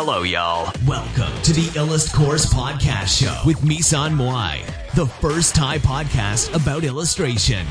[0.00, 0.62] Hello, y'all.
[0.94, 4.54] Welcome to the Illust Course Podcast Show with Misan Moai,
[4.94, 7.64] the first Thai podcast about illustration.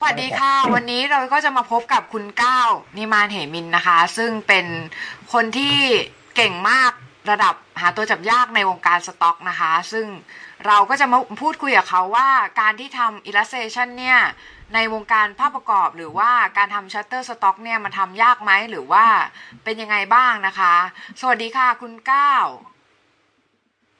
[0.00, 4.66] สวัสดีค่ะ วันนี้เราก็จะมาพบกับคุณก้าวนิมานเหมินนะคะ ซึ่งเป็น
[5.32, 5.76] คนที่
[6.36, 6.92] เก่งมาก
[7.30, 10.06] ระดับหาตัวจับยากในวงการสต็อกนะคะ ซึ่ง
[10.66, 12.28] เราก็จะมาพูดคุยกับเขาว่า
[12.60, 14.20] การที่ทำ illustration เนี่ย
[14.74, 19.04] ในวงการภาพประกอบหรือว่าการทำ Shutterstock เนี่ยมันทำยากไหมหรือว่า
[19.64, 20.74] เป็นยังไงบ้างนะคะ
[21.20, 22.44] สวัสดีค่ะคุณก้าว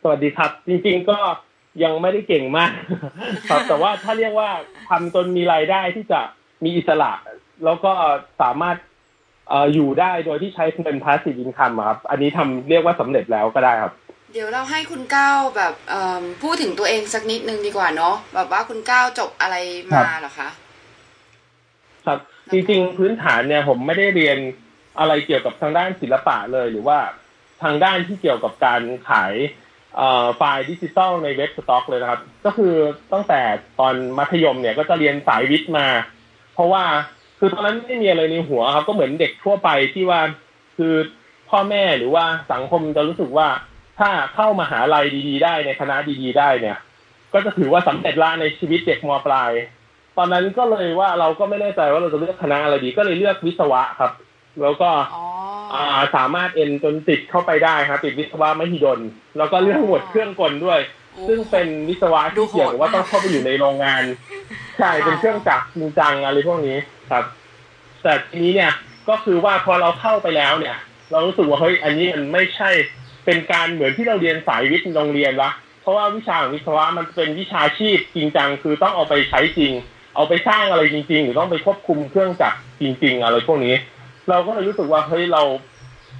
[0.03, 1.19] สวัสดีครับ จริงๆก็
[1.83, 2.73] ยังไม่ได้เก่งมาก
[3.51, 4.51] ครับ แต่ว่าถ้าเรียกว่า
[4.89, 6.21] ทำจนมีรายได้ที่จะ
[6.65, 7.13] มีอิสระ
[7.65, 7.93] แล้วก็
[8.43, 8.77] สามารถ
[9.49, 13.93] เอ่ออยู่ได้โดยที่ใช้เป็น passive income ครับ อันนี้ทำเรียกว่าสำเร็จแล้วก็ได้ครับ
[14.33, 19.57] เดี๋ยวเราให้คุณก้าวแบบเอิ่มพูดถึงตัวเองสักนิดนึงดีกว่าเนาะแบบว่าคุณก้าวจบอะไร
[19.93, 20.49] มาเหรอคะ
[22.07, 22.19] ครับ
[22.51, 24.39] จริงๆ พื้นฐานเนี่ยผมไม่ได้เรียน
[24.99, 26.99] อะไรเกี่ยวกับทางด้านศิลปะเลย หรือว่า
[27.63, 29.35] ทางด้านที่เกี่ยวกับการขาย
[30.37, 32.75] ไฟล์ดิจิตอลในเว็บสต็อกเลยนะครับ ก็คือ
[33.13, 33.41] ตั้งแต่
[33.81, 35.87] ตอนมัธยมเนี่ยก็จะเรียนสายวิทย์มา
[36.55, 36.85] เพราะว่า
[37.39, 40.21] คือตอนนั้นไม่มีอะไรในหัวครับ ก็เหมือนเด็กทั่วไปที่ว่า
[40.77, 40.95] คือ
[41.51, 43.49] พ่อแม่หรือว่าสังคมจะรู้สึกว่า
[43.99, 46.79] ถ้าเข้ามาหาลัยดี ๆ ได้ในคณะดี ๆ ได้เนี่ย
[47.33, 49.51] ก็จะถือว่าสำเร็จละในชีวิตเด็กมปลาย
[50.17, 54.13] ตอนนั้นก็เลยว่าเราก็ไม่แน่ใจว่าเราจะเลือกคณะอะไรดี ก็เลยเลือกวิศวะครับ
[54.63, 55.25] แล้วก็อ๋อ
[55.75, 55.85] อ่า
[56.17, 59.01] สามารถเอ็นจนติดเข้าไปได้ครับติดวิศวะมหิดล
[59.39, 60.81] แล้วก็เรื่องหมวดเครื่องกลด้วย
[61.13, 64.03] โอ้ซึ่งเป็นวิศวะที่เกี่ยวกับว่าต้องเข้าไปอยู่ในโรงงาน
[64.79, 66.79] ใช่เป็นเครื่องจักรจริงจังอะไรพวกนี้
[67.11, 67.25] ครับ
[68.03, 68.73] แต่ทีนี้เนี่ย
[69.09, 70.77] ก็คือว่าพอเราเข้าไปแล้วเนี่ย
[71.11, 72.71] เรารู้สึกว่าเฮ้ยอันนี้มันไม่ใช่
[73.25, 75.51] เป็นการเหมือนที่เราเรียนสายวิทย์โรงเรียนละ
[75.83, 79.73] เพราะว่าวิชาของวิศวะมันเป็นวิชาชีพจริงจังคือต้องเอาไปใช้จริง
[80.15, 83.75] เอาไปสร้างอะไรจริง ๆ หรือต้องไปควบคุมเครื่องจักรจริง ๆ อะไรพวกนี้
[84.29, 85.43] เราก็เลยรู้สึกว่าเฮ้ยเรา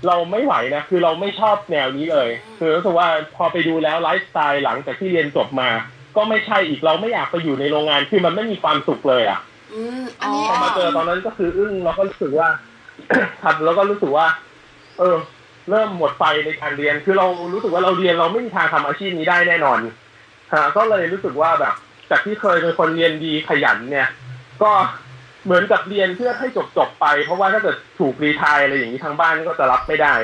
[0.07, 5.71] เราไม่ไหวนะคือเราไม่ชอบแนวนี้เลย คือรู้สึกว่าพอไปดูแล้วไลฟ์สไตล์หลังจากที่เรียนจบมา
[6.17, 9.39] ก็ไม่ใช่อีกเราไม่อยากไปอยู่ในโรงงานคือมันไม่มีความสุขเลยอะ
[9.73, 12.49] อืมอันนี้พอมาเจอตอนนั้นก็คืออึ้งแล้วก็รู้สึกว่า
[13.43, 14.27] ครับแล้วก็รู้สึกว่า
[14.99, 15.17] เออ
[15.71, 19.79] เริ่มหมดไฟในการเรียน คือเรารู้สึกว่าเราเรียนเราไม่มีทางทำอาชีพนี้ได้แน่นอน
[20.53, 21.75] ฮะก็เลยรู้สึกว่าแบบ
[22.11, 24.09] จากที่เคยเป็นคนเรียนดีขยันเนี่ย
[24.63, 24.71] ก็
[25.45, 30.15] เหมือนกับเรียนเพื่อให้จบจบๆไป เพราะว่าถ้าเกิดถูกรีไทายอะไรอย่างนี้ทางบ้านก็จะรับไม่ได้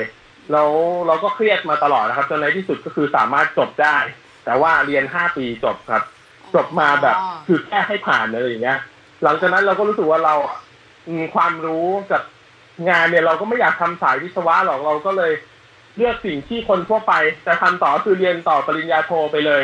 [0.51, 0.69] แล้ว
[1.07, 3.97] เราก็เครียดมาตลอดนะครับจนในที่สุดก็คือสามารถจบได้
[4.45, 6.03] แต่ว่าเรียนห้าปีจบครับ
[6.55, 8.79] จบมาแบบคือแค่ให้ผ่านอะไรอย่างเงี้ย
[9.23, 10.35] หลังจากนั้นเราก็รู้สึกว่าเรา
[11.07, 12.21] อืมความรู้กับ
[12.89, 15.31] งานเนี่ยเราก็ไม่อยากทำสายวิศวะหรอกเราก็เลย
[15.97, 17.13] เลือกสิ่งที่คนทั่วไป
[17.45, 19.63] จะทำต่อคือเรียนต่อปริญญาโทไปเลย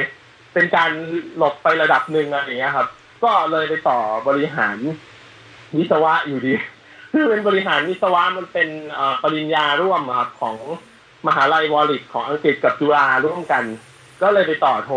[0.54, 0.92] เป็นการ
[1.38, 2.88] หลบไประดับหนึ่งอะไรอย่างเงี้ยครับ
[3.24, 4.78] ก็เลยไปต่อบริหาร
[5.78, 6.54] วิศวะอยู่ดี
[7.12, 8.70] คือเป็นบริหารวิศวะมันเป็น
[9.24, 10.58] ปริญญาร่วมครับของ
[11.28, 13.64] มหาลัยวอริกของอังกฤษกับจุฬาร่วมกัน
[14.22, 14.92] ก็เลยไปต่อโท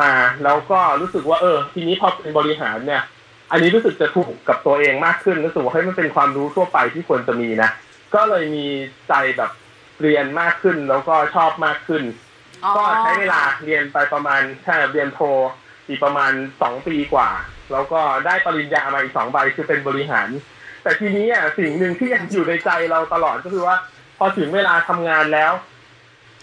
[0.00, 0.10] มา
[0.44, 3.02] แล้วก็รู้สึกว่าเออ ทีนี้พอเป็นบริหารเนี่ย
[3.50, 7.70] อันนี้รู้สึกจะถูกกับตัวเองมากขึ้นรู้สึกว่าเฮ้ยมันเป็นความรู้ทั่วไปที่ควรจะมีนะ
[8.14, 8.66] ก็เลยมี
[9.08, 9.50] ใจแบบ
[10.02, 12.02] เรียนมากขึ้นแล้วก็ชอบมากขึ้น
[12.76, 15.20] ก็ใช้เวลาเรียนไปประมาณใช่เรียนโท
[15.88, 16.32] อีกประมาณ
[16.62, 17.30] สองปีกว่า
[17.72, 20.28] แล้วก็ได้ปริญญามาอีกสองใบคือเป็นบริหาร
[20.82, 23.76] แต่ทีนี้อะสิ่งหนึ่งที่ยังอยู่ในใจเราตลอดก็คือว่า
[24.18, 25.52] พอถึงเวลาทำงานแล้ว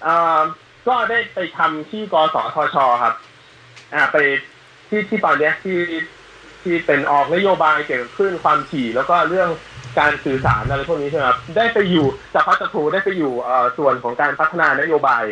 [0.06, 0.42] อ่า
[0.88, 3.16] ก็ได้ไปทำที่กสทชครับ
[3.94, 4.18] อ่าไป
[4.90, 5.80] ที่ที่ตอนเนี้ยที่
[6.64, 9.50] ที่เป็นออกนโยบายเกี่ยวกับคลื่นความถี่แล้วก็เรื่อง
[10.00, 15.24] การสื่อสารอะไรพวกนี้ใช่ไหมครับได้ไปอยู่จากพัฒถูได้ไปอยู่อ่อส่วนของการพัฒนานโยบาย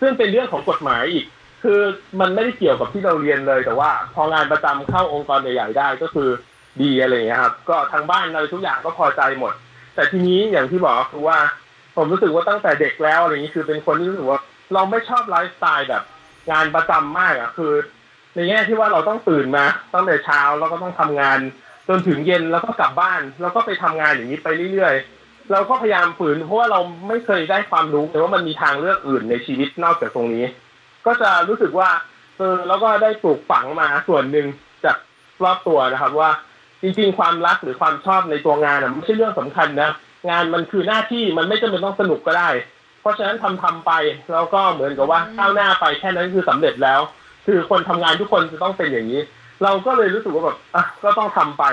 [0.00, 1.26] ซึ่งเป็นเรื่องของกฎหมายอีก
[1.62, 1.80] คือ
[2.20, 6.28] มันไม่ได้เกี่ยวกับที่เราเรียนเลย แต่ว่า พองานประจำเข้าองค์กรใหญ่ๆได้ก็คือ
[6.82, 9.52] ดีอะไรเงี้ยครับ ก็ทางบ้านอะไรทุกอย่างก็พอใจหมด
[9.94, 11.38] แต่ทีนี้อย่างที่บอกคือว่า
[11.96, 14.40] ผมรู้สึกว่าตั้งแต่เด็กแล้วอะไรอย่างนี้คือเป็นคนที่รู้สึกว่า
[14.74, 16.02] เราไม่ชอบไลฟ์สไตล์แบบ
[16.50, 17.72] งานประจำมากอะคือ
[18.34, 19.64] ในแง่ที่ว่าเราต้องตื่นมา
[19.94, 21.38] ตั้งแต่เช้าแล้วก็ต้องทำงาน
[21.88, 25.13] จนถึงเย็นแล้วก็กลับบ้าน แล้วก็ไปทำงานอย่างนี้ไปเรื่อยๆ
[25.52, 30.44] เราก็พยายามฝืน เพราะว่าเราไม่เคยได้ความรู้แต่ว่ามันมีทางเลือกอื่นในชีวิตนอกจากตรงนี้
[31.06, 31.88] ก็จะรู้สึกว่า
[32.38, 34.46] เออแล้วก็ได้ปลูกฝังมาส่วนหนึ่ง
[34.84, 34.96] จาก
[35.44, 36.30] รอบตัวนะครับ ว่า
[36.82, 39.90] จริงๆ ความรักหรือความชอบในตัวงานอะไม่ใช่เรื่องสำคัญนะ
[40.30, 42.48] งานมันคือหน้าที่มันไม่จำเป็นต้องสนุกก็ได้
[43.00, 43.92] เพราะฉะนั้นทำทำไป
[44.32, 47.00] แล้วก็เหมือนกับว่าก้าวหน้าไปแค่นั้นคือสำเร็จแล้ว
[47.46, 49.20] คือคนทำงานทุกคนจะต้องเป็นอย่างนี้
[49.62, 51.64] เราก็เลยรู้สึกว่าแบบอะก็ต้องทำไป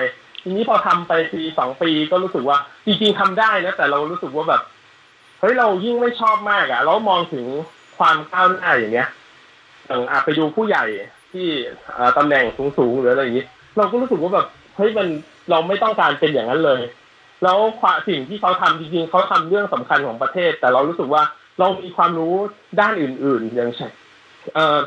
[0.42, 4.62] ทีนี้พอทำไปปีสองปีก็รู้สึกว่า จริงๆทำได้นะแต่เรารู้สึกว่าแบบ
[5.40, 7.44] เฮ้ยเรายิ่งไม่ชอบมากอะ่ะเรามองถึง
[7.98, 9.08] ความก้าวหน้าอย่างเงี้ย
[9.86, 10.84] อย่างไปดูผู้ใหญ่
[11.32, 11.46] ที่
[11.96, 12.44] อ่าตำแหน่ง
[12.78, 13.46] สูงๆหรืออะไรอย่างนี้
[13.76, 14.46] เราก็รู้สึกว่าแบบ
[14.76, 15.08] เฮ้ยมัน
[15.50, 16.80] เราไม่ต้องการเป็นอย่างนั้นเลย
[17.42, 21.22] แล้วความสิ่งที่เขาทำจริงๆเขาทำเรื่องสำคัญของประเทศ แต่เรารู้สึกว่า
[21.58, 22.34] เรามีความรู้
[22.80, 23.90] ด้านอื่น ๆ อย่างเช่น
[24.54, 24.78] เอ่อ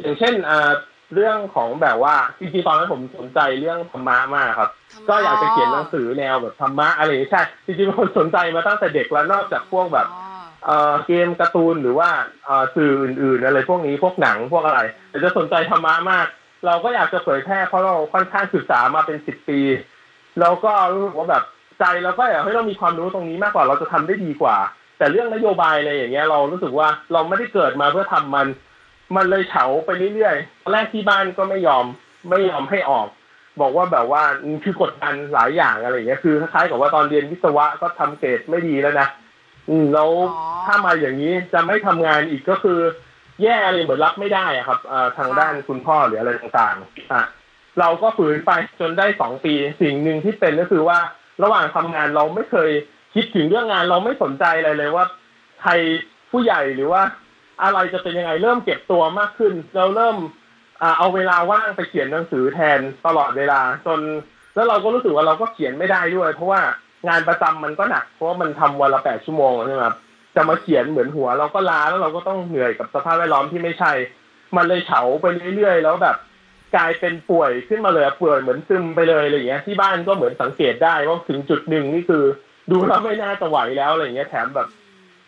[0.00, 0.70] อย่างเช่นเอ่อ
[1.14, 4.70] เรื่องของแบบว่าจริงๆตอนนั้นผมสนใจเรื่องธรรมะมากครับ
[5.08, 10.22] ก็อยากจะเขียนหนังสือแนวแบบธรรมะอะไรอย่างเงี้ยใช่จริงๆเป็นคนสนใจมาตั้งแต่เด็กแล้วนอกจากพวกแบบอ๋อ
[10.64, 12.08] เอ่อเกมการ์ตูนหรือว่า
[12.44, 14.80] เอ่อสื่ออื่น ๆ อะไรพวกนี้พวกหนังพวกอะไร
[15.10, 16.26] แต่จะสนใจธรรมะมาก
[16.66, 19.60] เราก็อยากจะเผยแพร่เพราะเราค่อนข้างศึกษามาเป็นสิบปี
[20.40, 21.44] เราก็รู้สึกว่าแบบ
[21.80, 24.56] ใจเราก็อยากให้เรามีความรู้ตรงนี้มากกว่าเราจะทำได้ดีกว่า
[24.98, 28.46] แต่เรื่องนโยบายอะไรอย่างเงี้ยเรารู้สึกว่าเราไม่ได้เกิดมาเพื่อทำมัน
[29.16, 31.84] มันเลยเฉาไปเรื่อยๆตอนแรกที่บ้านก็ไม่ยอม
[32.28, 33.06] ไม่ยอมให้ออก
[33.60, 34.22] บอกว่าแบบว่า
[34.64, 39.08] คือกดดันหลายอย่างอะไรอย่างเงี้ยคือคล้ายๆกับว่าตอนเรียนวิศวะก็ทำเกรดไม่ดีแล้วนะ
[39.68, 42.78] อืมแล้วอ๋อถ้ามาอย่างนี้จะไม่ทำงานอีกก็คือ
[43.42, 47.24] แย่เลยเหมือนรับไม่ได้อะครับอ่าทางด้านคุณพ่อหรืออะไรต่างๆอะ
[47.80, 50.98] เราก็ฝืนไปจนได้สองปีสิ่งหนึ่งที่เป็นก็คือว่า
[51.42, 52.70] ระหว่างทำงานเราไม่เคย
[53.14, 55.04] คิดถึงเรื่องงานเราไม่สนใจอะไรเลยว่า
[55.62, 55.72] ใคร
[56.30, 57.02] ผู้ใหญ่หรือว่า
[57.62, 60.43] อะไรจะเป็นยังไงเริ่มเก็บตัวมากขึ้น เราเริ่มอ่า
[60.98, 64.00] เอาเวลาว่างไปเขียนหนังสือแทนตลอดเวลา จน
[64.54, 66.60] แล้วเราก็รู้สึกว่าเราก็เขียนไม่ได้ด้วย เพราะว่า
[67.08, 69.96] งานประจำมันก็หนัก เพราะว่ามันทำวันละแปดชั่วโมงใช่ไหมครับ
[70.36, 73.92] จะมาเขียนเหมือนหัว เราก็ล้าแล้วเราก็ต้องเหนื่อยกับสภาพแวดล้อมที่ไม่ใช่
[74.56, 75.26] มันเลยเฉาไป
[75.56, 76.16] เรื่อยๆ แล้วแบบ
[76.76, 82.24] กลายเป็นป่วยขึ้นมาเลยป่วยเหมือนซึมไปเลยอะไรอย่างเงี้ยที่บ้านก็เหมือนสังเกตได้ว่าถึงจุดหนึ่งนี่คือ
[82.70, 84.68] ดูแล้วไม่น่าจะไหวแล้วอะไรอย่างเงี้ยแถมแบบ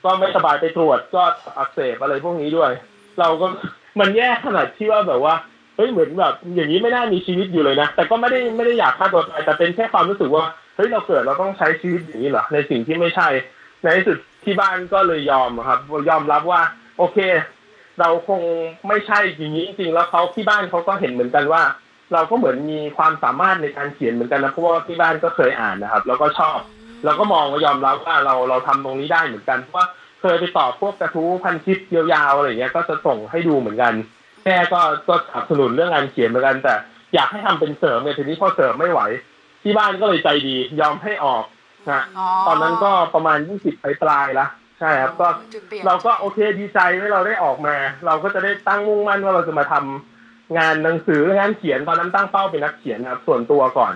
[0.05, 1.23] ก็ไม่สบายไปตรวจก็
[1.59, 2.71] อักเสบอะไรพวกนี้ด้วย
[3.21, 3.47] เราก็
[4.01, 5.35] มันแย่ขนาดที่ว่าแบบว่า
[5.77, 10.45] เฮ้ยเหมือนแบบอย่างนี้ไม่น่ามีชีวิตอยู่เลยนะ แต่ก็ไม่ได้ไม่ได้อยากฆ่าตัวตายแต่เป็นแค่ความรู้สึกว่า
[10.77, 13.29] เฮ้ยเราเกิดเราต้องใช้ชีวิตอย่างนี้เหรอในสิ่งที่ไม่ใช่
[13.83, 15.79] ในที่สุดที่บ้านก็เลยยอมครับ
[16.11, 16.61] ยอมรับว่า
[16.99, 17.19] โอเค
[18.01, 18.43] เราคง
[18.89, 21.63] ไม่ใช่อย่างนี้จริงๆแล้วเขาที่บ้านเขาก็เห็นเหมือนกันว่า
[22.13, 26.59] เราก็เหมือนมีความสามารถในการเขียนเหมือนกันนะเพราะว่าที่บ้านก็เคยอ่านนะครับ แล้วก็ชอบ
[27.05, 29.87] เราก็มองว่ายอมรับว่าเราเราทำตรงนี้ได้เหมือนกันเพราะว่า
[30.27, 33.93] เคยไปตอบพวกกระทู้พันทิปยาวๆอะไรอย่างเงี้ยก็จะส่งให้ดูเหมือนกัน
[34.45, 36.75] แม่ก็ก็สนับสนุนเรื่องงานเขียนเหมือนกัน แต่
[37.15, 39.01] อยากให้ทำเป็นเสริมเนี่ยทีนี้พอเสริมไม่ไหว
[39.63, 41.45] ที่บ้านก็เลยใจดียอมให้ออก
[41.91, 44.47] นะอ๋อตอนนั้นก็ประมาณยี่สิบปลายๆละ
[44.81, 47.77] ใช่ครับก็จุดเปลี่ยนเราก็โอเคดีใจที่เราได้ออกมา
[48.07, 53.95] เราก็จะได้ตั้งมุ่งมั่นว่าเราจะมาทำงานหนังสืองานเขียนตอนนั้นตั้งเป้าเป็นนักเขียนนะครับส่วนตัวก่อน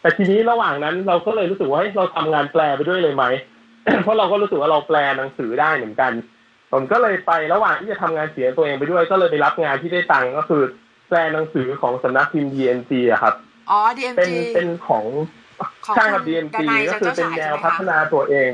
[0.00, 3.24] แต่ทีนี้ระหว่างนั้นเราก็เลยรู้สึกว่าเฮ้ยเราทำงานแปลไปด้วยเลยไหม
[4.02, 6.12] เพราะเราก็รู้สึกว่าเราแปลหนังสือได้เหมือนกัน
[6.72, 10.62] ผมก็เลยไประหว่างที่จะทำงานเขียนตัวเองไปด้วยก็เลยไปรับงานที่ได้ตังค์ก็คือ
[11.08, 13.34] แปลหนังสือของสำนักพิมพ์ DNC อะครับ
[13.70, 13.78] อ๋อ
[14.16, 15.04] เป็น DMG เป็นของ
[15.84, 18.50] ของใช่ครับคุณ DNC ดนัยก็คือเป็นแนวเจ้าชายใช่ไหมคะพัฒนาตัวเอง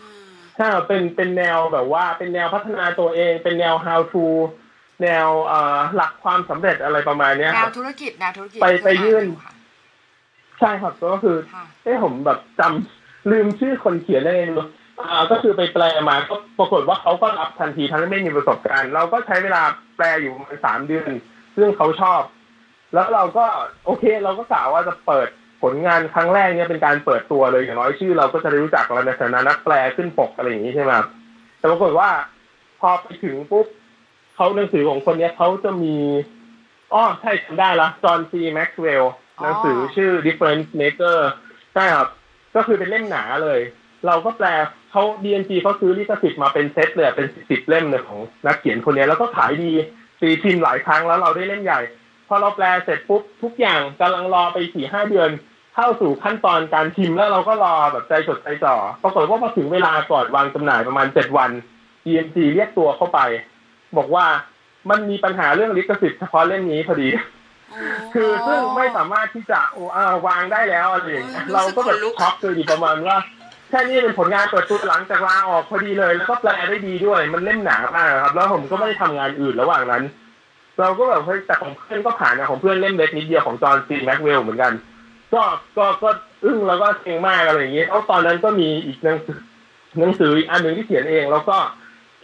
[0.00, 4.26] อืมใช่ครับเป็นเป็นแนวแบบว่า เป็นแนวพัฒนาตัวเอง เป็นแนว how to
[5.02, 9.52] แนวเอ่อหลักความสำเร็จอะไรประมาณเนี้ยแนควรับธุรกิจแนวธุรกิจไปไปยื่นค่ะ
[10.60, 14.66] ใช่ครับก็คือค่ะเอ้ผมแบบจำ ลืมชื่อคนเขียนได้ไงไม่รู้
[15.00, 19.62] อ่าก็คือไปแปลมาก็ปรากฏว่าเขาก็รับทันทีทั้งที่ไม่มีประสบการณ์ เราก็ใช้เวลา
[19.96, 21.10] แปลอยู่ประมาณสามเดือน
[21.56, 22.22] ซึ่งเขาชอบ
[22.94, 23.44] แล้วเราก็
[23.86, 25.28] โอเค เราก็กล่าวว่าจะเปิด
[25.62, 30.92] ผลงานครั้งแรกเนี่ยเป็นการเปิดตัวเลยอย่างน้อยชื่อ เราก็จะได้รู้จักเราในฐานะนักแปลขึ้นปกอะไรอย่างนี้ใช่ไหม
[31.58, 32.10] แต่ปรากฏว่า
[32.80, 33.66] พอไปถึงปุ๊บ
[34.34, 35.96] เขาหนังสือของคนเนี้ยเขาจะมี
[36.92, 41.18] อ๋อใช่จำได้ละจอห์นซีแม็กซ์เวลล์หนังสือชื่อ Difference Maker
[41.74, 42.08] ใช่ครับ
[42.56, 43.60] ก็คือเป็นเล่มหนาเลย
[44.06, 44.48] เราก็แปล
[44.90, 49.72] เขา DNG เขาซื้อลิขสิทธิ์มาเป็นเซตเลยเป็นสิบเล่มเลยของนักเขียนคนนี้แล้วก็ขายดี
[50.20, 51.80] ตีพิมพ์หลายครั้งแล้วเราได้เล่มใหญ่
[52.28, 55.30] พอเราแปลเสร็จปุ๊บทุกอย่างกำลังรอไปสี่ห้าเดือน
[55.74, 61.50] เข้าสู่ขั้นตอนการพิมพ์แล้วเราก็รอแบบใจจดใจจ่อปรากฏว่าพอถึงเวลาก่อนวางจำหน่ายประมาณเจ็ดวัน
[62.04, 63.20] DNG เรียกตัวเข้าไป
[63.96, 64.26] บอกว่า
[64.90, 67.08] มันมีปัญหาเรื่องลิขสิทธิ์เฉพาะเล่มนี้พอดี
[68.14, 73.16] คือซึ่งไม่สามารถที่จะโอ้อ่าวางได้แล้วอะไรอย่างเงี้ยโอ้ยเราก็แบบรู้สึกขนลุกช็อกเลยดิประมาณว่า
[73.70, 80.02] แค่นี้เป็นผลงานเปิดตัวหลังจากลาออกพอดีเลย แล้วก็แปลได้ดีด้วย มันเล่มหนามากครับ แล้วผมก็ไม่ได้ทำงานอื่นระหว่างนั้น
[80.80, 84.72] เราก็แบบเฮ้ยแต่ของเพื่อนก็ผ่านนะของเพื่อนเล่มเล็กนิดเดียวของจอห์นซีแม็กเวลเหมือนกัน
[85.34, 85.42] ก็
[85.76, 86.10] ก็ก็
[86.44, 89.40] อึ้งแล้วก็เก่งมากอะไรอย่างเงี้ยแล้วตอนนั้นก็มีอีกหนังสือ
[89.98, 91.56] หนังสืออีกอันหนึ่งที่เขียนเองแล้วก็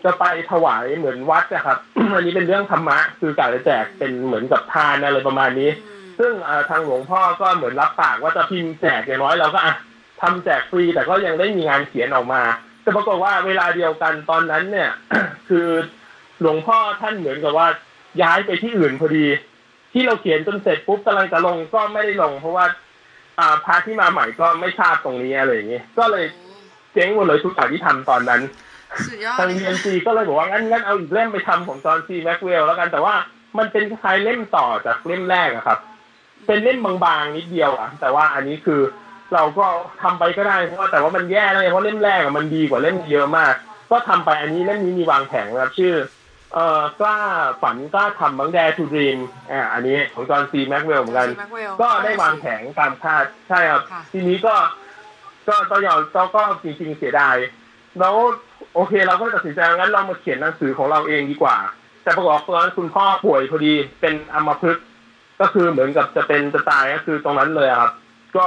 [0.05, 1.78] จะไปถวายเหมือนวัดนะครับ
[2.14, 9.75] อันนี้เป็นเรื่องธรรมะ คือกะจะแจกเป็นเหมือนกับทานอะไรประมาณนี้อืมซึ่งอ่าทางหลวงพ่อก็เหมือนรับปากว่าจะพิมพ์แจกอย่างน้อยเราก็อะ
[10.21, 12.43] ทำแจกฟรี แต่ก็ยังได้มีงานเขียนออกมา
[12.83, 14.90] แต่ปรากฏว่าเวลาเดียวกันตอนนั้นเนี่ย
[15.49, 15.69] คือ
[16.40, 17.69] หลวงพ่อท่านเหมือนกับว่า
[18.23, 19.26] ย้ายไปที่อื่นพอดี
[19.93, 22.67] ที่เราเขียนจนเสร็จปุ๊บกำลังจะลงก็ไม่ได้ลง เพราะว่า
[23.38, 26.25] อ่าพระที่มาใหม่ก็ไม่ทราบตรงนี้อะไรอย่างงี้ก็เลย
[26.93, 28.40] เจ๊งหมดเลยทุกอย่างที่ทำตอนนั้น
[29.07, 33.14] สุดยอดทาง DNC ก็เลยบอกว่างั้นงั้นเอาอีกเล่มไปทำของจอห์นซีแม็กเวลแล้วกันแต่ว่า
[33.59, 35.78] มันเป็นคล้ายๆเล่มต่อจากเล่มแรกอะครับ
[36.47, 38.80] เป็นเล่มบางๆนิดเดียวอะแต่ว่าอันนี้คือ
[39.35, 39.66] เราก็
[40.02, 43.54] ทำไปก็ได้เพราะว่าแต่ว่ามันแย่เลยเพราะเล่มแรกอะมันดีกว่าเล่มเยอะมาก
[43.90, 45.95] ก็ทำไปอันนี้เล่มนี้มีวางแผงนะครับ ชื่อ
[46.54, 47.18] เอ่อกล้า
[47.62, 49.18] ฝันกล้าทำบังแดทูดรีม
[49.50, 54.54] อ่าอันนี้ของจอห์นซีแม็กเวลเหมือนกันแม็กเวลก็ได้วางแผงตามคาดใช่ครับค่ะทีนี้ก็
[55.49, 57.37] ก็ตอนยอนก็ก็จริงๆเสียดาย
[57.99, 58.16] แล้ว
[58.75, 61.56] โอเค เราก็ตัดสินใจงั้นเรามาเขียนหนังสือของเราเองดีกว่า
[62.02, 64.84] แต่ปรากฏว่าตอนนั้นคุณพ่อป่วยพอดีเป็นอัมพฤกษ์
[65.40, 67.92] ก็คือเหมือนกับจะเป็นจะตายก็คือตรงนั้นเลยครับ
[68.37, 68.46] ก็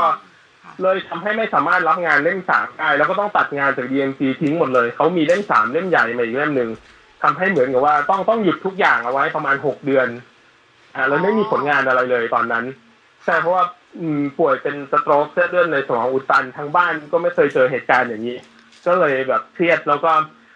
[0.82, 6.70] เลยทำให้ไม่สามารถรับงานเล่มสามได้แล้วก็ต้องตัดงานจาก DMC ทิ้งหมดเลยเขามีเล่มสามเล่มใหญ่มาอีกเล่มหนึ่ง
[7.24, 10.08] ทำให้เหมือนกับว่าต้องต้องหยุดทุกอย่างเอาไว้ประมาณหกเดือน
[10.96, 12.66] อ่าแล้วไม่มีผลงานอะไรเลยตอนนั้น
[13.26, 13.64] ใช่เพราะว่า
[14.40, 18.38] ป่วยเป็นสโตรกเส้นเลือดในสมองอุดตันทั้งบ้านก็ไม่เคยเจอเหตุการณ์อย่างนี้
[18.88, 20.12] ก็เลยแบบเครียดแล้วก็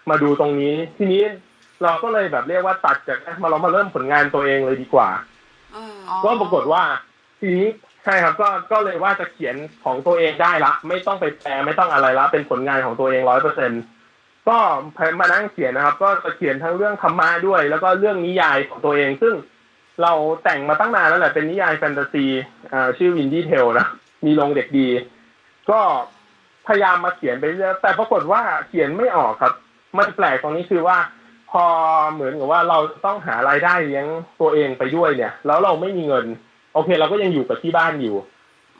[0.09, 1.23] มาดูตรงนี้ ทีนี้
[1.83, 5.09] เราก็เลยแบบเรียกว่าตัดจากมาเรามาเริ่มผลงานตัวเองเลยดีกว่า
[5.73, 6.83] เอออ๋อก็ปรากฏว่า
[7.39, 7.67] ทีนี้
[8.03, 13.71] ใช่ครับก็ก็เลยว่าจะเขียนของตัวเองได้ละ ไม่ต้องไปแปลไม่ต้องอะไรละเป็นผลงานของตัวเองร้อยเปอร์เซ็น
[14.47, 14.57] ก็
[15.19, 19.33] มานั่งเขียนนะครับ ก็จะเขียนทั้งเรื่องธรรมะด้วย แล้วก็เรื่องนิยายของตัวเอง ซึ่ง
[20.01, 20.13] เรา
[20.43, 22.25] แต่งมาตั้งนานแล้วแหละเป็นนิยายแฟนตาซี
[22.71, 23.87] อ่าชื่อ Windy Tale นะ
[24.25, 24.87] มีลงเด็กดี
[25.69, 25.79] ก็
[26.67, 29.53] พยายามมาเขียนไปเรื่อยแต่ปรากฏว่าเขียนไม่ออกครับ
[29.97, 30.97] มันแปลกตรงนี้คือว่า
[31.51, 31.63] พอ
[32.13, 34.05] เหมือนกับว่าเราต้องหารายได้เลี้ยง
[34.41, 36.25] ตัวเองไปด้วยเนี่ย แล้วเราไม่มีเงิน
[36.73, 38.15] โอเค เราก็ยังอยู่กับที่บ้านอยู่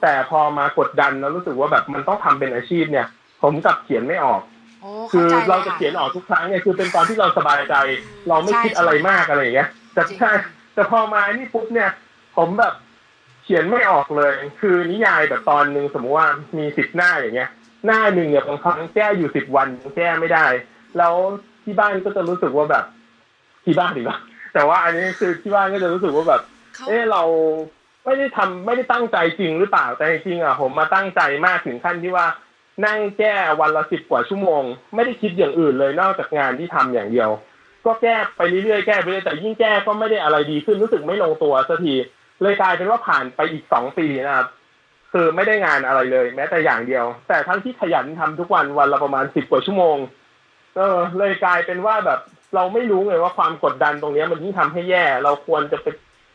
[0.02, 3.06] แต่พอมากดดันแล้วรู้สึกว่าแบบมันต้องทำเป็นอาชีพเนี่ย
[3.42, 4.40] ผมกลับเขียนไม่ออก
[4.80, 7.74] โอ้คืเข้าอใจเราจะเขียนออกทุกครั้งเนี่ยคือเป็นตอนที่เราสบายใจ
[8.28, 10.32] เราไม่คิดอะไรมากอะไรอย่างเงี้ยแต่ใช่
[10.74, 11.90] แต่พอมาอันนี้ปุ๊บเนี่ย
[12.36, 12.74] ผมแบบ
[13.44, 16.28] เขียนไม่ออกเลย คือนิยายแบบตอนหนึ่งสมมติว่า
[16.58, 17.50] มีสิบหน้าอย่างเงี้ย
[17.86, 20.46] หน้าหนึ่งเนี่ยบางครั้งแก้อยู่สิบวันยังแก้ไม่ได้
[20.98, 21.14] แล้ว
[21.64, 22.84] ที่บ้านก็จะรู้สึกว่าแบบ
[23.64, 24.18] ที่บ้านดีกว่า
[24.54, 26.42] แต่ว่าอันนี้คือที่บ้านก็จะรู้สึกว่าแบบ
[26.74, 27.22] เขาเออเรา
[28.04, 32.26] ไม่ได้ทำไม่ได้ตั้งใจจริงหรือเปล่าแต่จริงๆอะผมมาตั้งใจมากถึงขั้นที่ว่า
[32.86, 34.62] นั่งแก้วันละสิบกว่าชั่วโมง
[34.94, 37.30] ไม่ได้คิดอย่างอื่นเลยนอกจากงานที่ทำอย่างเดียว
[37.86, 41.94] ก็แก้ไปเรื่อยๆแก้ไปเรื่อยแต่ยิ่งแก้ก็ไม่ได้อะไรดีขึ้นรู้สึกไม่ลงตัวสักที
[42.42, 44.46] เลยกลายเป็นว่าผ่านไปอีกสองปีนะครับ
[45.12, 49.96] คือไม่ได้งานอะไรเลย แม้แต่อย่างเดียว แต่ทั้งที่ขยันทำทุกวันวันละประมาณสิบกว่าชั่วโมง
[50.76, 52.20] เออ เลยกลายเป็นว่าแบบ
[52.54, 55.86] เราไม่รู้ไงว่าความกดดันตรงเนี้ยมันยิ่งทำให้แย่ เราควรจะไป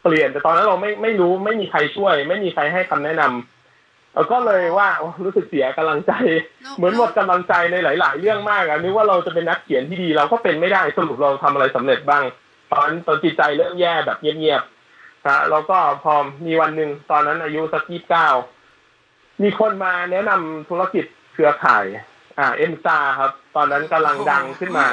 [0.03, 6.11] เปลี่ยน แต่ตอนนั้นเราไม่ไม่รู้ไม่มีใครช่วย ไม่มีใครให้คำแนะนำเราก็เลยว่าโอ้รู้สึกเสียกำลังใจ
[6.77, 12.23] เหมือนหมดกำลังใจในหลาย ๆ เรื่องมากอะนึกว่าเราจะเป็นนักเขียนที่ดี เราก็เป็นไม่ได้สรุปเราทำอะไรสำเร็จบ้าง
[12.71, 16.13] ตอนตอนจิตใจเริ่มแย่แบบเงียบๆนะแล้วก็พอ
[16.45, 18.29] มีวันหนึ่งตอนนั้นอายุสักยี่สิบเก้า
[19.43, 21.85] มีคนมาแนะนำธุรกิจเครือข่าย
[22.39, 24.85] อ่า เอ็มซาครับ ตอนนั้นกำลังดังขึ้นมา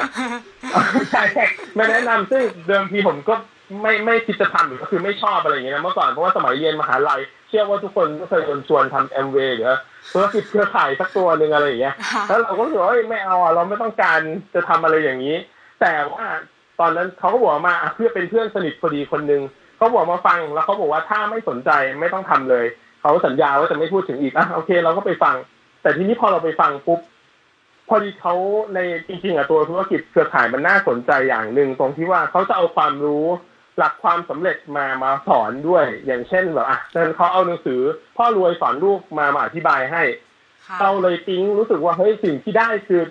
[1.11, 1.45] ใช่ใช่
[1.79, 3.35] มาแนะนำซึ่งเดิมทีผมก็
[3.83, 9.77] ไม่ไม่คิดจะทำหรือก็คือไม่ชอบอะไรอย่างเงี้ยนะเมื่อก่อนเพราะว่าสมัยเรียนมหาลัยเชื่อว่าทุกคนก็เคยโดนชวนทำแอมเวย์หรือ
[10.13, 11.95] ธุรกิจเครือข่ายสักตัวหนึ่งอะไรอย่างเงี้ย
[12.29, 14.21] แล้วเราก็รู้สึกว่าเอ้ยไม่เอาอะเราไม่ต้องการ
[14.55, 15.37] จะทำอะไรอย่างนี้
[15.81, 16.25] แต่ว่า
[16.81, 19.43] ตอนนั้นเขาก็บอกมาอะเพื่อเป็นเพื่อนสนิทพอดีคนหนึ่ง
[19.77, 22.67] เขาบอกมาฟังแล้วเขาบอกว่าถ้าไม่สนใจไม่ต้องทำเลย
[23.01, 25.35] เขาสัญญาว่าจะไม่พูดถึงอีกอะโอเค เราก็ไปฟัง
[25.83, 27.01] แต่ทีนี้พอเราไปฟังปุ๊บ
[27.89, 28.35] พอดีเขา
[28.75, 28.79] ใน
[29.09, 33.27] จริงๆอะตัวธุรกิจเครือข่ายมันน่าสนใจอย่างหนึ่งตรงที่ว่าเขาจะเอาความรู้
[33.79, 37.81] หลักความสำเร็จมามาสอนด้วย อย่างเช่นแบบอะเช่นเขาเอาหนังสือ
[38.17, 40.03] พ่อรวยสอนลูกมามาอธิบายให้
[40.67, 43.03] ค่ะเราเลยปิ๊งรู้สึกว่าเฮ้ยสิ่งที่ได้คือ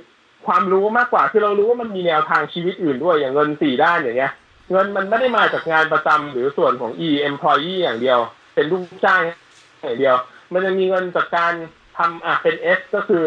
[0.47, 4.33] ความรู้มากกว่าคือเรารู้ว่ามันมีแนวทางชีวิตอื่นด้วยอย่างเงินสี่ด้านอย่างเงี้ย
[4.71, 8.19] เงินมันไม่ได้มาจากงานประจำหรือส่วนของ e employee อย่างเดียว
[8.55, 9.23] เป็นลูกจ้าง
[9.81, 10.15] อย่างเดียว
[10.53, 11.53] มันจะมีเงินจากการ
[11.97, 13.23] ทำอะเป็น S ก็คือ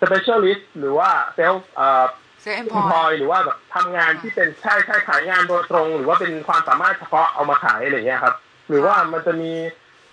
[0.00, 2.04] specialist หรือว่า self เอ่อ
[2.42, 8.34] self-employed หรือว่าแบบทำงานที่เป็นใช่ใช่ขายงานโดยตรง หรือว่าเป็นความสามารถเฉพาะเอามาขายอะไรเงี้ยครับ
[8.68, 9.52] หรือว่ามันจะมี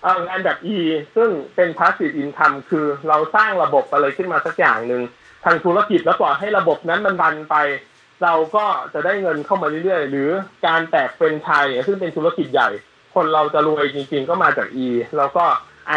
[0.03, 0.77] เอ่องานแบบ E
[1.15, 5.01] ซึ่งเป็น passive income คือเราสร้างระบบอะไรขึ้นมาสักอย่างหนึ่ง
[5.45, 7.55] ทางธุรกิจแล้วปล่อยให้ระบบนั้นมันรันไป
[8.23, 10.29] เราก็จะได้เงินเข้ามาเรื่อยๆ หรือ
[10.67, 12.69] การแตกเป็นแฟรนไชส์ซึ่งเป็นธุรกิจใหญ่
[13.15, 15.45] คนเราจะรวยจริงๆก็มาจาก B แล้วก็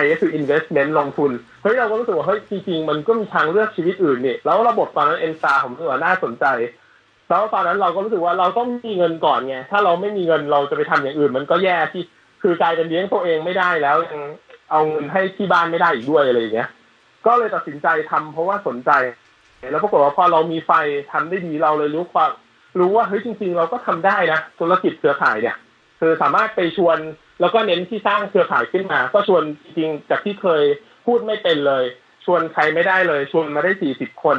[0.01, 1.31] I ก็คือ investment ลงทุน
[1.63, 6.47] เฮ้ยเราก็รู้สึกว่าเฮ้ยจริงๆมันก็มีทางเลือกชีวิตอื่นนี่ แล้วระบบตอนนั้นเอ็นซาผมรู้สึกว่าน่าสนใจ
[7.29, 12.03] แล้วตอนนั้นเราก็รู้สึกว่าเราต้องมีเงินก่อนไง ถ้าเราไม่มีเงินเราจะไปทำอย่างอื่น มันก็แย่ที่
[12.43, 14.23] คือกลายเป็นเลี้ยงตัวเองไม่ได้แล้วยัง
[14.71, 16.69] เอาเงินให้ที่บ้านไม่ได้อีกด้วยอะไรอย่างเงี้ย
[17.27, 18.91] ก็เลยตัดสินใจทำเพราะว่าสนใจ
[19.71, 20.73] แล้วปรากฏว่าพอเรามีไฟ
[21.13, 22.31] ทำได้ดีเราเลยรู้ความ
[22.79, 25.57] รู้ว่าเฮ้ยจริง ๆ เราก็ทำได้นะธุรกิจเครือข่ายเนี่ย
[26.01, 26.99] คือสามารถไปชวน
[27.41, 30.63] แล้วก็เน้นที่สร้างเครือข่ายขึ้นมา ก็ชวนจริงๆจากที่เคย
[31.07, 31.85] พูดไม่เป็นเลย
[32.25, 34.39] ชวนใครไม่ได้เลย ชวนมาได้สี่สิบคน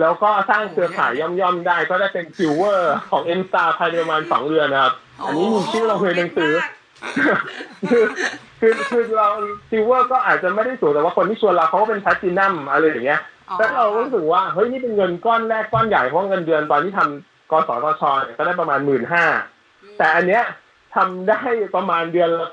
[0.00, 4.94] แล้วก็สร้างเครือข่ายย่อมๆได้ ก็ได้เป็น silver ของเอ็นซาภายในประมาณสองเดือนนะครับ
[5.26, 6.52] อันนี้มีชื่อเราเคยหนังสือ
[7.90, 8.04] คือ
[8.60, 9.28] คือคือเรา
[9.70, 19.24] silver ก็อาจจะไม่ได้สูงแต่ว่าคนที่ชวนเราเขาก็เป็นแพลตินัมอะไรอย่างเงี้ยอ๋อแล้วเรารู้สึกว่าเฮ้ยนี่เป็นเงินก้อนแรกก้อนใหญ่เพราะเงินเดือนตอนที่ทำกสทชเนี่ยก็ได้ประมาณหมื่นห้า
[19.98, 20.42] แต่อันเนี้ย
[20.94, 21.40] ทำได้
[21.74, 22.50] ประมาณเดือนละ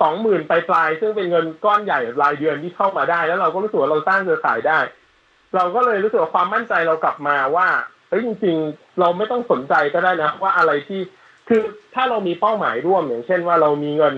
[0.00, 4.78] สองหมื่นปลายๆซึ่งเป็นเงินก้อนใหญ่รายเดือนที่เข้ามาได้ แล้วเราก็รู้สึกว่าเราสร้างเครือข่ายได้
[5.56, 7.68] เราก็เลยรู้สึกว่าความมั่นใจเรากลับมาว่า
[8.08, 11.00] เฮ้ยจริง ๆ เราไม่ต้องสนใจก็ได้นะว่าอะไรที่
[11.48, 11.60] คือ
[11.94, 14.14] ถ้าเรามีเป้าหมายร่วมอย่างเช่นว่าเรามีเงิน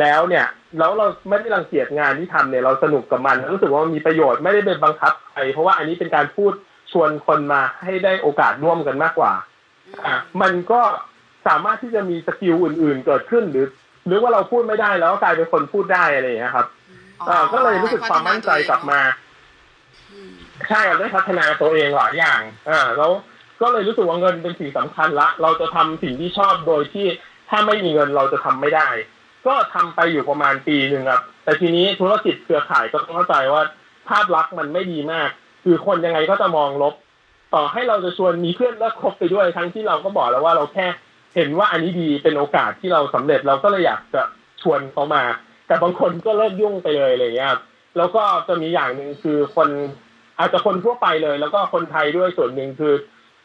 [0.00, 0.46] แล้วเนี่ย
[0.78, 6.52] แล้วเราไม่ได้รังเกียจงานที่ทำเนี่ยเราสนุกกับมัน รู้สึกว่ามันมีประโยชน์ไม่ได้เป็นบังคับใครเพราะว่าอันนี้เป็นการพูด
[6.92, 9.32] ชวนคนมาให้ได้โอกาสร่วมกันมากกว่า
[10.06, 10.80] อะมันก็
[11.46, 13.66] สามารถที่จะมีสกิลอื่น ๆ เกิดขึ้นหรือ
[14.06, 16.66] หรือว่าเราพูดไม่ได้แล้วก็กลายเป็นคนพูดได้อะไรอย่างเงี้ยครับ
[17.28, 19.00] อ่าก็เลยรู้สึกความมั่นใจกลับมา
[20.12, 20.32] อืม
[20.68, 23.10] ใช่เราได้พัฒนาตัวเองหลายอย่างอ่าแล้ว
[23.60, 27.06] ก็เลยรู้สึกว่าเงินเป็นสิ่งสำคัญละ เราจะทำสิ่งที่ชอบโดยที่
[27.48, 28.88] ถ้าไม่มีเงินเราจะทำไม่ได้
[29.46, 33.62] ก็ทำไปอยู่ประมาณปีหนึ่งครับ แต่ทีนี้ธุรกิจเครือข่ายก็ต้องเข้าใจว่า
[34.08, 35.28] ภาพลักษณ์มันไม่ดีมาก
[35.64, 36.94] คือคนยังไงก็จะมองลบ
[37.54, 40.86] ต่อให้เราจะชวนมีเพื่อนแล้วคบไปด้วยทั้งที่เราก็บอกแล้วว่าเราแค่
[41.36, 44.22] เห็นว่าอันนี้ดีเป็นโอกาสที่เราสำเร็จเราก็เลยอยากจะ
[44.62, 45.22] ชวนเขามา
[45.66, 47.60] แต่บางคนก็เลิกยุ่งไปเลยอะไรอย่างเงี้ยครับ
[47.96, 49.68] แล้วก็จะมีอย่างหนึ่งคือคน
[50.38, 52.94] อาจจะคนทั่วไปเลย แล้วก็คนไทยด้วยส่วนหนึ่งคือ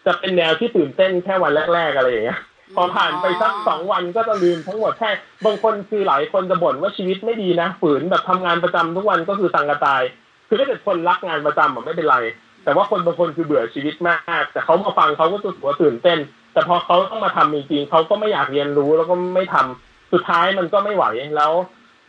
[0.05, 2.39] จะเป็นแนวที่ตื่นเต้นแค่วันแรก ๆ อะไรอย่างเงี้ย
[2.75, 5.09] พอผ่านไปสักสองวันก็จะลืมทั้งหมดแค่
[5.45, 10.01] บางคนคือหลายคนจะบ่นว่าชีวิตไม่ดีนะฝืนแบบทำงานประจำทุกวันก็คือสังกะตาย
[10.47, 12.17] คือถ้าเกิดคนรักงานประจำอะไม่เป็นไร
[12.63, 16.19] แต่ว่าคนบางคนคือเบื่อชีวิตมาก แต่เขามาฟังเขาก็รู้สึกว่าตื่นเต้น
[16.53, 21.05] แต่พอเขาต้องมาทำจริงๆเขาก็ไม่อยากเรียนรู้แล้วก็ไม่ทำสุดท้ายมันก็ไม่ไหว
[21.37, 21.51] แล้ว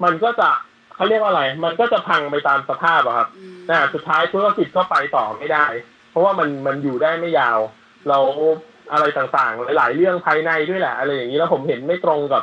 [0.04, 0.48] มันก็จะ
[0.94, 5.66] เขาเรียกว่าอะไร มันก็จะพังไปตามสภาพอะครับอืมแต่สุดท้ายธุรกิจก็ไปต่อไม่ได้
[6.10, 7.58] เพราะว่ามันมันอยู่ได้ไม่ยาว
[8.08, 8.18] เรา
[8.92, 12.42] อะไรต่างๆ หลาย ๆ เรื่องภายในด้วยแหละ อะไรอย่างนี้แล้วผมเห็นไม่ตรงกับ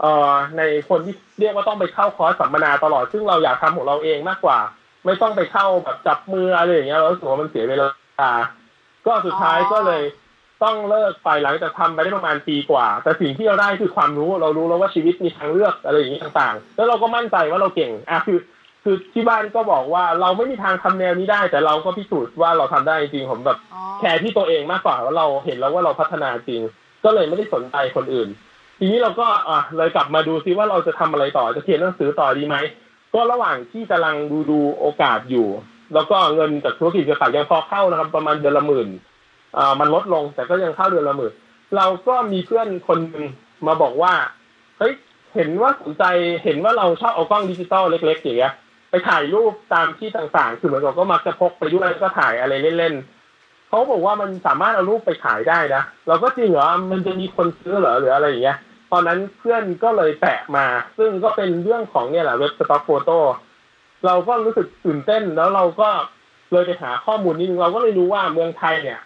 [0.00, 4.58] เอ่อในคนที่เรียกว่าต้องไปเข้าคอร์สสัมมนาตลอด ซึ่งเราอยากทำของเราเองมากกว่า
[5.04, 8.30] ไม่ต้องไปเข้าแบบจับมืออะไรอย่างเงี้ยเรารู้สึกว่ามันเสียเวลา
[9.06, 10.02] ก็สุดท้ายก็เลย
[10.64, 18.38] ต้องเลิกไปหลังจากทำไปได้ประมาณปีกว่า แต่สิ่งที่เราได้คือความรู้เรารู้แล้วว่าชีวิตมีทางเลือกอะไรอย่างนี้ต่างๆ แล้วเราก็มั่นใจว่าเราเก่งอะคือ
[18.84, 26.60] คือที่บ้านก็บอกว่าเราไม่มีทางทำแนวนี้ได้ แต่เราก็พิสูจน์ว่าเราทำได้จริงๆผมแบบอ๋อแคร์ที่ตัวเองมากกว่าว่าเราเห็นแล้วว่าเราพัฒนาจริง
[27.04, 28.28] ก็เลยไม่ได้สนใจคนอื่น
[28.78, 32.56] ทีนี้เราก็อะเลยกลับมาดูซิว่าเราจะทำอะไรต่อจะเขียนหนังสือต่อดีไหม
[33.14, 35.48] ก็ระหว่างที่กำลังดูดูโอกาสอยู่
[35.94, 39.11] แล้วก็เงินจากธุรกิจเครือข่ายยังพอเข้านะครับ ประมาณเดือนละหมื่นอ่า
[39.80, 41.32] มันลดลงแต่ก็ยังเข้าเดือนละหมื่น
[41.76, 43.26] เราก็มีเพื่อนคนหนึ่ง
[43.66, 44.14] มาบอกว่า
[44.78, 44.94] เฮ้ย
[45.34, 46.04] เห็นว่าสนใจ
[46.44, 48.52] เห็นว่าเราชอบเอากล้องดิจิตอลเล็กๆอย่างเงี้ย
[48.90, 58.58] ไปถ่ายรูปตามที่ต่างๆ คือเหมือนกับก็มักจะพกไปด้วยแล้วก็ถ่ายอะไรเล่นๆเขาบอกว่ามันสามารถเอารูปไปขายได้นะเราก็จริงเหรอมันจะมีคนซื้อเหรอหรืออะไรอย่างเงี้ย
[58.92, 60.66] ตอนนั้นเพื่อนก็เลยแปะมา
[60.98, 63.18] ซึ่งก็เป็นเรื่องของเนี่ยแหละเว็บสต็อกโฟโต้
[64.06, 65.88] เราก็รู้สึกตื่นเต้นแล้วเราก็
[66.52, 68.98] เลยไปหาข้อมูลนิดนึงเราก็เลยรู้ว่าเมืองไทยเนี่ย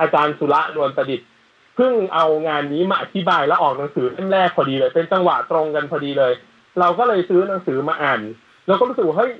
[0.00, 1.28] อาจารย์สุระนวลประดิษฐ์
[1.76, 6.32] เพิ่งเอางานนี้มาอธิบายแล้วออกหนังสือเล่มแรกพอดีเลย เป็นจังหวะตรงกันพอดีเลย
[6.80, 8.20] เราก็เลยซื้อหนังสือมาอ่าน
[8.66, 9.32] เราก็รู้สึกเฮ้ย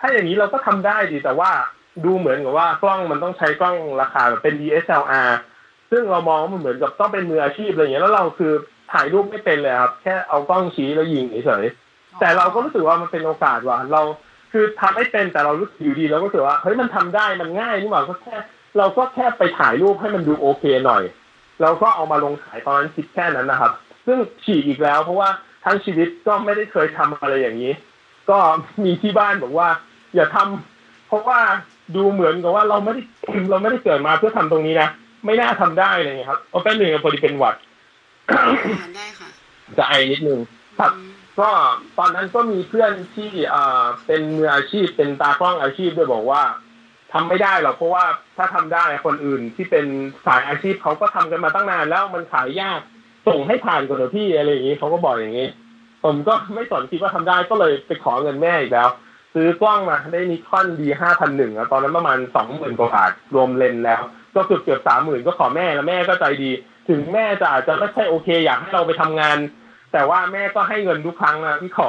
[0.00, 1.50] ถ้าอย่างนี้เราก็ทำได้ดีแต่ว่า
[2.04, 5.30] ดูเหมือนกับว่ากล้องมันต้องใช้กล้องราคาแบบเป็น DSLR
[5.90, 8.52] ซึ่งเรามองว่ามันเหมือนกับต้องเป็นมืออาชีพอะไรอย่างเงี้ยแล้วเราคือ
[8.92, 14.02] ถ่ายรูปไม่เป็นเลยครับ แค่เอากล้องชี้แล้วยิงเฉยๆแต่เราก็รู้สึกว่ามันเป็นโอกาสว่ะเรา
[14.52, 18.36] คือทำไม่เป็นแต่เรารู้สึกอยู่ดีเราก็รู้สึกว่าเฮ้ยมันทำได้มันง่ายนี่หว่าก็แค่
[18.78, 21.02] เราก็แค่ไปถ่ายรูปให้มันดูโอเคหน่อย
[21.62, 23.72] เราก็เอามาลงขายตอนนั้นคิดแค่นั้นนะครับ
[24.06, 25.28] ซึ่งฉีกอีกแล้วเพราะว่า
[25.64, 27.72] ทั้งชีวิตก็ไม่ได้เคยทำอะไรอย่างนี้
[28.30, 28.38] ก็
[28.84, 29.68] มีที่บ้านบอกว่า
[30.14, 31.40] อย่าทำเพราะว่า
[31.96, 33.02] ดูเหมือนกับว่าเราไม่ได้
[33.50, 34.88] เราไม่ได้เกิดมาเพื่อทำตรงนี้นะ
[35.24, 37.56] ไม่น่าทำได้อะไรอย่างเลยครับเอาแป๊บหนึ่งพอดีเป็นหวัด
[38.30, 39.28] อ่านได้ค่ะ
[39.76, 40.38] จะไอนิดนึง
[40.78, 41.50] ครับอืมก็
[41.98, 46.42] ตอนนั้นก็มีเพื่อนที่เอ่อเป็นมืออาชีพเป็นตากล้องอาชีพด้วยบอกว่า
[47.12, 48.04] ทำไม่ได้หรอกเพราะว่า
[48.36, 49.86] ถ้าทำได้คนอื่นที่เป็น
[50.26, 52.80] สายอาชีพเขาก็ทำกันมาตั้งนานแล้วมันขายยาก
[53.28, 55.48] ส่งให้ผ่านก่อนเถอะพี่อะไรอย่างนี้เขาก็บอกอย่างนี้
[56.04, 58.88] ผมก็ไม่สนคิดว่าทำได้ก็เลยไปขอเงินแม่อีกแล้ว
[59.34, 64.02] ซื้อกล้องมาได้นิคอนดีห้าพันหนึ่งตอนนั้นประมาณสองหมื่นกว่าบาทรวมเลนแล้ว
[64.34, 66.50] ก็เกือบเกือบสามหมื่นก็ขอแม่แล้วแม่ก็ใจดี
[66.88, 69.36] ถึงแม่จะอาจจะไม่ใช่โอเคอยากให้เราไปทำงาน
[69.92, 71.88] แต่ว่าแม่ก็ให้เงินทุกครั้งนะที่ขอ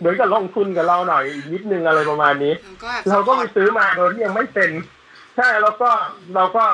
[0.00, 2.54] เหมือนกับลงทุนกับเราหน่อยอีกนิดนึงอะไรประมาณนี้
[3.10, 4.70] เราก็แบบเราก็ไป support ซื้อมาโดยที่ยังไม่เป็น
[5.36, 5.88] ใช่แล้วก็
[6.34, 6.64] เราก็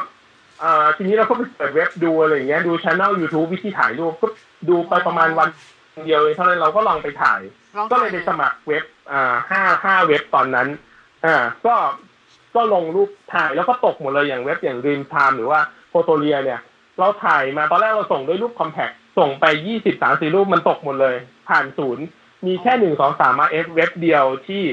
[0.61, 4.27] เอ่อทีนี้เราก็ไปเปิดเว็บดูอะไรอย่างเงี้ยดูช anel YouTube วิธีถ่ายรูปก็
[4.69, 5.49] ดูไปประมาณวัน
[6.05, 7.41] เดียวเองเท่านั้นเราก็ลองไปถ่าย
[7.77, 10.69] ลองก็เลยไปสมัครเว็บอ่าห้าห้าเว็บตอนนั้น
[11.25, 11.37] อ่า
[11.67, 11.75] ก็
[12.55, 15.61] ก็ลงรูปถ่ายแล้วก็ตกหมดเลยอย่างเว็บอย่าง Dream Time หรือว่า
[15.91, 16.61] โฟโตเรียเนี่ย
[16.99, 21.17] เราถ่ายมาตอนแรกเราส่งด้วยรูปคอมแพคส่งไปยี่สิบสามสี่รูปมันตกหมดเลย
[21.49, 22.05] ผ่านศูนย์
[22.47, 24.65] มีแค่หนึ่งสองสาม RF เว็บเดียวที่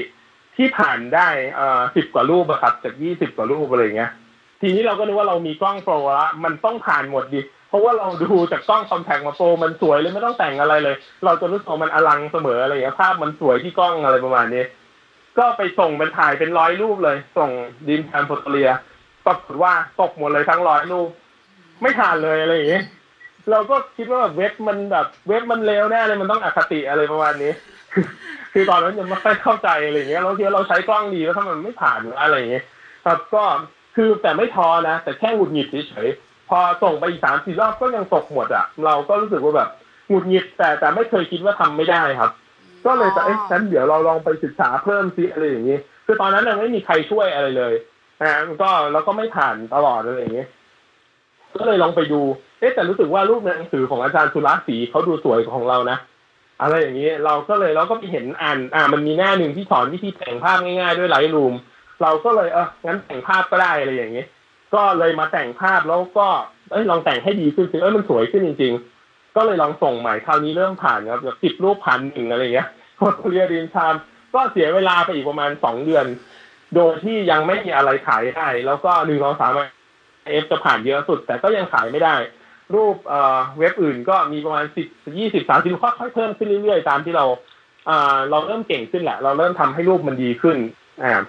[0.56, 4.12] ที่ผ่านได้เอ่อสิบกว่ารูปอะครับจากยี่สิบกว่ารูปอะไรเงี้ย
[4.60, 14.64] ทีนี้เราก็นึกว่าเรามีกล้อง pro ละมันต้องผ่านหมดดิเพราะว่าเราดูจากกล้อง compact มา pro มันสวยเลยไม่ต้องแต่งอะไรเลย เราจะรู้สึกว่ามันอลังเสมออะไรเงี้ยภาพมันสวยที่กล้องอะไรประมาณนี้
[15.38, 17.50] ก็ไปส่งเป็นถ่ายเป็นร้อยรูปเลย ส่ง
[17.88, 18.70] Dreamstime Fotolia
[19.26, 21.08] ปรากฏว่าตกหมดเลยทั้งร้อยรูป
[21.82, 22.84] ไม่ผ่านเลยอะไรอย่างงี้ย
[23.50, 27.52] เราก็คิดว่าแบบเว็บมันแบบเว็บมันเลวแน่เลยมันต้องอคติอะไรประมาณนี้
[28.52, 32.64] คือตอนนั้นยังไม่ค่อยเข้าใจอะไรอย่างเงี้ยเราคิดว่าเราใช้กล้องดีแล้วทำไมมันไม่ผ่านหรืออะไรอย่างเงี้ย
[33.06, 33.44] ครับก็
[33.96, 39.68] คือแต่ไม่ท้อนะแต่แค่หงุดหงิดเฉยๆพอส่งไปอีกสามสี่รอบก็ยังตกหมดอะ เราก็รู้สึกว่าแบบ
[40.08, 42.30] หงุดหงิดแต่แต่ไม่เคยคิดว่าทำไม่ได้ครับ
[42.86, 47.74] ก็เลยแต่เอ๊ะฉันเดี๋ยวเราลองไปศึกษาเพิ่มซิอะไรอย่างนี้คือตอนนั้นยังไม่มีใครช่วยอะไรเลย
[48.22, 50.46] นะก็แล้วก็ไม่ผ่านตลอดอะไรอย่างนี้
[51.58, 52.20] ก็เลยลองไปดู
[52.64, 55.98] อ๊ะแต่รู้สึกว่ารูปในหนังสือของอาจารย์สุรัศรีเขาดูสวยกว่าของเรานะ
[56.62, 61.54] อะไรอย่างนี้เราก็เลยเราก็ไปเห็นอ่านอ่ามันมีหน้าหนึ่งที่สอนวิธีแต่งภาพง่ายๆด้วยไลท์รูม
[62.02, 64.24] เราก็เลยเอองั้นแต่งภาพก็ได้อะไรอย่างนี้
[64.74, 66.26] ก็เลยมาแต่งภาพแล้วก็
[66.70, 68.72] เอ้ยลองแต่งให้ดีขึ้นสิเอ้ยมันสวยขึ้นจริง
[69.04, 73.94] ๆ ก็เลยลองส่งใหม่คราวนี้เริ่มผ่านครับแบบสิบรูปพันหนึ่งอะไรอย่างเงี้ยโคตรเรียดินชาม
[74.34, 76.06] ก็เสียเวลาไปอีกประมาณสองเดือน
[76.74, 79.52] โดยที่ยังไม่มีอะไรขายได้แล้วก็หนึ่งสองสาม
[80.26, 82.14] เอฟจะผ่านเยอะสุด แต่ก็ยังขายไม่ได้
[82.74, 84.86] รูปเอ่อเว็บอื่นก็มีประมาณสิบ
[85.18, 87.26] ยี่สิบสามสิบค่อยๆเพิ่มขึ้นเรื่อยๆตามที่เรา
[87.88, 90.56] อ่าเราเริ่มเก่งขึ้นแหละ เราเริ่มทำให้รูปมันดีขึ้น
[91.02, 91.22] อ่า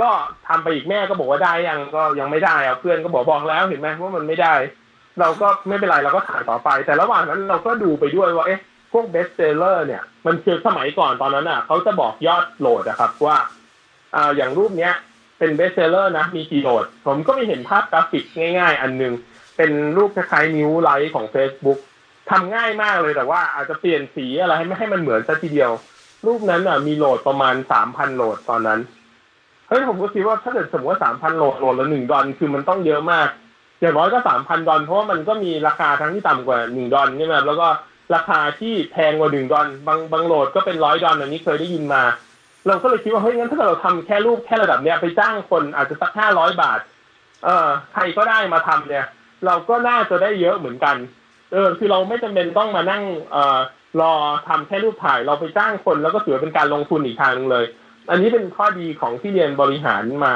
[0.00, 0.08] ก็
[0.48, 4.54] ทำไปอีกแม่ก็บอกว่าได้ยังก็ยังไม่ได้อะเพื่อนก็บอกบอกแล้วเห็นไหมว่ามันไม่ได้
[5.20, 8.60] เราก็ไม่เป็นไรเราก็ถ่ายต่อไป แต่ระหว่างนั้นเราก็ดูไปด้วยว่าเอ๊ะ
[8.92, 13.36] พวก best seller เนี่ย มันคือสมัยก่อนตอนนั้นอะเขาจะบอกยอดโหลดนะครับว่า
[14.14, 14.94] อ่าอย่างรูปเนี้ย
[15.38, 18.24] เป็น best seller นะมีกี่โหลด ผมก็ไปเห็นภาพกราฟิก
[18.58, 19.12] ง่าย ๆ อันหนึ่ง
[19.56, 21.78] เป็นรูปคล้ายๆนิ้วไลท์ของ Facebook
[22.30, 25.70] ทำง่ายมากเลยแต่ว่าอาจจะเปลี่ยนสีอะไรให้ไม่ให้มันเหมือนซะทีเดียว
[26.26, 28.80] รูปนั้นอะมีโหลดประมาณสามพันโหลดตอนนั้น
[29.68, 33.28] เฮ้ยผมก็คิดว่าถ้าเกิดสมมติว่าสามพันโหลดโหลดละหนึ่งดอลคือมันต้องเยอะมาก
[33.80, 37.68] อย่างน้อยก็สามพันดอลเพราะว่ามันก็มีราคาทั้งที่ต่ำกว่าหนึ่งดอลใช่ไหมแล้วก็
[38.14, 42.02] ราคาที่แพงกว่าหนึ่งดอลบางบางโหลดก็เป็นร้อยดอลอันนี้เคยได้ยินมา
[42.66, 46.80] เราก็เลยคิดว่าเฮ้ยงั้นถ้าเกิดเราทำแค่รูปแค่ระดับเนี้ยไปจ้างคนอาจจะสักห้าร้อยบาท
[47.44, 49.06] เออใครก็ได้มาทำเนี่ย
[49.46, 50.96] เราก็น่าจะได้เยอะเหมือนกัน
[51.52, 53.58] เออ คือเราไม่จำเป็นต้องมานั่งเอ่อ
[54.00, 54.12] รอ
[54.48, 57.64] ทำแค่รูปถ่าย เราไปจ้างคนแล้วก็ถือเป็นการลงทุนอีกทางหนึงเลย
[58.10, 60.34] อันนี้เป็นข้อดีของที่เรียนบริหารมา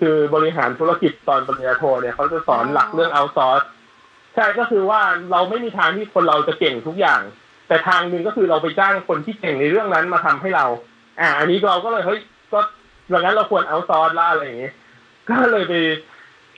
[0.00, 3.62] คือบริหารธุรกิจตอนปริญญาโทเนี่ยเขาจะสอนหลักเรื่องเอาซอร์ส
[4.34, 5.00] ใช่ก็คือว่า
[5.32, 7.20] เราไม่มีทางที่คนเราจะเก่งทุกอย่าง
[7.68, 10.66] แต่ทางหนึ่งก็คือเราไปจ้างคนที่เก่งในเรื่องนั้นมาทำให้เรา
[11.20, 12.20] อ่า อันนี้เราก็เลยเฮ้ย
[12.52, 12.60] ก็
[13.12, 14.74] ดังนั้นเราควรเอาซอร์สละอะไรอย่างเงี้ย
[15.28, 15.74] ก็เลยไป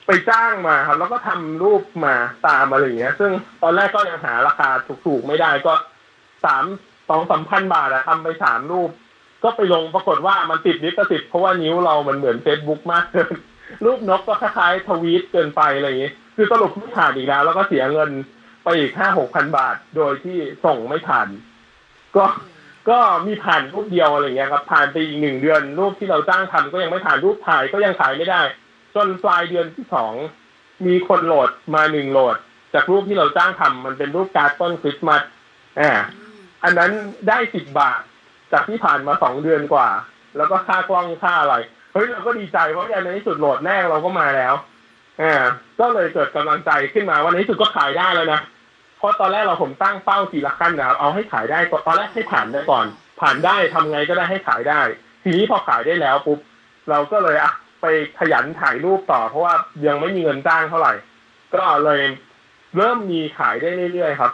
[0.07, 2.15] ไปจ้างมาครับ แล้วก็ทำรูปมา
[2.47, 3.31] ตามอะไรอย่างเงี้ย ซึ่ง
[3.63, 4.69] ตอนแรกก็ยังหาราคา
[5.05, 5.73] ถูกๆไม่ได้ก็
[6.45, 6.63] สาม
[7.09, 8.89] สองสามพันบาทอะทำไปสามรูป
[9.43, 13.35] ก็ไปลงปรากฏว่ามันติดลิขสิทธิ์เพราะว่านิ้วเรามันเหมือนเฟซบุ๊กมากเกิน
[13.85, 18.09] รูปนกก็คล้ายๆทวีตเกินไปอะไรอย่างงี้ คือสรุปไม่ผ่านอีกแล้ว แล้วก็เสียเงิน
[18.63, 21.27] ไปอีกห้าหกพันบาท โดยที่ส่งไม่ผ่าน
[22.15, 22.25] ก็
[22.89, 28.41] ก็มีผ่านรูปเดียวอะไรเงี้ยครับผ่านไปอีกหนึ่งเดือน รูปที่เราจ้างทำก็ยังไม่ผ่านรูปถ่ายก็ยังขายไม่ได้
[28.97, 30.13] จนปลายเดือนที่สอง
[30.85, 32.35] มีคนโหลดมาหนึ่งโหลด
[32.73, 35.21] จากรูปที่เราจ้างทำมันเป็นรูปการ์ดต้นคริสต์มาส
[35.79, 35.91] อ่า
[36.63, 36.91] อันนั้น
[37.27, 38.01] ได้สิบบาท
[38.51, 39.89] จากที่ผ่านมาสองเดือนกว่า
[40.37, 41.55] แล้วก็ค่ากล้องค่าอะไร
[41.93, 44.53] เฮ้ยเราก็ดีใจเพราะในที่สุดโหลดแรกเราก็มาแล้ว
[45.21, 45.33] อ่า
[45.79, 48.39] ก็เลยเกิดกำลังใจขึ้นมาวันในที่สุดก็ขายได้แล้วนะ
[48.97, 52.85] เพราะตอนแรกเราผมตั้งเป้าทีละขั้นนะครับเอาให้ขายได้ก่อนตอนแรกให้ผ่านได้ก่อน
[53.19, 54.81] ผ่านได้ทำไงก็ได้ให้ขายได้
[55.23, 56.39] ทีนี้พอขายได้แล้วปุ๊บ
[56.89, 57.85] เราก็เลยอะ ไป
[58.19, 59.53] ขยันถ่ายรูปต่อ เพราะว่า
[59.87, 60.93] ยังไม่มีเงินจ้างเท่าไหร่
[61.53, 62.01] ก็เลย
[62.77, 64.31] เริ่มมีขายได้เรื่อยๆครับ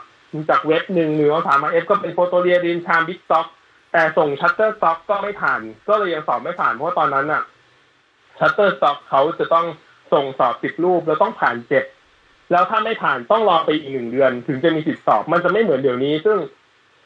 [0.50, 3.48] จากเว็บหนึ่งหนึ่งสามมาเอฟก็เป็นโฟโตเรียดินชามบิ๊กซ็อก
[3.92, 7.44] แต่ส่ง Shutterstock ก็ไม่ผ่าน ก็เลยยังสอบไม่ผ่านเพราะตอนนั้นอะ
[8.40, 9.66] Shutterstock เขาจะต้อง
[10.14, 11.86] ส่งสอบสิบรูปแล้วต้องผ่านเจ็ด
[12.52, 16.38] แล้วถ้าไม่ผ่านต้องรอไปอีกหนึ่งเดือน ถึงจะมีสิทธิสอบ มันจะไม่เหมือนเดี๋ยวนี้ ซึ่ง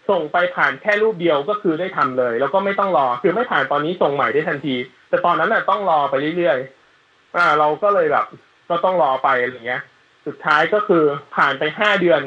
[0.10, 4.76] ส่งไปผ่านแค่รูปเดียวก็คือได้ทำเลย แล้วก็ไม่ต้องรอ คือไม่ผ่านตอนนี้ส่งใหม่ได้ทันที
[5.10, 8.26] แต่ตอนนั้นน่ะต้องรอไปเรื่อยๆอ่า เราก็เลยแบบ
[8.70, 9.82] ก็ต้องรอไปอะไรเงี้ย
[10.26, 11.04] สุดท้ายก็คือ
[11.36, 12.22] ผ่านไปห้าเดือน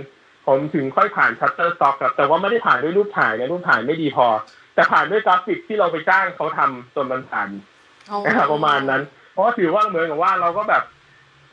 [0.46, 4.26] ผมถึงค่อยผ่าน Shutterstock ครับแต่ว่าไม่ได้ผ่านด้วยรูปถ่ายนะรูปถ่ายไม่ดีพอ
[4.74, 7.48] แต่ผ่านด้วยกราฟิกที่เราไปจ้างเขาทำจนมันผ่าน
[8.52, 10.82] ประมาณนั้น เพราะว่าถือว่าเหมือนกับว่าเราก็แบบ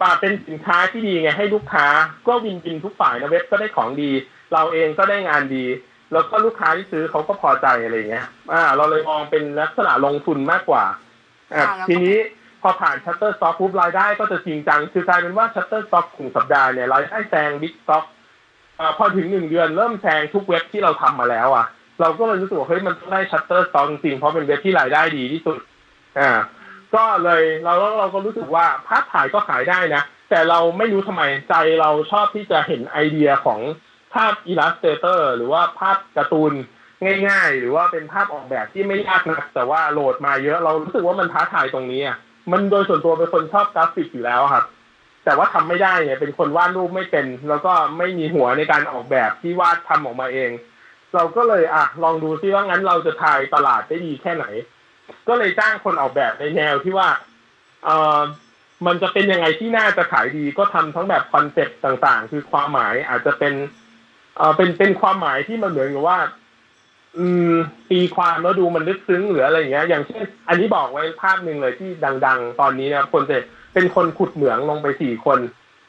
[0.02, 1.88] ป่าเป็นสินค้าที่ดีไงให้ลูกค้า
[2.28, 4.12] ก็ win-win ทุกฝ่ายนะเว็บก็ได้ของดี
[4.54, 5.66] เราเองก็ได้งานดี
[6.13, 10.84] แล้วก็ลูกค้าที่ซื้อเขาก็พอใจอะไรเงี้ย อ่า เราเลยมองเป็นลักษณะลงทุนมากกว่า
[11.54, 12.18] อ่าทีนี้
[12.62, 18.06] พอผ่าน Shutterstock ปุ๊บรายได้ก็จะจริงจัง คือกลายเป็นว่า Shutterstock กลุ่มสัปดาห์เนี่ยรายได้แซง Bigstock
[18.80, 21.66] อ่าพอถึงหนึ่งเดือนเริ่มแซงทุกเว็บที่เราทำมาแล้วอะ
[22.02, 25.58] เราก็เลยรู้สึกว่าเฮ้ยมันต้องได้ Shutterstock จริงๆเพราะเป็นเว็บที่รายได้ดีที่สุด
[26.20, 26.32] อ่า
[26.96, 33.60] ก็เลยเราเราก็รู้สึกว่าภาพถ่ายก็ขายได้นะ แต่เราไม่รู้ทำไมใจเราชอบที่จะเห็นไอเดียของ
[34.14, 36.54] ภาพ Illustrator หรือว่าภาพการ์ตูน
[37.28, 42.18] ง่าย ๆ หรือว่าเป็นภาพออกแบบที่ไม่ยากนะแต่ว่าโหลดมาเยอะเรารู้สึกว่ามันท้าทายตรงนี้อะ
[42.52, 44.66] มันโดยส่วนตัวเป็นคนชอบกราฟิกอยู่แล้วครับ
[45.26, 50.52] แต่ว่าทำไม่ได้เนี่ยเป็นคนวาดรูปไม่เป็น แล้วก็ไม่มีหัวในการออกแบบที่วาดทำออกมาเอง
[51.16, 54.46] เราก็เลยอะลองดูซิว่างั้นเราจะทายตลาดได้ดีแค่ไหน
[55.28, 57.10] ก็เลยจ้างคนออกแบบในแนวที่ว่า
[57.86, 58.20] เออ
[58.86, 63.54] มันจะเป็นยังไงที่น่าจะขายดีก็ทำทั้งแบบ concept ต่างๆ คือความหมายอาจจะเป็น
[64.38, 66.20] เออเป็นเป็นความหมายที่มันเหมือนกับว่า
[67.18, 67.54] อืม
[67.90, 71.90] ตีความแล้วดูมันลึกซึ้งหรืออะไรอย่างเงี้ย อย่างเช่น อันนี้บอกไว้ภาพหนึ่งเลยที่
[72.26, 73.38] ดัง ๆ ตอนนี้นะคนจะ
[73.74, 75.40] เป็นคนขุดเหมืองลงไปสี่คน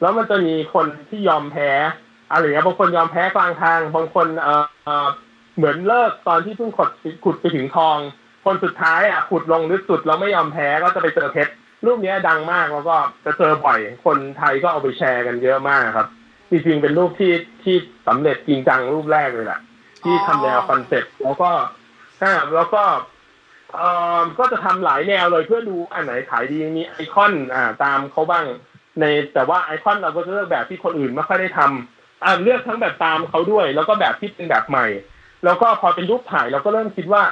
[0.00, 1.70] แล้วมันจะมีคนที่ยอมแพ้
[2.30, 4.88] อะไรเงี้ยบางคนยอมแพ้กลางทาง บางคนเออเอ
[5.56, 6.90] เหมือนเลิกตอนที่เพิ่งขุด
[7.24, 7.96] ขุดไปถึงทอง
[8.44, 11.52] คนสุดท้ายอะขุดลงลึกสุดแล้วไม่ยอมแพ้ก็จะไปเจอเพชร
[11.84, 16.06] รูปนี้ดังมากแล้วก็จะเจอบ่อยคนไทยก็เอาไปแชร์กันเยอะมากครับ
[16.50, 19.60] จริงๆเป็นรูปที่ที่สำเร็จจริงจังรูปแรกเลยแหละ
[20.02, 21.50] ที่ทำแนว concept แล้วก็
[22.22, 22.82] อ่าแล้วก็
[23.74, 28.44] เอ่อก็จะทำหลายแนวเลยเพื่อดูอันไหนขายดีมีไอคอนอ่าตามเขาบ้าง
[29.00, 34.86] ในแต่ว่าไอคอนเราก็จะเลือกแบบที่คนอื่นไม่ค่อยได้ทำอ่าเลือกทั้งแบบตามเขาด้วย แล้วก็แบบที่เป็นแบบใหม่
[35.44, 37.22] แล้วก็พอเป็นรูปถ่ายเราก็เริ่มคิดว่า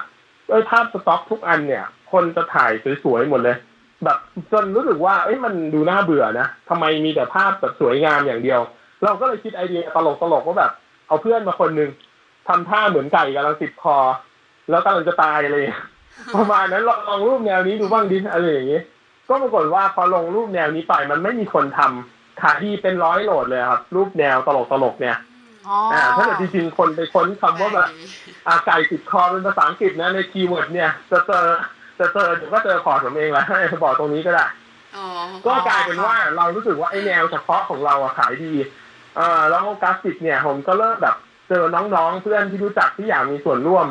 [0.48, 2.72] เอ้ยภาพสต็อกทุกอันเนี่ย คนจะถ่าย
[3.04, 3.56] สวยๆหมดเลย
[4.04, 4.18] แบบ
[4.52, 8.60] จนรู้สึกว่า เอ้ยมันดูน่าเบื่อนะทำไมมีแต่ภาพแบบสวยงามอย่างเดียว
[9.04, 10.08] เราก็เลยคิดไอเดียตล
[10.40, 10.72] กๆว่าแบบ
[11.06, 11.90] เอาเพื่อนมาคนหนึ่ง
[12.48, 13.98] ทำท่าเหมือนไก่กำลังติดคอ
[14.70, 15.82] แล้วกำลังจะตายอะไรอย่างเลย
[16.34, 18.80] ประมาณนั้นลองลองรูปแนวนี้ดูบ้างดิอะไรอย่างนี้
[19.28, 24.48] ก็ปรากฏว่าพอลงรูปแนวนี้ไปมันไม่มีคนทำขายดีเป็นร้อยโหลดเลยครับ รูปแนวต
[24.82, 25.16] ลกๆเนี่ย
[25.68, 27.88] อ๋ออ่าถ้าเกิดจริงๆคนไปค้นคำว่าแบบ
[28.46, 31.46] อาไก่ติดคอเป็นภาษาอังกฤษนะใน keyword เนี่ยจะเจอ
[31.98, 34.44] จะเจอเดี๋ยวก็เจอขอร์ดผมเองแหละให้บอกตรงนี้ก็ได้
[34.96, 35.06] อ๋อ
[35.46, 38.52] ก็กลายเป็นว่าเรารู้สึกว่าไอ้แนวเฉพาะของเราอะขายดี
[39.16, 41.16] เอ่อแล้วกราฟิกเนี่ยผมก็เริ่มแบบ
[41.48, 43.86] เจอน้องๆ เพื่อนที่รู้จักที่อยากมีส่วนร่วม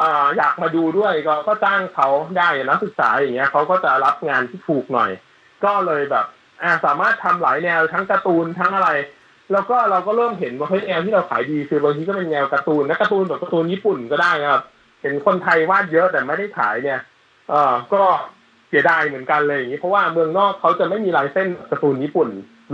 [0.00, 0.02] อ
[0.36, 5.10] อยากมาดูด้วยก็ก็จ้างเขาได้นักศึกษาอย่างเงี้ยเขาก็จะรับงานที่ถูกหน่อย
[5.64, 6.26] ก็เลยแบบ
[6.62, 8.90] อสามารถทำหลายแนวทั้งการ์ตูนทั้งอะไร
[9.52, 14.62] แล้วก็เราก็เริ่มเห็นว่าเฮ้ยแนวที่เราขายดีคือบางทีก็เป็นแนวการ์ตูนนะการ์ตูนแบบการ์ตูนญี่ปุ่นก็ได้นะครับ
[15.02, 17.00] เห็นคนไทยวาดเยอะแต่ไม่ได้ขายเนี่ย
[17.50, 18.02] เออก็
[18.68, 22.28] เสียดายเหมือนกันเลยอย่างนี้เพราะว่าเมืองนอกเขาจะไม่มีลายเส้นการ์ตูนญี่ปุ่น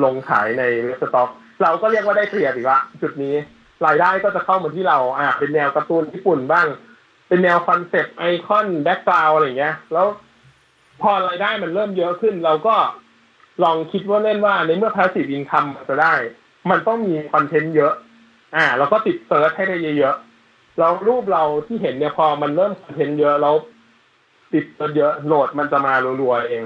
[0.04, 1.28] ลงขายในเว็บสต็อก
[1.62, 3.34] เราก็เรียกว่าได้เปรียบอีกละจุดนี้
[3.86, 6.66] รายได้ก็จะเข้ามาที่เราอ่าเป็นแนวการ์ตูนญี่ปุ่นบ้าง
[7.28, 10.06] เป็นแนว concept icon background อะไรเงี้ย แล้ว
[11.02, 12.76] พอรายได้มันเริ่มเยอะขึ้น เราก็
[13.62, 16.14] ลองคิดว่าเล่นว่าในเมื่อ passive income จะได้
[16.70, 17.92] มันต้องมี content เยอะ
[18.56, 23.54] อ่าเราก็ติด search ให้ได้เยอะๆแล้วรูปเราที่เห็นเนี่ยพอมันเริ่มคอนเทนต์เยอะแล้ว
[24.52, 24.64] ติด
[24.96, 26.64] เยอะโหลดมันจะมารัวๆเอง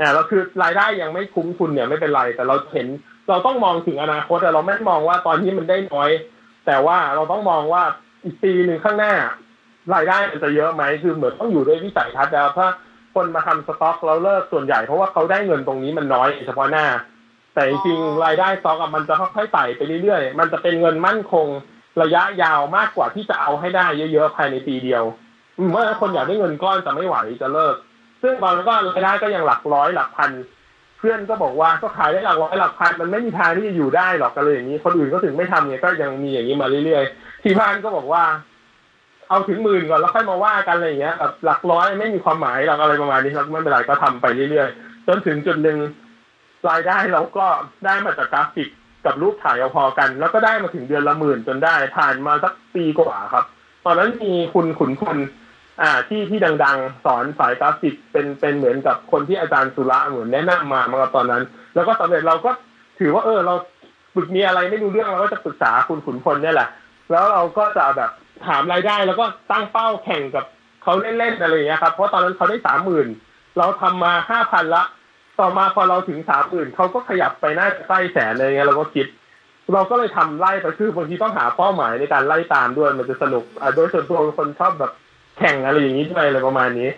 [0.00, 2.86] อ่าแล้วคือรายได้ยังไม่คุ้มทุนเนี่ยไม่เป็นไร แต่เราเห็น
[3.28, 6.10] เราต้องมองถึงอนาคตแต่เราไม่มองว่าตอนนี้มันได้น้อย
[6.70, 7.82] แต่ว่าเราต้องมองว่า
[8.24, 9.14] อีกปีหนึ่งข้างหน้า
[9.94, 12.66] รายได้มันจะเยอะไหมคือเหมือนต้องอยู่ด้วยวิสัยทัศน์แล้วถ้า
[13.14, 16.86] คนมาทำสต็อกแล้วเลิกส่วนใหญ่เพราะว่าเขาได้เงินตรงนี้มันน้อยเฉพาะหน้า
[17.54, 21.46] แต่จริงๆรายได้สต็อกอะมันจะค่อยๆไต่ไปเรื่อยๆ มันจะเป็นเงินมั่นคง
[22.02, 25.04] ระยะยาวมากกว่าที่จะเอาให้ได้เยอะๆภายในปีเดียว
[25.58, 27.76] อืมเมื่อคนอยากได้เงินก้อนแต่ไม่ไหวจะเลิก
[28.22, 30.30] ซึ่งบางก็รายได้ก็ยังหลักร้อยหลักพัน
[31.00, 38.24] เพื่อนก็บอกว่าก็ขายได้หลักร้อยหลักพันมันไม่มีทางที่จะอยู่ได้หรอกกันเลยอย่างนี้คนอื่นก็ถึงไม่ทำเนี่ยก็ยังมีอย่างนี้มาเรื่อยๆที่บ้านก็บอกว่า
[39.28, 45.78] เอาถึงหมื่นก่อนแล้วค่อยมาว่ากันอะไรอย่างเงี้ยแบบหลักร้อยไม่มีความหมายหรอกอะไรประมาณนี้ครับไม่เป็นไรก็ทำไปเรื่อยๆจนถึงจุดหนึ่ง
[46.68, 47.46] รายได้เราก็
[47.84, 48.68] ได้มาจากกราฟิก
[49.06, 53.44] กับรูปถ่ายเอาพอกัน แล้วก็ได้มาถึงเดือนละหมื่นจนได้ผ่านมาสักปีกว่าครับ
[53.84, 55.16] ตอนนั้นมีคุณขุนพล
[55.82, 61.42] อ่าที่ที่ดังๆ สอนสายกราฟิกเป็นเป็นเหมือนกับคนที่อาจารย์สุระเหมือนแนะนำมามาตอนนั้น
[61.74, 62.50] แล้วก็สำเร็จเราก็
[62.98, 63.54] ถือว่าเออเรา
[64.14, 66.68] ฝึกมีอะไรไม่รู้เรื่องเราก็จะปรึกษาคุณขุนพลเนี่ยแหละ
[67.10, 68.10] แล้วเราก็จะแบบ
[68.46, 70.44] ถามรายได้แล้วก็ตั้งเป้าแข่งกับ
[70.82, 73.08] เขาเล่นๆอะไรอย่างเงี้ยครับเพราะตอนนั้นเขาได้สามหมื่น
[73.58, 74.82] เราทำมาห้าพันละ
[75.40, 79.06] ต่อมาพอเราถึงสามหมื่นเขาก็ขยับไปน่าจะใกล้แสนอะไรเงี้ยเราก็คิด
[79.74, 84.92] เราก็เลยทำไล่ไปคือบางทีต้องหาเป้าหมายในการไล่ตามด้วยมันจะสนุกอ่าโดยส่วนตัวคนชอบแบบ
[85.40, 86.90] แข่งอะไรอย่างนี้ด้วยอะไรประมาณนี้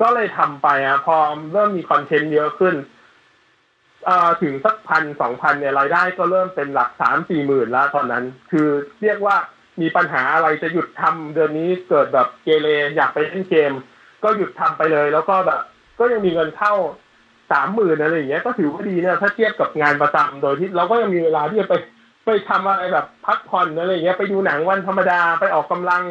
[0.00, 1.16] ก็เลยทำไปอะพอ
[1.52, 2.74] เริ่มมีคอนเทนต์เยอะขึ้น
[4.08, 8.68] อ่าถึงสักพันสองพันเนี่ยรายได้ก็เริ่มเป็นหลักสามสี่หมื่นแล้วตอนนั้น คือ
[9.02, 9.36] เรียกว่า
[9.80, 13.72] มีปัญหาอะไรจะหยุดทำเดือนนี้เกิดแบบเกเรอยากไปเล่นเกม
[14.24, 15.60] ก็หยุดทำไปเลย แล้วก็แบบ
[15.98, 16.74] ก็ยังมีเงินเข้า
[17.52, 21.74] สามหมื่นอะไรอย่างเงี้ยก็ถือว่าดีเนี่ยถ้าเทียบกับงานประจำโดยที่เราก็ยังมีเวลาที่จะไป
[22.24, 26.02] ไปทำอะไรแบบพักผ่อนอะไรอย่างเงี้ยไปดูหนังวันธรรมดาไปออกกำลัง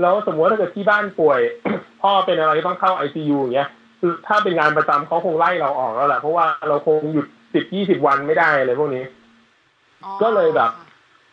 [0.00, 1.40] แล้วสมมติว่าถ้าเกิดที่บ้านป่วย
[2.02, 3.68] พ่อเป็นอะไรต้องเข้าไอซียูอย่างเงี้ย
[4.00, 9.04] คือถ้าเป็นงานประจำเขาคงไล่เราออกแล้วแหละเพราะว่าเราคงหยุดสิบยี่สิบวันไม่ได้อะไรพวกนี้
[10.22, 10.70] ก็เลยแบบ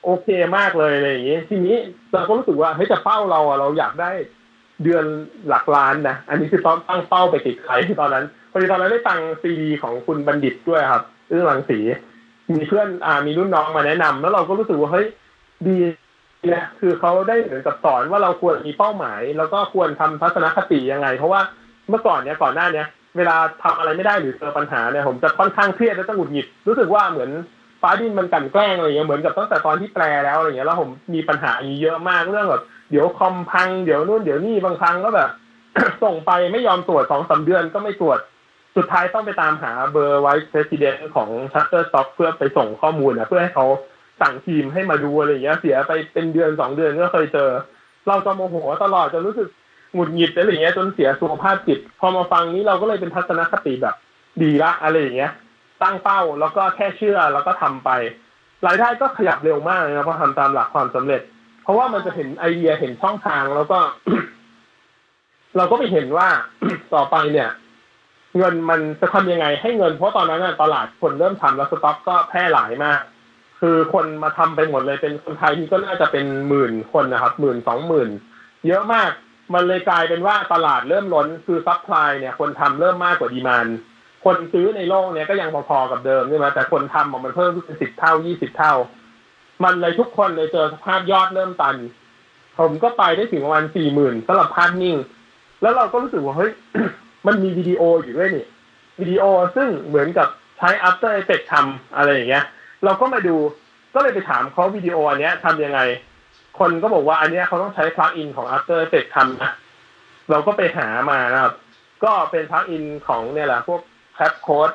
[0.04, 0.28] โอเค
[0.58, 1.76] มากเลยอะไรอย่างนี้ทีนี้
[2.14, 4.12] เราก็รู้สึกว่าเฮ้ยแต่เป้าเราอะเราอยากได้
[4.84, 5.06] เดือน
[5.50, 11.80] หลักล้านนะอันนี้คือต้องตั้งเป้าไปติดใครตอนนั้นพอดีตอนนั้นได้ตังซีดีของคุณบัณฑิตด้วยครับเรื่องรังสี
[12.54, 15.08] มีเพื่อนอ่ามีรุ่นน้องมาแนะนำแล้วเราก็รู้สึกว่าเฮ้ย
[15.68, 15.78] ดี
[16.56, 21.42] นะคือเขาได้เหมือนกับสอนว่าเราควรมีเป้าหมาย แล้วก็ควรทำทัศนคติยังไง เพราะว่า
[21.90, 27.32] เมื่อก่อนเนี้ยก่อนหน้าเนี้ยเวลาทำอะไรไม่ได้หรือเจอปัญหาเนี่ยผมจะค่อนข้างเครียดและต้องหงุดหงิดรู้สึกว่าเหมือน
[27.82, 35.30] ฟ้าดินมันกันแกล้งอะไรเงี้ยเหมือนกับตั้งแต่ตอนที่แปลแล้วอะไรเงี้ยแล้วผมมีปัญหาอย่างนี้เยอะมากเรื่องแบบเดี๋ยวคอมพังเดี๋ยวนู่นเดี๋ยวนี่บางครั้งก็แบบ
[36.04, 38.20] ส่งไปไม่ยอมตรวจสองสาเดือนก็ไม่ตรวจ
[38.78, 43.66] สุดท้ายต้องไปตามหาเบอร์ไวท์เพรสิดเนของ Shutterstock เพื่อไปส่งข้อมูลนะเพื่อให้เขา
[44.22, 47.50] สั่งทีมให้มาดูอะไรอย่างเงี้ย เสียไปเป็นเดือนสองเดือนก็เคยเจอ
[48.08, 49.50] เราจะโมโหตลอดจนรู้สึก
[49.94, 53.96] หงุดหงิดอะไรอย่างเงี้ยจนเสียสุขภาพจิต พอมาฟังนี้เราก็เลยเป็นทัศนคติแบบ
[54.42, 55.32] ดีละอะไรอย่างเงี้ย
[55.82, 57.90] ตั้งเป้าแล้วก็แค่เชื่อแล้วก็ทำไป
[58.66, 61.22] รายได้ก็ขยับเร็วมากนะเพราะทำตามหลักความสำเร็จ
[61.64, 63.80] เพราะว่ามันจะเห็นไอเดียเห็นช่องทางแล้วก็
[65.58, 66.28] เราก็ไปเห็นว่า
[66.94, 67.50] ต่อไปเนี่ย
[68.38, 73.02] เงินมันจะทำยังไงให้เงินเพราะตอนนั้นตลาดคนเริ่มทำแล้วสต็อกก็แพร่หลายมาก
[73.60, 78.10] คือคนมาทำไปหมดเลยเป็นคนไทยนี่ก็น่าจะเป็นหมื่นคนนะครับหมื่นสองหมื่น
[78.68, 79.12] เยอะมาก
[79.54, 83.68] มันเลยกลายเป็นว่าตลาดเริ่มล้นคือ supply เนี่ย คนทำเริ่มมากกว่า demand
[84.26, 88.74] คนซื้อในโลกเนี้ยก็ยังพอๆกับเดิมใช่ไหมแต่คนทำมันเพิ่มขึ้นเป็นสิบเท่ายี่สิบเท่า
[89.64, 91.76] มันเลยทุกคนเลยเจอสภาพยอดเริ่มตัน
[92.60, 94.98] ผมก็ไปได้ถึงประมาณสี่หมื่นสำหรับภาพนิ่ง
[95.62, 96.52] แล้วเราก็รู้สึกว่าเฮ้ย
[97.28, 98.46] มันมีวิดีโออยู่ด้วยนี่
[99.00, 99.24] วิดีโอ
[99.56, 102.46] ซึ่งเหมือนกับใช้ After Effects ทำอะไรอย่างเงี้ย
[102.86, 103.38] เราก็มาดู
[103.94, 105.80] ก็เลยไปถามเขาวิดีโออันเนี้ยทำยังไง
[106.60, 109.52] คนก็บอกว่าอันเนี้ยเขาต้องใช้ plug-in ของ After Effects ทำนะ
[110.30, 111.54] เราก็ไปหามานะครับ
[112.04, 113.82] ก็เป็น plug-in ของเนี่ยแหละพวก
[114.16, 114.72] Trapcode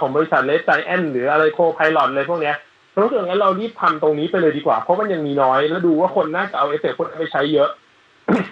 [0.00, 2.56] ของบริษัท Red Giant หรืออะไร Copilot เลยพวกเนี้ย
[3.02, 7.70] รู้สึกงั้นเรารีบทำตรงนี้ไปเลยดีกว่า เพราะมันยังมีน้อย แล้วดูว่าคนน่าจะเอาเอฟเฟกต์พวกนี้ไปใช้เยอะ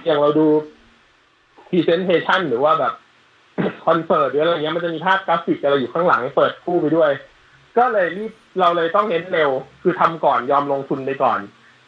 [0.05, 0.47] อย่างเราดู
[1.69, 2.93] presentation หรือว่าแบบ
[3.87, 7.11] คอนเสิร์ตหรืออะไรเงี้ยมันจะมีภาพกราฟิกอะไรอยู่ข้างหลังเปิดคู่ไปด้วย
[7.79, 9.51] ก็เลยรีบ เราเลยต้องเน้นเร็ว
[9.83, 11.41] คือทำก่อนยอมลงทุนไปก่อน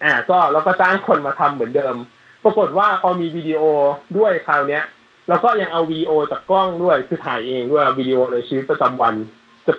[0.05, 1.97] อ่าก็แล้วก็จ้างคนมาทำเหมือนเดิม
[2.45, 3.61] ปรากฏว่าพอมีวิดีโอ
[4.19, 4.85] ด้วยคราวเนี้ย
[5.29, 9.15] แล้วก็ยังเอาวีโอจากกล้องด้วยคือถ่ายเองด้วยวิดีโอในชีวิตประจำวัน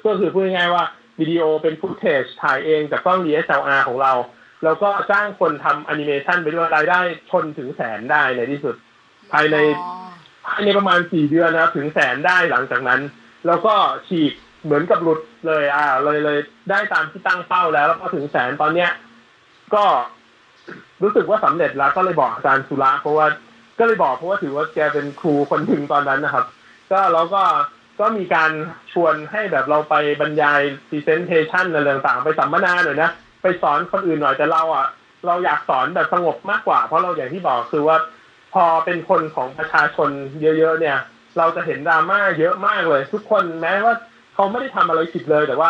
[0.05, 0.83] ก็คือพูดง่ายๆว่า
[1.19, 4.13] วิดีโอเป็นฟุตเทจถ่ายเองจากกล้อง DSLR ของเรา
[4.63, 8.75] แล้วก็จ้างคนทำแอนิเมชันไปด้วยรายได้ชนถึงแสนได้ในที่สุด
[9.31, 9.57] ภายใน
[10.45, 13.01] ภายในประมาณสี่เดือนนะครับถึงแสนได้หลังจากนั้น
[13.47, 13.73] แล้วก็
[14.07, 16.37] ฉีก เหมือนกับหลุดเลย อ่า เลยเลย
[16.69, 18.89] ได้ตามที่ตั้งเป้าแล้ว แล้วก็ถึงแสนตอนเนี้ย
[19.75, 19.83] ก็
[21.03, 23.27] รู้สึกว่าสำเร็จแล้วก็เลยบอกอาจารย์สุระเพราะว่า
[23.79, 26.45] ก็เลยบอกเพราะว่าถือว่าแกเป็นครูคนถึงตอนนั้นนะครับ
[26.91, 27.43] ก็แล้วก็
[27.99, 28.51] ก็มีการ
[28.93, 33.09] ชวนให้แบบเราไปบรรยาย presentation อะไรต่างๆ ไปสัมมนาหน่อยนะ
[33.41, 34.87] ไปสอนคนอื่นหน่อยแต่เราอะ
[35.25, 37.97] เราอยากสอนแบบสงบมากกว่า เพราะเราอย่างที่บอกคือว่า
[38.53, 40.09] พอเป็นคนของประชาชน
[40.41, 40.97] เยอะ ๆ เนี่ย
[41.37, 43.93] เราจะเห็นดราม่าเยอะมากเลย ทุกคนแม้ว่า
[44.37, 45.69] เขาไม่ได้ทำอะไรผิดเลยแต่ว่า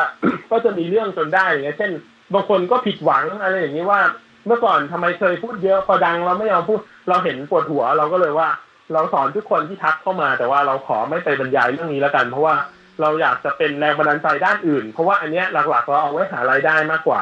[0.51, 1.91] ก็จะมีเรื่องจนได้อย่างเงี้ยเช่น
[2.33, 4.01] บางคนก็ผิดหวังอะไรอย่างนี้ว่า
[4.45, 8.49] เมื่อก่อนทำไมเคยพูดเยอะพอดังเราไม่ยอมพูดเราเห็นปวดหัว เราก็เลยว่า
[8.93, 12.55] เราสอนทุกคนที่ทักเข้ามา แต่ว่าเราขอไม่ไปบรรยายเรื่องนี้แล้วกัน เพราะว่า
[13.01, 17.21] เราอยากจะเป็นแรงบันดาลใจด้านอื่น เพราะว่าอันเนี้ยหลักๆเราเอาไว้หารายได้มากกว่า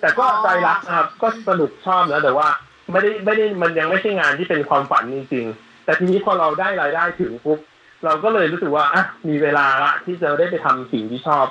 [0.00, 2.48] แต่ก็ใจรักนะครับก็สนุกชอบนะแต่ว่า
[2.90, 7.58] ไม่ได้ไม่ได้มันยังไม่ใช่งานที่เป็นความฝันจริงๆแต่ทีนี้พอเราได้รายได้ถึงปุ๊บ
[8.04, 11.46] เราก็เลยรู้สึกว่าอะมีเวลาละที่จะได้ไปทำสิ่งที่ชอบ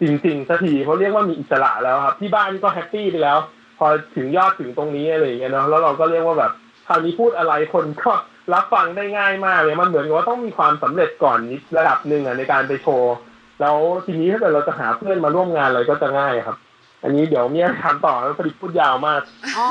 [0.00, 3.38] จริงๆสักทีเขาเรียกว่ามีอิสระแล้วครับ ที่บ้านก็แฮปปี้ไปแล้ว
[3.78, 6.52] พอถึงยอดถึงตรงนี้อะไรอย่างเงี้ยเนาะแล้วเราก็เรียกว่าแบบ
[6.86, 8.12] คราวนี้พูดอะไรคนก็
[8.54, 13.14] รับฟังได้ง่ายมากเลยมันเหมือนกับว่าต้องมีความสำเร็จก่อนนิดระดับหนึ่งอะในการไปโชว์
[13.60, 13.76] แล้ว
[14.06, 16.56] ทีนี้ถ้าเกิดเราจะหาเพื่อนมาร่วมงานอะไรก็จะง่ายครับ
[17.02, 19.20] อันนี้เดี๋ยวเมียถามต่อแล้วพอดีพูดยาวมาก
[19.58, 19.68] อ๋อ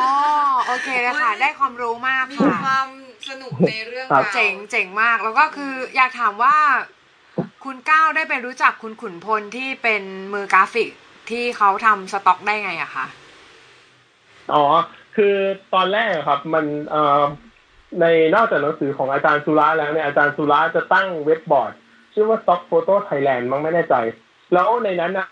[0.67, 2.87] โอเคเลยค่ะ ได้ความรู้มากค่ะความ
[3.29, 6.55] สนุกในเรื่องครับราวเจ๋งเจ๋งมาก แล้วก็คืออยากถามว่า
[7.63, 10.03] คุณก้าวได้ไปรู้จักคุณขุนพลที่เป็น
[10.33, 10.89] มือกราฟิก
[11.29, 13.05] ที่เขาทำสต็อกได้ไงอะคะ
[14.53, 14.63] อ๋อ
[15.15, 15.35] คือ
[15.73, 17.21] ตอนแรกอะครับมันเอ่อ
[18.01, 18.05] ใน
[18.35, 21.73] นอกจากหนังสือของอาจารย์สุระแล้วเนี่ยอาจารย์สุระจะตั้ง webboard
[22.13, 23.95] ชื่อว่า Stock Photo Thailand มั้งไม่แน่ใจ
[24.53, 25.27] แล้วในนั้นนะ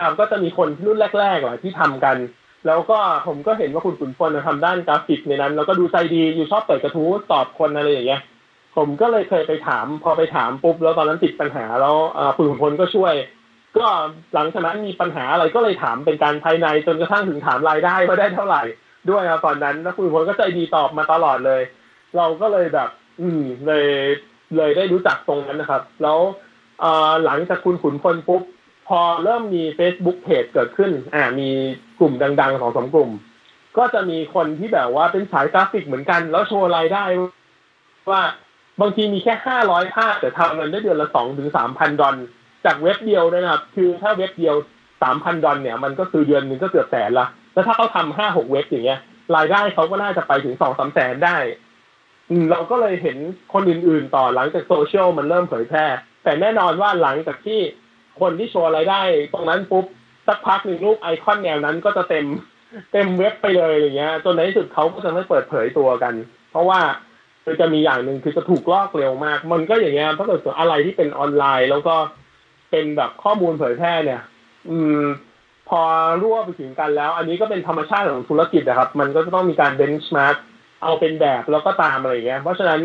[0.00, 2.16] อ่าก็จะมีคนรุ่นแรกๆอะที่ทำกัน
[2.66, 8.22] แล้วก็ผมก็เห็นว่าคุณขุนพลทำด้านกราฟิกในนั้น แล้วก็ดูใจดีอยู่ชอบเปิดกระทู้ตอบคนอะไรอย่างเงี้ย
[8.76, 13.14] ผมก็เลยเคยไปถาม พอไปถามปุ๊บแล้วตอนนั้นติดปัญหาแล้วอ่าคุณขุนพลก็ช่วย
[13.78, 13.86] ก็
[14.34, 18.62] หลังจากนั้นมีปัญหาอะไรก็เลยถามเป็นการภายในจนกระทั่งถึงถามรายได้ว่าได้เท่าไหร่
[19.10, 21.62] ด้วยครับตอนนั้นแล้วคุณขุนพลก็ใจดีตอบมาตลอดเลย
[22.16, 22.88] เราก็เลยแบบ
[23.20, 23.86] อืมเลย
[24.56, 26.18] เลยได้รู้จักตรงนั้นนะครับ แล้ว
[27.24, 28.42] หลังจากคุณขุนพลปุ๊บ
[28.88, 31.50] พอเริ่มมี Facebook เพจเกิดขึ้น อ่ามี
[32.02, 33.10] กลุ่มดังๆสองสามกลุ่ม
[33.78, 37.04] ก็จะมีคนที่แบบว่าเป็นสายกราฟิกเหมือนกัน แล้วโชว์รายได้
[38.10, 38.22] ว่า
[38.80, 42.16] บางทีมีแค่ห้าร้อยภาพแต่ทำเงินได้เดือนละสองถึงสามพันดอล
[42.64, 44.56] จากเว็บเดียวนะครับ คือถ้าเว็บเดียว
[45.02, 49.00] สามพันดอลเนี่ย มันก็คือเดือนหนึ่งก็เกือบแสนละแล้วถ้าเขาทำห้าหกเว็บอย่างเงี้ย
[49.36, 51.36] รายได้เขาก็น่าจะไปถึงสองสามแสนได้
[52.50, 53.16] เราก็เลยเห็น
[53.52, 55.86] คนอื่น ๆ ต่อหลังจากโซเชียลมันเริ่มเผยแพร่
[56.24, 57.60] แต่แน่นอนว่าหลังจากที่
[58.20, 59.00] คนที่โชว์รายได้
[59.32, 59.86] ตรงนั้นปุ๊บ
[60.26, 62.26] สักพักหนึ่งรูปไอคอนแนวนั้นก็จะเต็ม
[62.92, 66.14] เต็มเว็บไปเลยอย่างเงี้ยจนในที่สุดเขาก็จะไม่เปิดเผยตัวกัน
[66.50, 66.80] เพราะว่า
[67.60, 71.94] จะมีอย่างหนึ่งคือจะถูกลอกเร็วมาก มันก็อย่างเงี้ยถ้าเกิดอะไรที่เป็นออนไลน์ แล้วก็
[72.70, 74.22] เป็นแบบข้อมูลเผยแพร่เนี่ย
[74.68, 75.02] อืม
[75.68, 75.80] พอ
[76.20, 80.36] รั่วไปถึงกันแล้ว อันนี้ก็เป็นธรรมชาติของธุรกิจนะครับ มันก็จะต้องมีการ benchmark
[80.82, 82.80] เอาเป็นแบบแล้วก็ตามอะไรเงี้ย เพราะฉะนั้น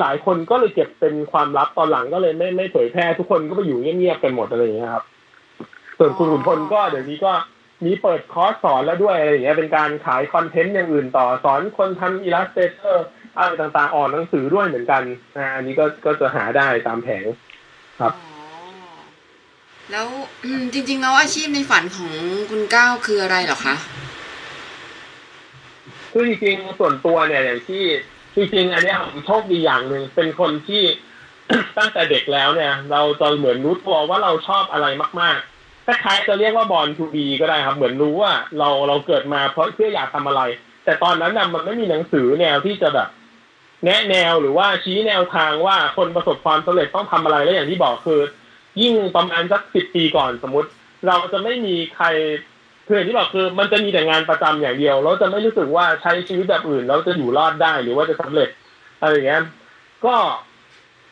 [0.00, 5.04] หลาย ๆ คนก็เลยเก็บเป็นความลับตอนหลังก็เลยไม่ไม่เผยแพร่ทุกคนก็ไปอยู่เงียบๆกันหมดอะไรอย่างเงี้ยครับ
[5.98, 7.32] ส่วนคุณขุนพลก็เดี๋ยวนี้ก็
[7.84, 13.06] มีเปิดคอร์สสอนแล้วด้วยอะไรอย่างเงี้ยเป็นการขายคอนเทนต์อย่างอื่นต่อสอนคนทำ Illustrator
[13.36, 15.02] อะไรต่างๆออกหนังสือด้วยเหมือนกัน
[15.36, 17.24] นะอันนี้ก็ก็จะหาได้ตามแผง
[18.00, 18.12] ครับ
[19.92, 20.08] แล้ว
[20.74, 22.12] จริงๆแล้วอาชีพในฝันของ
[22.50, 23.74] คุณก้าวคืออะไรหรอคะ
[26.12, 27.84] คือจริงๆส่วนตัวเนี่ยอย่างที่
[28.36, 30.82] จริงๆอันนี้ผมโชคดีอย่างหนึ่งเป็นคนที่
[31.78, 34.86] ตั้งแต่เด็กแล้วเนี่ย เราจะเหมือนรู้ตัวว่าเราชอบอะไร
[35.20, 35.57] มาก ๆ
[35.88, 40.42] คล้ายๆจะเรียกว่าบอลทูบีก็ได้ครับ เหมือนรู้ว่าเราเราเกิดมาเพราะเพื่ออยากทำอะไร
[40.84, 43.08] แต่ตอนนั้นน่ะมันไม่มีหนังสือแนวที่จะแบบ
[43.84, 48.20] แนะแนวหรือว่าชี้แนวทางว่าคนประสบความสำเร็จต้องทำอะไรแล้วอย่างที่บอกคือ
[48.80, 50.68] ยิ่งประมาณสักสิบปีก่อนสมมติ
[51.06, 52.06] เราจะไม่มีใคร
[52.86, 58.48] คืออย่างที่บอกคือ มันจะมีแต่งานประจำอย่างเดียวเราจะไม่รู้สึกว่าใช้ชีวิตแบบอื่นแล้วจะอยู่รอดได้หรือว่าจะสำเร็จ
[59.00, 59.42] อะไรอย่างเงี้ย
[60.04, 60.16] ก็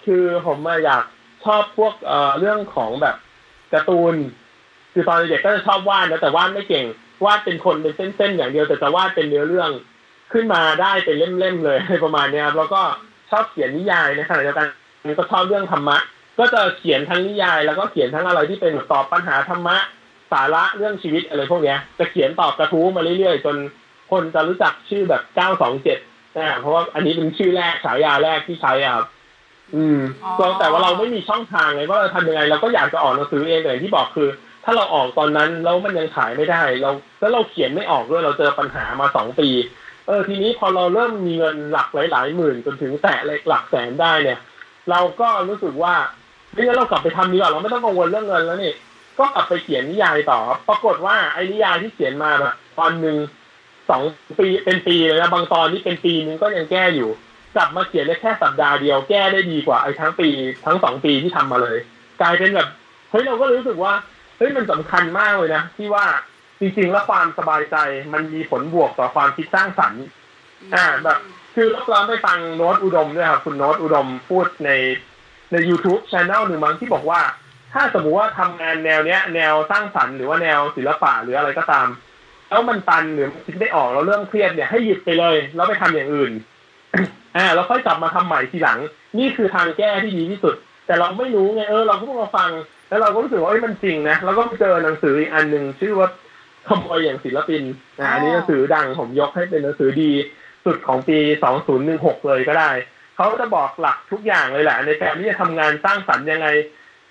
[0.05, 1.05] คือผมอยาก
[1.45, 3.17] ชอบพวกเอ่อเรื่องของแบบ
[3.73, 4.15] การ์ตูน
[4.99, 6.87] คือตอนเด็กก็จะชอบวาดนะแต่วาดไม่เก่ง
[7.25, 9.71] วาดเป็นคนเป็นเส้นๆอย่างเดียวแต่จะวาดเป็นเนื้อเรื่อง
[10.33, 12.83] ขึ้นมาได้เป็นเล่มๆเลยประมาณนี้ครับแล้วก็
[13.31, 14.69] ชอบเขียนนิยายในขณะเดียวกัน
[15.19, 15.97] ก็ชอบเรื่องธรรมะ
[16.39, 19.77] ก็จะเขียนทั้งนิยาย แล้วก็เขียนทั้งอะไรที่เป็นตอบปัญหาธรรมะ
[20.33, 23.57] สาระเรื่องชีวิตอะไรพวกเนี้ย จะเขียนตอบกระทู้มาเรื่อยๆ จน
[24.11, 25.99] คนจะรู้จักชื่อแบบเก้าสองเจ็ด
[26.37, 29.07] นะเพราะว่าอันนี้เป็นชื่อแรกฉายาแรกที่ใช้อะครับ
[29.75, 29.99] อืม
[30.61, 34.29] แต่ว่าเราไม่มีช่องทางเลยว่าเราทำยังไงเราก็อยากจะออกหนังสือเองแต่ที่บอกคือ
[34.69, 36.91] ถ้าเราออกตอนนั้นแล้วมันยังขายไม่ได้ เรา
[37.21, 39.49] แล้วเราเขียนไม่ออกด้วยเราเจอปัญหามาสองปี
[40.07, 44.39] เออทีนี้พอเราเริ่มมีเงินหลักหลายๆหมื่นจนถึงแตะหลักแสนได้เนี่ย
[44.91, 45.95] เราก็รู้สึกว่า
[46.53, 48.73] ไม่งั้นเรากลับไปทำดีกว่าเราไม่ต้องกังวลเรื่องเงินแล้วนี่
[49.19, 53.17] ก็กลับไปเขียนนิยายต่อ ปรากฏว่าไอ้นิยายที่เขียนมาแบบตอนหนึ่ง
[53.91, 54.03] สอง
[54.39, 57.11] ปีเป็นปีเลยนะบางตอนนี่เป็นปีนึงก็ยังแก้อยู่
[57.57, 60.29] กลับมาเขียนได้แค่สัปดาห์เดียวแก้ได้ดีกว่าไอ้ทั้งปี
[60.65, 61.79] ทั้งสองปีที่ทำมาเลย
[62.21, 62.69] กลายเป็นแบบ
[63.11, 63.93] เฮ้ยเราก็รู้สึกว่า
[64.37, 66.07] เฮ้ยมันสำคัญมากเลยนะที่ว่า
[66.61, 67.77] จริงๆแล้วความสบายใจ
[68.13, 70.03] มันมีผลบวกต่อความคิดสร้างสรรค์
[70.75, 71.19] อ่าแบบ
[71.55, 74.71] คือเราไปฟังโน้ตอุดมด้วยครับคุณโน้ตอุดมพูดใน
[75.53, 77.21] ใน YouTube Channel หนึ่งมั้งที่บอกว่า
[77.73, 81.89] ถ้าสมมติว่าทำงานแนวเนี้ย แนวสร้างสรรค์หรือว่าแนวศิลปะหรืออะไรก็ตาม
[82.49, 86.33] แล้วมันตันหรือคิดไม่ออกแล้วเรื่องเครียดเนี่ยให้หยุดไปเลยแล้วไปทำอย่างอื่น
[87.37, 88.79] อ่าแล้วค่อยกลับมาทำใหม่ทีหลัง
[89.19, 90.55] นี่คือทางแก้ที่ดีที่สุด
[90.87, 92.51] แต่เราไม่รู้ไงเออเราก็เพิ่งมาฟัง
[92.89, 96.09] แล้วเราก็รู้สึกว่าเอ้ยมันจริงนะแล้วก็เจอหนังสืออีกอันหนึ่งชื่อว่า
[96.69, 97.63] ขโมยอย่างศิลปิน
[97.99, 100.11] อ่าอันนี้หนังสือดังผมยกให้เป็นหนังสือดี
[100.65, 102.71] สุดของปีสองศูนย์หนึ่งหกเลยก็ได้
[103.17, 106.49] เขาจะบอกหลักทุกอย่างเลยแหละ ในการที่จะทำงานสร้างสรรค์ยังไง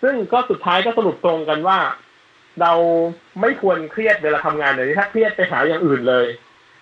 [0.02, 1.80] ซึ่งก็สุดท้ายก็สรุปตรงกันว่า
[2.62, 2.74] เรา
[3.42, 6.28] ไม่ควรเครียดเวลาทำงานเลยถ้าเครียดไปหาอย่างอื่นเลย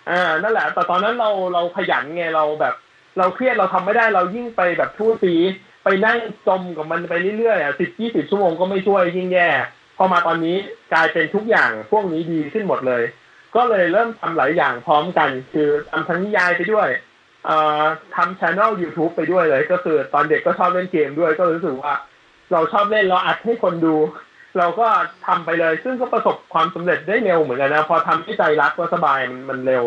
[0.10, 2.76] อ่า นั่นแหละ แต่ตอนนั้นเราเราขยันไงเราแบบ
[3.18, 5.34] เราเครียดเราทำไม่ได้เรายิ่งไปแบบทู่ซี
[5.84, 6.18] ไปนั่ง
[6.48, 9.50] จมกับมันไปเรื่อยๆอะสิบยี่สิบชั่วโมงก็ไม่ช่วยยิ่งแย่
[9.98, 10.58] พอมาตอนนี้
[10.94, 13.04] กลายเป็นทุกอย่างพวกนี้ดีขึ้นหมดเลย
[13.56, 16.90] ก็เลยเริ่มทำหลายอย่างพร้อมกัน คือทำทั้งนิยายไปด้วย
[17.48, 17.50] อ
[18.16, 21.94] ทำช่องยูทูบไปด้วยเลย ก็คือตอนเด็กก็ชอบเล่นเกมด้วย ก็รู้สึกว่า
[22.52, 23.96] เราชอบเล่นเราอัดให้คนดู
[24.58, 24.88] เราก็
[25.28, 29.84] ทำไปเลย ซึ่งก็ประสบความสำเร็จได้เร็วเหมือนกันนะ พอทำที่ใจรักก็สบายมันมันเร็ว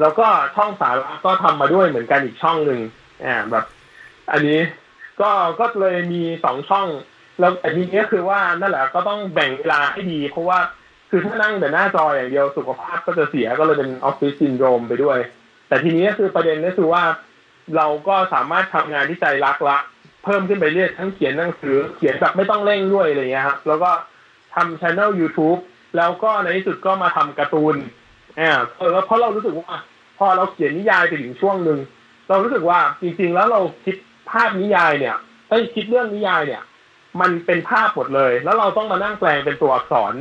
[0.00, 0.26] แล้วก็
[0.56, 2.80] ช่องสาระก็ทำมาด้วยเหมือนกันอีกช่องหนึ่ง
[3.24, 3.64] อ่าแบบ
[4.32, 4.60] อันนี้
[5.20, 6.88] ก็ก็เลยมีสองช่อง
[7.40, 10.58] แล้วแต่ทีนี้คือว่านั่นแหละก็ต้องแบ่งเวลาให้ดี เพราะว่า
[11.10, 15.18] คือถ้านั่งแต่หน้าจออย่างเดียวสุขภาพก็จะเสียก็เลยเป็นออฟฟิศซินโดรมไปด้วย
[15.68, 17.02] แต่ทีนี้คือประเด็นก็คือว่า
[17.76, 19.78] เราก็สามารถทำงานที่ใจรักละ
[20.24, 23.90] เพิ่มขึ้นไปเรื่อยทั้งเขียนหนังสือเขียนแบบไม่ต้องเร่งด้วยอะไรเงี้ยครับแล้วก็
[24.54, 25.60] ทำช่อง YouTube
[25.96, 27.76] แล้วก็ในที่สุดก็มาทำการ์ตูน
[28.40, 29.72] อ่าเออเพราะเรารู้สึกว่า
[30.18, 31.78] พอเราเขียนนิยายไปถึงช่วงหนึ่ง
[32.28, 33.96] เรารู้สึกว่าจริง ๆ แล้วเราคิด
[34.30, 35.16] ภาพนิยายเนี่ย
[35.48, 36.62] ไอ้คิดเรื่องนิยายเนี่ย
[37.20, 40.14] มันเป็นภาพหมดเลย แล้วเราต้องมานั่งแปลงเป็นตัวอักษร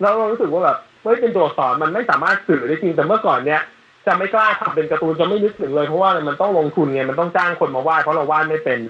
[0.00, 3.62] แล้วเรารู้สึกว่าแบบเฮ้ยเป็นตัวอักษรมันไม่สามารถสื่อได้จริงแต่เมื่อก่อนเนี่ย
[4.06, 8.80] จะไม่กล้าทำเป็นการ์ตูนจะไม่นึกถึงเลยเพราะว่ามันต้องลงทุนไงมันต้องจ้างคนมาวาดเพราะเราวาดไม่เป็น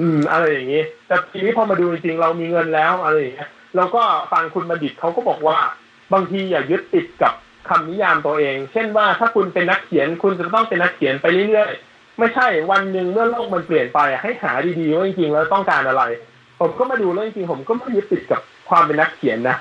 [0.00, 5.58] อืมอะไรอย่างนี้ แต่ทีนี้พอมาดูจริงๆเรามีเงินแล้วอะไรอย่างเงี้ยเราก็ฟังคุณบัณฑิตเขาก็บอกว่า
[6.12, 7.32] บางทีอย่ายึดติดกับ
[7.68, 16.02] คำนิยามตัวเอง เช่นว่าถ้าคุณเป็นนักเขียนคุณจะต้องเป็นนักเขียนไปเรื่อยๆ ไม่ใช่วันหนึ่งเมื่อโลกมันเปลี่ยนไปให้หาดีๆว่าจริงๆแล้วต้องการอะไร
[16.60, 19.56] ผมก็มาดูแล้วจริงๆผมก็ไม่ยึดติดกับความเป็นนักเขียนนะ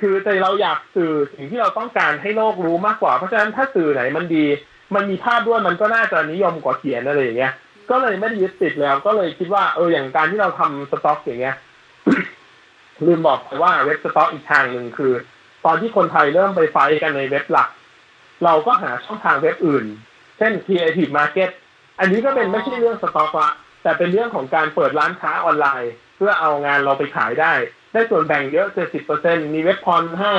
[0.00, 4.44] คือแต่เราอยากสื่อสิ่งที่เราต้องการให้โลกรู้มากกว่า เพราะฉะนั้นถ้าสื่อไหนมันดี
[4.94, 7.52] มันมีภาพด้วยมันก็น่าจะนิยมกว่าเขียนอะไรอย่างเงี้ย
[7.90, 11.56] ก็เลยไม่ได้ยึดติดแล้ว ก็เลยคิดว่าเอออย่างการที่เราทำสต็อกอย่างเงี้ย
[13.06, 15.12] ลืมบอกไปว่าเว็บสต็อกอีกทางหนึ่งคือ
[15.64, 17.68] ตอนที่คนไทยเริ่มไปไฟกันในเว็บหลัก
[18.44, 19.84] เราก็หาช่องทางเว็บอื่น
[20.38, 21.50] เช่น Creative Market
[22.00, 23.50] อันนี้ก็เป็นไม่ใช่เรื่องสต็อกละ
[23.82, 27.52] แต่เป็นเรื่องของการเปิดร้านค้าออนไลน์ เพื่อเอางานเราไปขายได้
[27.92, 28.66] ได้ส่วนแบ่งเยอะ
[29.10, 30.34] 70%มีเว็บพรห้า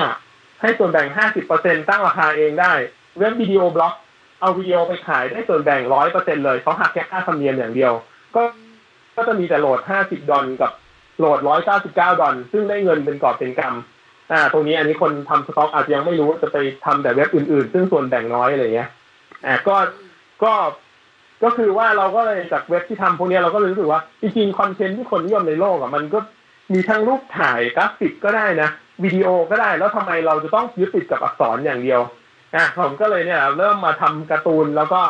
[0.61, 1.07] ให้ส่วนแบ่ง
[1.49, 2.73] 50%ตั้งราคาเองได้
[3.19, 3.93] เว็บวิดีโอบล็อก
[4.41, 5.81] เอาวิดีโอไปขายได้ส่วนแบ่ง
[6.13, 7.93] 100%เลยเขาหักแค่ค่าธรรมเนียมอย่างเดียว
[8.35, 8.43] ก็
[9.15, 10.71] ก็จะมีแต่โหลด50ดอลกับ
[11.19, 11.39] โหลด
[11.79, 18.89] 199ดอลซึ่งได้เงินเป็นกอบเป็นกำอ่า ตรงนี้อันนี้คนทำสต็อกอาจจะยังไม่รู้จะไปทำแต่เว็บอื่นๆ ซึ่งส่วนแบ่งน้อยอะไรเงี้ย
[19.45, 19.75] อ่าก็
[20.43, 20.53] ก็
[21.43, 26.19] ก็คือว่าเราก็เลยจากเว็บที่ทำพวกนี้เราก็เลยรู้สึกว่าจริงๆคอนเทนต์ที่คนนิยมในโลกอะมันก็
[26.73, 28.69] มีทั้งรูปถ่ายกราฟิกก็ได้นะ
[29.03, 32.01] วิดีโอก็ได้แล้วทำไมเราจะต้องยึดติดกับอักษรอย่างเดียว
[32.55, 35.01] อะผมก็เลยเนี่ย เริ่มมาทำการ์ตูนแล้วก็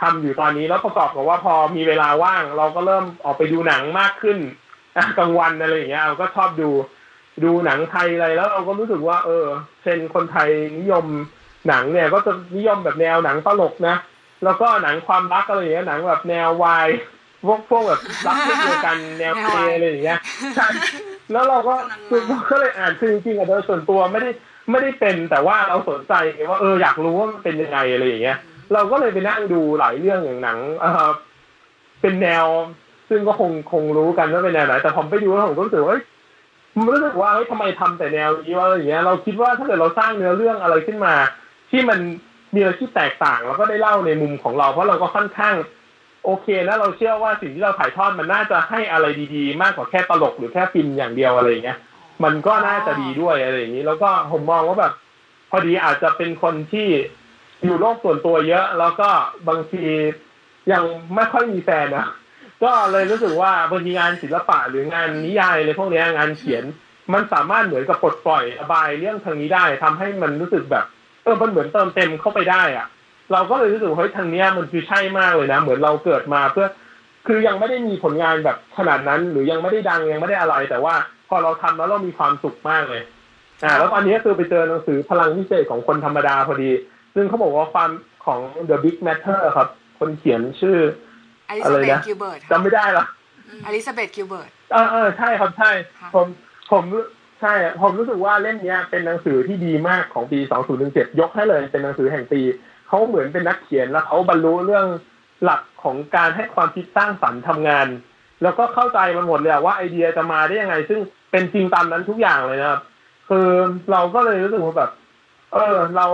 [0.00, 4.38] ทำอยู่ตอนนี้แล้วประกอบกับว่าพอมีเวลาว่าง เราก็เริ่มออกไปดูหนังมากขึ้น
[5.18, 6.70] กลางวันอะไรอย่างเงี้ยเราก็ชอบดู
[7.44, 9.46] ดูหนังไทยอะไรแล้วเราก็รู้สึกว่า เออ
[9.82, 10.48] เช่นคนไทย
[10.78, 11.06] นิยม
[11.68, 13.96] หนังเนี่ย ก็จะนิยมแบบแนวหนังตลกนะ
[14.44, 16.88] แล้วก็หนังความรักอะไรอย่างเงี้ยหนังแบบแนววาย
[17.46, 20.18] พวกพวกแบบรักเดียวกันแนวเพลอะไรอย่างเงี้ย
[20.56, 20.66] ใช่
[21.32, 21.74] แล้วเราก็
[22.08, 22.20] คือ
[22.50, 24.30] ก็เลยอ่านคือจริงๆอะโดยส่วนตัวไม่ได้
[24.70, 26.12] ไม่ได้เป็นแต่ว่าเราสนใจ
[26.50, 28.38] ว่าเอออยากรู้ว่ามันเป็นยังไงอะไรอย่างเงี้ย
[28.72, 31.10] เราก็เลยไปนั่งดูหลายเรื่องอย่างหนังเออ
[32.00, 32.46] เป็นแนว
[33.08, 35.98] ซึ่งก็คงคงรู้กันว่าเป็นแนวไหนแต่ผมไปดูแล้วผมก็รู้สึกว่า
[36.76, 41.14] มันรู้สึกว่าเฮ้ยทำไมทำแต่แนวนี้วะอะไรอย่างเงี้ยเราคิดว่าถ้าเกิดเราสร้างเนื้อเรื่องอะไรขึ้นมา
[41.70, 41.98] ที่มัน
[42.54, 45.54] มีอะไรที่แตกต่างแล้วก็ได้เล่าในมุมของเรา เพราะเราก็ค่อนข้าง
[46.24, 51.78] โอเคนะเราเชื่อว่าสิ่งที่เราถ่ายทอดมันน่าจะให้อะไรดี ๆ มากกว่าแค่ตลกหรือแค่ฟินอย่างเดียวอะไรเงี้ย
[52.24, 54.92] มันก็น่าจะดีด้วยอะไรอย่างนี้ แล้วก็ผมมองว่าแบบ
[55.50, 56.88] พอดีอาจจะเป็นคนที่
[57.64, 59.08] อยู่โลกส่วนตัวเยอะ แล้วก็
[59.48, 59.84] บางที
[60.72, 60.82] ยัง
[61.14, 62.06] ไม่ค่อยมีแฟนนะ
[62.62, 66.64] ก็เลยรู้สึกว่าบางทีงานศิลปะหรืองานนิยายอะไรพวกนี้งานเขียน
[67.12, 70.84] มันสามารถเหมือนกับปลดปล่อยระบายเรื่องทางนี้ได้ทำให้มันรู้สึกแบบ
[71.24, 72.86] เออมันเหมือนเติมเต็มเข้าไปได้อะ
[73.32, 76.66] เราก็เลยรู้สึกเฮ้ยทางเนี้ยมันคือใช่มากเลยนะ เหมือนเราเกิดมาเพื่อ
[77.26, 80.94] คือยังไม่ได้มีผลงานแบบขนาดนั้น หรือยังไม่ได้ดังยังไม่ได้อะไร แต่ว่า
[81.28, 83.02] พอเราทำแล้วเรามีความสุขมากเลย
[83.64, 86.70] อ่า แล้วตอนนี้คือไปเจอหนังสือพลังพิเศษของคนธรรมดาพอดี
[87.14, 87.90] ซึ่งเขาบอกว่าความ
[88.26, 89.68] ของ The Big Matter ครับ
[89.98, 90.76] คนเขียนชื่อ
[91.48, 93.04] อลิอะซาไรเบธนะคิวเบิร์ตจำไม่ได้ละ
[93.66, 95.70] อลิซาเบธคิวเบิร์ตเออเออใช่ครับใช่
[96.00, 96.26] ค่ะผม
[96.72, 96.84] ผม
[97.40, 100.38] ใช่ผมรู้สึกว่าเล่มนี้เป็นหนังสือที่ดีมากของปี
[100.80, 102.40] 2017 ยกให้เลยเป็นหนังสือแห่งปี
[102.88, 104.86] เขาเหมือนเป็นนักเขียนแล้วเขาบรรลุเรื่อง
[105.44, 107.86] หลักของการให้ความคิดสร้างสรรค์ทำงาน
[108.42, 112.80] แล้วก็เข้าใจมันหมดเลยว่าไอเดียจะมาได้ยังไง ซึ่งเป็นจริงตามนั้นทุกอย่างเลยนะครับ
[113.28, 113.48] คือ
[113.90, 114.90] เราก็เลยรู้สึกว่าแบบ
[115.52, 116.06] เออ เรา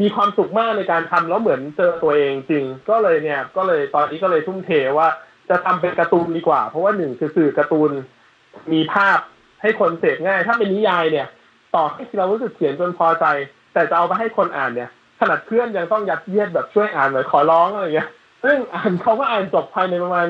[0.00, 5.08] มีความสุขมากในการทำแล้วเหมือนเจอตัวเองจริง ก็เลยเนี่ย ก็เลยตอนนี้ก็เลยทุ่มเทว่า
[5.50, 7.90] จะทำเป็นการ์ตูนดีกว่า เพราะว่าหนึ่งคือสื่อการ์ตูน
[8.72, 9.18] มีภาพ
[9.64, 11.26] ให้คนเสพง่าย ถ้าเป็นนิยายเนี่ย
[11.74, 13.26] ต่อให้เรารู้สึกเขียนจนพอใจ
[13.72, 14.90] แต่จะเอาไปให้คนอ่านเนี่ย
[15.20, 18.08] ขนาดเพื่อนยังต้องยัดเยียดแบบช่วยอ่านหน่อยขอร้องอะไรเงี้ย
[18.44, 20.28] ซึ่งอ่านเขาก็อ่านจบภายในประมาณ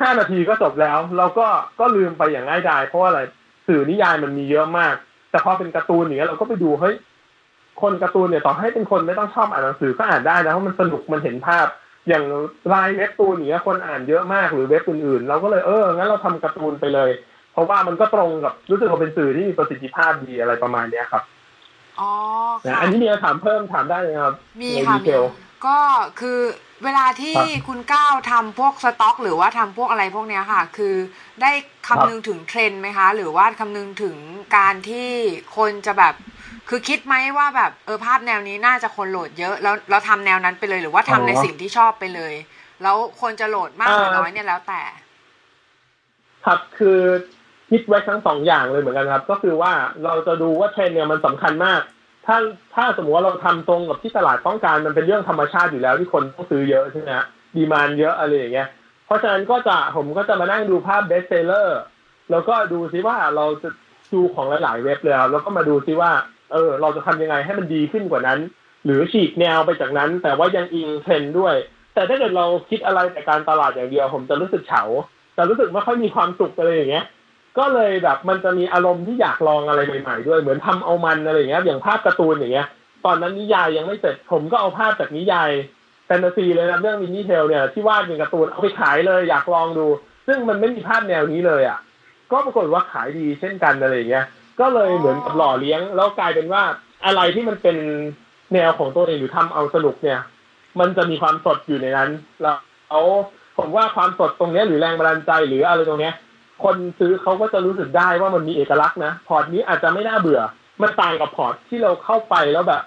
[0.00, 1.46] ห้านาทีก็จบแล้ว เราก็
[1.80, 3.20] ก็ลืมไปอย่างง่ายดายเพราะว่าอะไร
[3.66, 4.94] สื่อนิยายมันมีเยอะมาก
[5.30, 6.96] แต่พอเป็นการ์ตูนอย่างเงี้ยเราก็ไปดูเฮ้ย
[7.82, 11.66] คนการ์ตูนเนี่ยต่อให้เป็นคนไม่ต้องชอบอ่านหนังสือก็อ่านได้นะเพราะมันสนุกมันเห็นภาพ
[12.08, 12.24] อย่าง
[12.72, 17.10] ลายเว็บตูนอย่างเงี้ยคนอ่านเยอะมากหรือเว็บอื่นๆ เราก็เลยเอองั้นเราทำการ์ตูนไปเลย
[17.52, 21.22] เพราะว่ามันก็ตรงกับรู้สึกว่าเป็นสื่อที่มีประสิทธิภาพดีอะไรประมาณเนี้ยครับ
[22.00, 22.12] อ๋อ
[22.66, 25.22] นะค่ะอันนี้มีคำถามเพิ่มถามได้เลยครับมีในค่ะดีเทมีล
[25.66, 25.78] ก็
[26.20, 26.40] คือ
[26.84, 30.94] เวลาที่ครับคุณก้าวทำพวกสต็อก หรือว่าทำพวกอะไรพวกเนี้ยค่ะ คือ
[31.42, 31.50] ได้
[31.88, 34.16] ครัคำบนึงถึงเทรนด์ไหมคะ หรือว่าคำนึงถึง
[34.56, 35.10] การที่
[35.56, 36.14] คนจะแบบ
[36.68, 42.34] คือคิดไหมว่าแบบเออภาพแนวนี้น่าจะคนโหลดเยอะ แล้วเราทำแนวนั้นไปเลย หรือว่าทำในสิ่งที่ชอบไปเลย
[42.82, 44.82] แล้วคนจะโหลดมากหรือน้อยเนี่ยแล้วแต่
[46.44, 47.00] ครับคือ
[47.72, 49.72] คิดไว้ทั้งสองอย่างเลยเหมือนกันครับ ก็คือว่า
[50.04, 51.80] เราจะดูว่าเทรนด์เนี่ยมันสำคัญมาก
[52.26, 52.36] ถ้า
[52.74, 58.68] ถ้าสมมติว่าเราทำตรงกับที่ตลาดต้องการมันเป็นเรื่องธรรมชาติอยู่แล้วที่คนต้องซื้อเยอะใช่ไหมฮะ demand เยอะอะไรอย่างเงี้ย
[59.06, 61.80] เพราะฉะนั้นก็จะผมก็จะมานั่งดูภาพ best seller
[62.30, 63.68] แล้วก็ดูซิว่าเราจะ
[64.12, 66.10] ดูของหลาย ๆ เว็บเลยแล้วก็มาดูซิว่า
[66.52, 68.38] เออเราจะทำยังไงให้มันดีขึ้นกว่านั้น
[68.84, 71.54] หรือฉีกแนวไปจากนั้น แต่ว่ายังอิงเทรนด์ด้วย
[71.94, 74.82] แต่ถ้าเกิดเราคิดอะไรแต่การตลาดอย่างเดียว ผมจะรู้สึกเฉา
[75.36, 77.06] จะรู้สึกไม่ค่อยมีความสุขอะไรอย่างเงี้ย
[77.58, 82.68] ก็เลยแบบมันจะมีอารมณ์ที่อยากลองอะไรใหม่ๆด้วยเหมือนทำเอามันอะไรอย่างเงี้ย อย่างภาพการ์ตูนอย่างเงี้ย
[83.04, 85.50] ตอนนั้นนิยายยังไม่เสร็จผมก็เอาภาพจากนิยาย
[86.06, 89.86] แฟนตาซีเลยนะเรื่องวินนี่เทลเนี่ยที่วาดเป็นการ์ตูนเอาไปขายเลยอยากลองดู
[90.26, 91.78] ซึ่งมันไม่มีภาพแนวนี้เลยอะ
[92.32, 94.26] ก็ปรากฏว่าขายดีเช่นกันอะไรอย่างเงี้ย
[94.60, 96.62] ก็เลยเหมือนกับหล่อเลี้ยง แล้วกลายเป็นว่า
[97.06, 97.76] อะไรที่มันเป็น
[98.54, 100.20] แนวของตัวเองหรือทำเอาสนุกเนี่ย
[100.80, 102.10] มันจะมีความสดอยู่ในนั้น
[102.42, 102.56] แล้ว
[103.58, 106.14] ผมว่าความสดตรงนี้หรือแรงบันดาลใจหรืออะไรตรงเนี้ย
[106.64, 110.40] คนซื้อเขาก็จะรู้สึกได้ว่ามันมีเอกลักษณ์นะ port นี้อาจจะไม่น่าเบื่อ
[110.82, 112.82] มันต่างกับ port ที่เราเข้าไปแล้วแบบ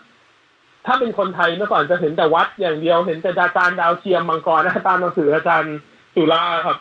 [0.85, 5.75] ถ้าเป็นคนไทยเมื่อก่อนจะเห็นแต่วัดอย่างเดียวเห็นแต่อาจารย์ดาวเทียมมังกรนะตามหนังสืออาจารย์
[6.15, 6.77] สุระครับ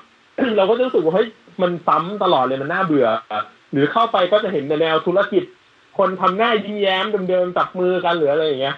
[0.56, 1.28] เราก็จะรู้สึกว่าเฮ้ย
[1.62, 3.06] มันซ้ำตลอดเลยมันน่าเบื่อ
[3.72, 5.44] หรือเข้าไปก็จะเห็นในแนวธุรกิจ
[5.98, 8.76] คนทำหน้ายิ้มแย้มเดิมๆจับมือกันหรืออะไรอย่างเงี้ย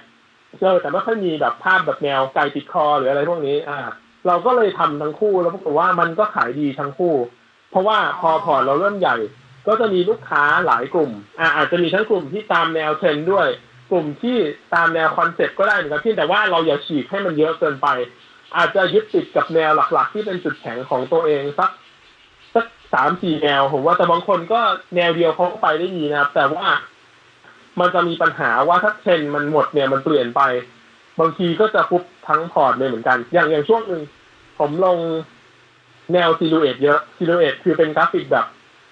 [0.60, 3.78] เออแต่ไม่ค่อยมีแบบภาพแบบแนวไก่ติดคอหรืออะไรพวกนี้ อ่า
[4.26, 7.14] เราก็เลยทำทั้งคู่แล้วปรากฏว่ามันก็ขายดีทั้งคู่
[7.76, 9.16] เพราะว่าพอ port เราเริ่มใหญ่
[9.66, 11.10] ก็จะมีลูกค้าหลายกลุ่ม
[11.40, 13.48] อ่าอาจจะมีทั้งกลุ่มที่ตามแนวเทรนด์ด้วย
[13.90, 14.36] กลุ่มที่
[14.74, 17.88] ตามแนวคอนเซ็ปต์ก็ได้เหมือนกันเพียงแต่ว่าเราอย่าฉีกให้มันเยอะเกินไป
[18.56, 21.70] อาจจะยึดติดกับแนวหลัก ๆ ที่เป็นจุดแข็งของตัวเองสัก
[22.54, 24.60] สักสามสี่แนวผมว่าแต่บางคนก็
[24.96, 26.66] แนวเดียวเขาไปได้ดีนะครับ แต่ว่า
[27.80, 30.42] มันจะมีปัญหาว่าถ้าเทรนด์มันหมดเนี่ยมันเปลี่ยนไป
[31.20, 34.02] บางทีก็จะฟุบทั้ง port เลยเหมือนกัน อย่างอย่างช่วงหนึ่ง
[34.58, 34.98] ผมลง
[36.12, 38.46] แนว silhouette เยอะ silhouette คือเป็นกราฟิกแบบ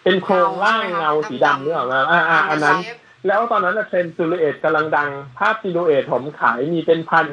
[0.05, 2.79] เป็นโครงร่างเงาสีดำเนี่ยหรออ่าอ่าอันนั้น
[3.27, 5.09] แล้วตอนนั้นเทรนด์ silhouette กำลังดัง
[5.39, 7.27] ภาพ silhouette ผมขายมีเป็นพัน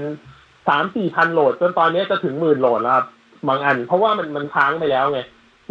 [0.67, 3.05] สามสี่พันโหลดจนตอนนี้จะถึงหมื่นโหลดแล้วครับ
[3.47, 5.19] บางอัน เพราะว่ามันมันค้างไปแล้วไง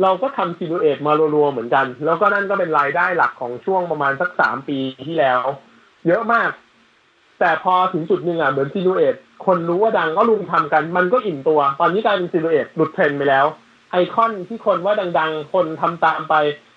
[0.03, 5.41] เราก็ทำ silhouette มารัวๆเหมือนกัน แล้วก็นั่นก็เป็นรายได้หลักของช่วงประมาณสักสามปีที่แล้ว
[6.07, 6.51] เยอะมาก
[7.41, 13.47] แต่พอถึงจุดหนึ่งอะเหมือน silhouette คนรู้ว่าดังก็รุมทำกัน มันก็อิ่มตัว ตอนนี้กลายเป็น silhouette หลุดเทรนด์ไปแล้ว
[13.91, 16.35] ไอคอนที่คนว่าดังๆ คนทำตามไป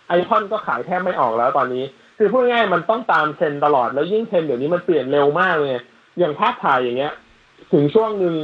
[0.09, 1.84] ไอคอนก็ขายแทบไม่ออกแล้วตอนนี้
[2.18, 5.76] คือพูดง่ายๆมันต้องตามเทรนด์ตลอดแล้วยิ่งเทรนด์เดี๋ยวนี้มันเปลี่ยนเร็วมากเลย
[6.20, 7.14] อย่างภาพถ่ายอย่างเงี้ย
[7.74, 8.36] ถึงช่วงหนึ่ง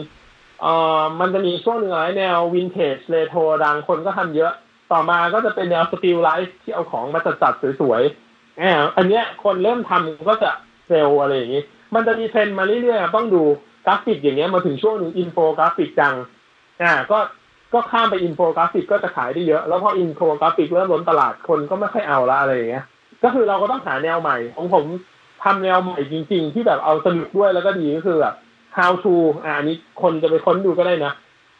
[0.61, 4.51] เอ่อมันจะมีช่วงหนึ่งอะไรแนววินเทจเรโทรดังคนก็ทำเยอะ
[4.91, 10.51] ต่อมาก็จะเป็นแนว still life ที่เอาของมาจัดๆสวยๆอ่าอันเนี้ยคนเริ่มทำก็จะ
[10.89, 11.63] เร็วอะไรอย่างงี้
[11.95, 13.43] มันจะมีเทรนด์มาเรื่อยๆต้องดู
[13.85, 16.15] กราฟิกอย่างเงี้ยมาถึงช่วงหนึ่งอินโฟกราฟิกดัง
[16.81, 17.17] อ่าก็
[17.73, 22.85] ก็ข้ามไปอินโฟกราฟิกก็จะขายได้เยอะ แล้วพออินโฟกราฟิกเริ่มล้นตลาดคนก็ไม่ค่อยเอาละอะไรอย่างเงี้ย
[23.23, 24.85] ก็คือเราก็ต้องหาแนวใหม่ ของผม
[25.43, 28.35] ทำแนวใหม่จริง ๆ ที่แบบเอาสนุกด้วยแล้วก็ดีก็คือแบบ
[28.77, 31.13] how to อ่าอันนี้คนจะไปค้นดูก็ได้นะ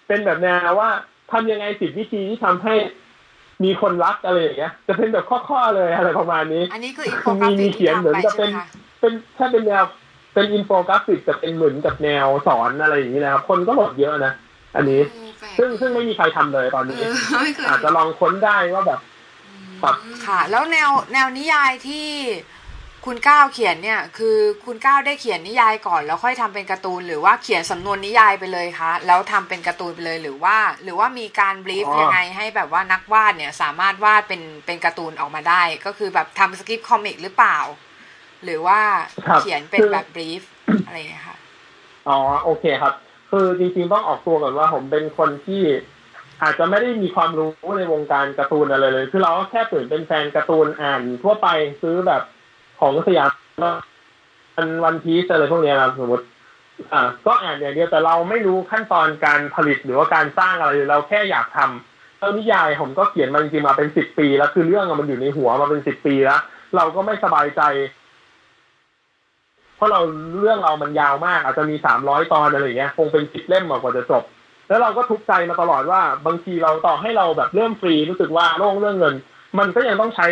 [0.08, 0.90] เป็นแบบแนวว่า
[1.32, 2.74] ทำยังไงสิบวิธีที่ทำให้
[3.64, 8.52] มีคนรักอะไรอย่างเงี้ย จะเป็นแบบข้อๆเลยอะไรประมาณนี้ อันนี้คืออินโฟกรามีฟิมีกเขียนเหมือนกับเป็น
[9.00, 9.84] เป็นถ้าเป็นแนว
[10.34, 14.34] เป็นอินโฟกราฟิกแต่เป็นเหมือนกับแนวสอนอะไรอย่างนี้นะครับคนก็โหลดเยอะนะ
[14.76, 15.02] อันนี้
[15.60, 17.02] ซึ่งซึ่งไม่มีใครทำเลยตอนนี้
[17.42, 19.00] ไม่เคยอาจจะลองค้นได้ว่าแบบ
[19.82, 22.08] ครับค่ะ แล้วแนวแนวนิยายที่
[23.06, 37.58] คุณก้าวเขียนเนี่ย คือคุณก้าวได้เขียนนิยายก่อนแล้วค่อยทำเป็นการ์ตูน หรือว่าเขียนสำนวนนิยายไปเลยคะแล้วทำเป็นการ์ตูนไปเลยหรือว่า หรือว่ามีการบลีฟอ๋อยังไงให้แบบว่านักวาดเนี่ย สามารถวาดเป็นเป็นการ์ตูนออกมาได้ ก็คือแบบทำสคริปต์คอมิกหรือเปล่า
[38.44, 38.80] หรือว่า
[39.28, 40.42] ครับเขียนเป็นคือแบบบลีฟ
[40.86, 41.38] อะไรอย่างเงี้ยค่ะ
[42.08, 42.94] อ๋อโอเคครับ
[43.30, 45.64] คือจริงๆต้องออกตัวก่อนว่าผมเป็นคนที่
[46.44, 51.48] อาจจะไม่ได้มีความรู้ในวงการการ์ตูนอะไรเลย คือเราก็แค่เปิดเป็นแฟนการ์ตูนอ่านทั่วไป
[51.82, 52.22] ซื้อแบบ
[52.80, 53.32] ของสยาม
[53.64, 56.26] วันวันพีซอะไรพวกเนี้ยนะครับสมมติ
[56.94, 66.42] อ่า ก็อ่านอย่างเดียวแต่เราไม่รู้ขั้นตอนการผลิตหรือว่าการสร้างอะไรเลยเราแค่อยากทำแล้วนิยายผมก็เขียนมาจริงๆมาเป็นสิบปี แล้วคือเรื่องมันอยู่ในหัวมาเป็นสิบปีแล้ว
[66.76, 67.62] เราก็ไม่สบายใจ
[69.80, 70.02] เพราะเรา
[70.40, 74.24] เรื่องเรามันยาวมาก อาจจะมีสามร้อยตอนอะไรอย่างเงี้ยคงเป็นสิบเล่มกว่าจะจบ
[74.68, 79.16] แล้วเราก็ทุกข์ใจมาตลอดว่าบางทีเราต่อให้เราแบบเริ่มฟรีรู้สึกว่าโล่งเรื่องเงิน
[79.60, 80.28] มันก็ยังต้องใช้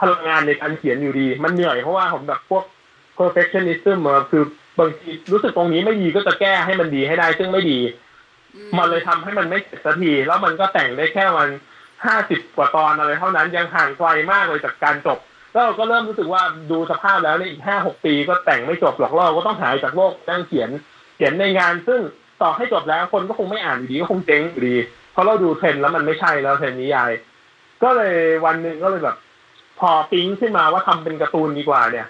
[0.00, 2.64] พลังงานในการเขียนอยู่ดี มันเหนื่อยเพราะว่าผมแบบพวก
[3.18, 4.44] perfectionism อะคือ
[4.78, 7.80] บางทีรู้สึกตรงนี้ไม่ดีก็จะแก้ให้มันดีให้ได้ซึ่งไม่ดี
[8.78, 11.48] มันเลยทำให้มันไม่เสร็จสักที แล้วมันก็แต่งได้แค่วัน
[12.04, 15.18] ห้าสิบกว่าตอนอะไรเท่านั้นยังห่างไกลมากเลยจากการจบ
[15.54, 20.70] แล้วเราก็เริ่มรู้สึกว่าดูสภาพแล้วในอีกห้าหกปีก็แต่งไม่จบหรอกเราก็ต้องหายจากโลกนั่งเขียน
[21.16, 22.00] เขียนในงาน ซึ่ง
[22.42, 24.76] ต่อให้จบแล้วคนก็คงไม่อ่านอยู่ดีก็คงเจ๊งอยู่ดี
[25.12, 27.10] เพราะเราดูเทรนแล้วมันไม่ใช่แล้วเทรนด์นิยาย
[27.82, 29.16] ก็เลยวันหนึ่งก็เลยแบบ
[29.80, 32.06] พอปิ๊งขึ้นมาว่าทำเป็นการ์ตูนดีกว่าเนี่ย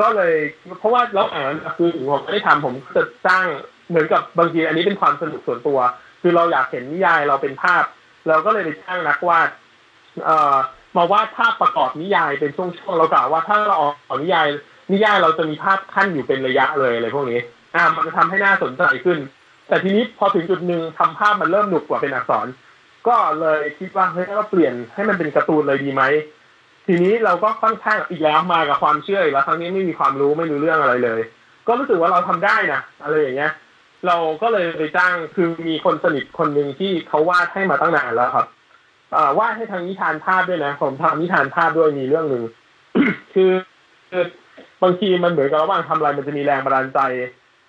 [0.00, 0.34] ก็เลย
[0.78, 3.44] เพราะว่าเราอ่านคือผมไม่ได้ทำผมจะสร้าง
[3.88, 7.84] เหมือนกับบางทีอันนี้เป็นความสนุกส่วนตัวคคือเราอยากเห็นนิยายเราเป็นภาพ
[8.28, 9.48] เราก็เลยไปจ้างนักวาด
[10.24, 10.56] เอ่อ
[10.96, 14.46] มาวาดภาพประกอบนิยายเป็นช่วงๆเรากล่าวว่าถ้าเราออกนิยาย
[14.92, 17.40] นิยายเราจะมีภาพขั้นอยู่เป็นระยะเลยอะไรพวกนี้
[17.74, 19.18] อ่า มันจะทำให้น่าสนใจขึ้น
[19.68, 22.46] แต่ทีนี้พอถึงจุดหนึ่งทำภาพมันเริ่มหนุกกว่าเป็นอักษร
[23.08, 26.02] ก็เลยคิดว่าเฮ้ยเราเปลี่ยนให้มันเป็นการ์ตูนเลยดีไหม
[26.86, 31.20] ทีนี้เราก็ค่อนข้างอีกแล้วมากับความเชื่ออีกแล้วครั้งนี้ไม่มีความรู้ไม่รู้เรื่องอะไรเลย
[31.66, 33.52] ก็รู้สึกว่าเราทำได้นะอะไรอย่างเงี้ย
[34.06, 38.46] เราก็เลยไปจ้างคือมีคนสนิทคนหนึ่งที่เขาวาดให้มาตั้งนานแล้วครับ
[39.38, 42.44] วาดให้ทางนิทานภาพด้วยนะผมทำนิทานภาพด้วยมีเรื่องหนึ่ง
[43.34, 43.52] คือ
[44.10, 44.24] คือ
[44.82, 47.00] บางทีมันเหมือนกับระหว่างทำอะไรมันจะมีแรงบันดาลใจ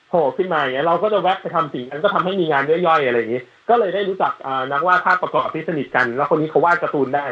[0.09, 4.33] โผล่ขึ้นมาอย่างเงี้ยเราก็จะแวะไปทำสิ่งนั้นก็ทำให้มีงานย่อยๆอะไรอย่างงี้ ก็เลยได้รู้จัก
[4.71, 7.27] นักวาดภาพประกอบที่สนิทกัน แล้วคนนี้เขาวาดการ์ตูนได้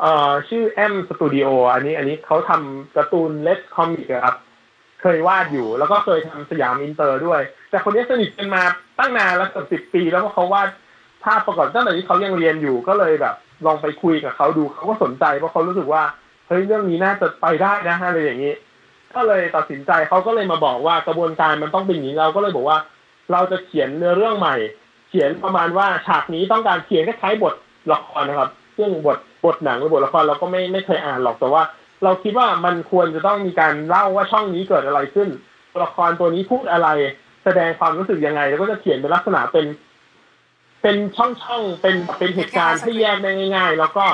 [0.00, 4.36] เอ่อชื่อแอมสตูดิโออันนี้อันนี้เขาทำการ์ตูน Let's Comic ครับ
[5.02, 7.40] เคยวาดอยู่ แล้วก็เคยทำสยามอินเตอร์ด้วย
[7.70, 8.62] แต่คนนี้สนิทกันมา
[8.98, 10.68] ตั้งนานแล้วเกือบสิบปี แล้วก็เขาวาด
[11.24, 13.34] ภาพประกอบตั้งแต่ที่เขายังเรียนอยู่ก็เลยแบบ
[13.66, 16.02] ลองไปคุยกับเขาดูเขาก็สนใจเพราะเขารู้สึกว่า
[16.48, 18.54] เฮ้ยเรื่องนี้น่าจะไปได้นะอะไรอย่างนี้
[19.14, 22.78] ก็เลยตัดสินใจเขาก็เลยมาบอกว่ากระบวนการมันต้องเป็นอย่างนี้เราก็เลยบอกว่า
[23.32, 24.56] เราจะเขียนเนื้อเรื่องใหม่
[25.08, 27.54] เขียนประมาณว่าฉากนี้ต้องการเขียนคล้ายๆบท
[27.92, 31.62] ละครนะครับ ซึ่งบทบทหนังหรือบทละครเราก็ไม่ไม่เคยอ่านหรอกแต่ว่า
[32.04, 35.28] เราคิดว่ามันควรจะต้องมีการเล่าว่าช่องนี้เกิดอะไรขึ้น
[35.72, 36.88] ตัวละครตัวนี้พูดอะไร
[37.44, 39.66] แสดงความรู้สึกยังไง แล้วก็จะเขียนเป็นลักษณะเป็น
[40.82, 44.04] เป็นช่องๆเป็นเป็นเหตุการณ์ที่แยกได้ง่าย ๆ แล้วก็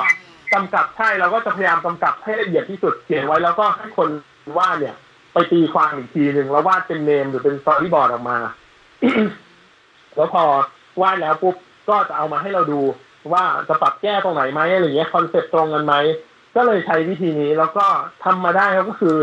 [0.53, 4.09] กำกับใช่เราก็จะพยายามกำกับให้ละเอียดที่สุดเขียนไว้แล้วก็ให้คน
[4.57, 4.95] วาดเนี่ย
[5.33, 8.37] ไปตีความอีกทีหนึ่งแล้ววาดเป็นเนมหรือเป็นสตอรี่บอร์ดออกมา
[10.15, 10.43] แล้วพอ
[11.01, 11.55] วาดแล้วปุ๊บ
[11.89, 12.81] ก็จะเอามาให้เราดู
[13.33, 15.95] ว่าจะปรับแก้ตรงไหนไหมอะไรเงี้ยคอนเซ็ปต์ตรงกันไหม
[16.55, 17.85] ก็เลยใช้วิธีนี้แล้วก็
[18.23, 19.15] ทำมาได้ก็คือ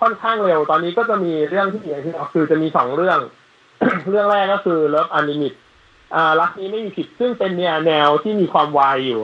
[0.00, 3.18] ค่อนข้างเร็วตอนนี้ก็จะมีเรื่องที่อย่างที่บอกคือจะมีสองเรื่อง
[4.10, 5.54] เรื่องแรกก็คือ Love Unlimited
[6.14, 9.20] อ่ารักนี้ไม่มีผิดซึ่งเป็นเนี่ยแนวที่มีความวายอยู่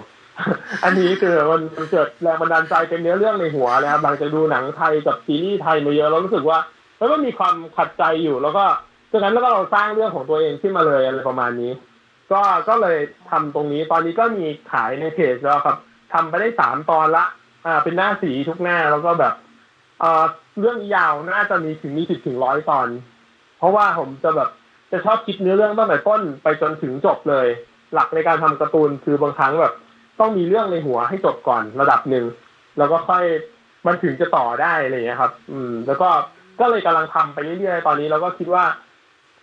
[0.85, 6.59] อันนี้คือมันเกิดแรงบันดาลใจเป็นเนื้อเรื่องในหัวแล้วหลังจากดูหนังไทยกับซีรีส์ไทยมาเยอะเรารู้สึกว่า
[6.99, 8.65] แล้วก็มีความขัดใจอยู่แล้วก็
[9.11, 11.73] จากนั้นแล้วก็เราสร้างเรื่องของตัวเองขึ้นมาเลยอะไรประมาณนี้
[12.33, 12.99] ก็ก็เลย
[13.31, 15.77] ทำตรงนี้ตอนนี้ก็มีขายในเพจแล้วครับ
[16.13, 17.25] ทำไปได้สามตอนละ
[17.67, 19.35] อ่า เป็นหน้าสีทุกหน้าแล้วก็แบบ
[20.01, 20.25] เอ่อ
[20.61, 22.89] เรื่องยาวน่าจะมีถึงมีสิบถึงร้อยตอน
[23.59, 24.51] เพราะว่าผมจะแบบ
[24.97, 27.47] จะชอบคิดเนื้อเรื่องตั้งแต่ต้นไปจนถึงจบเลย
[27.95, 29.75] หลักในการทำการ์ตูนคือบางครั้งแบบ
[30.21, 32.25] ต้องมีเรื่องในหัวให้จบก่อนระดับหนึ่ง
[32.79, 33.25] แล้วก็ค่อย
[33.87, 36.09] มันถึงจะต่อได้อะไรอย่างเงี้ยครับ อืม แล้วก็
[36.61, 38.65] ก็เลยกำลังทำไปเรื่อยๆตอนนี้เราก็คิดว่า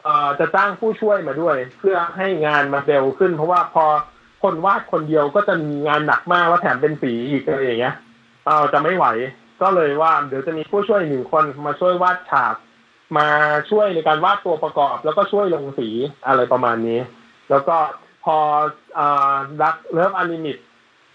[0.04, 3.86] เอ่อจะจ้างผู้ช่วยมาด้วย เพื่อให้งานมาเร็วขึ้น เพราะว่าพอ
[4.44, 7.96] คนวาดคนเดียวก็จะมีงานหนักมากว่าแถมเป็นสีอีกอะไรอย่างเงี้ย
[8.46, 9.06] เออจะไม่ไหว
[9.62, 12.56] ก็เลยว่าเดี๋ยวจะมีผู้ช่วยหนึ่งคนมาช่วยวาดฉาก
[13.18, 13.28] มา
[13.70, 15.90] ช่วยในการวาดตัวประกอบ แล้วก็ช่วยลงสี
[16.28, 17.00] อะไรประมาณนี้
[17.50, 17.76] แล้วก็
[18.24, 18.38] พอ
[19.64, 20.58] รัก Love Unlimited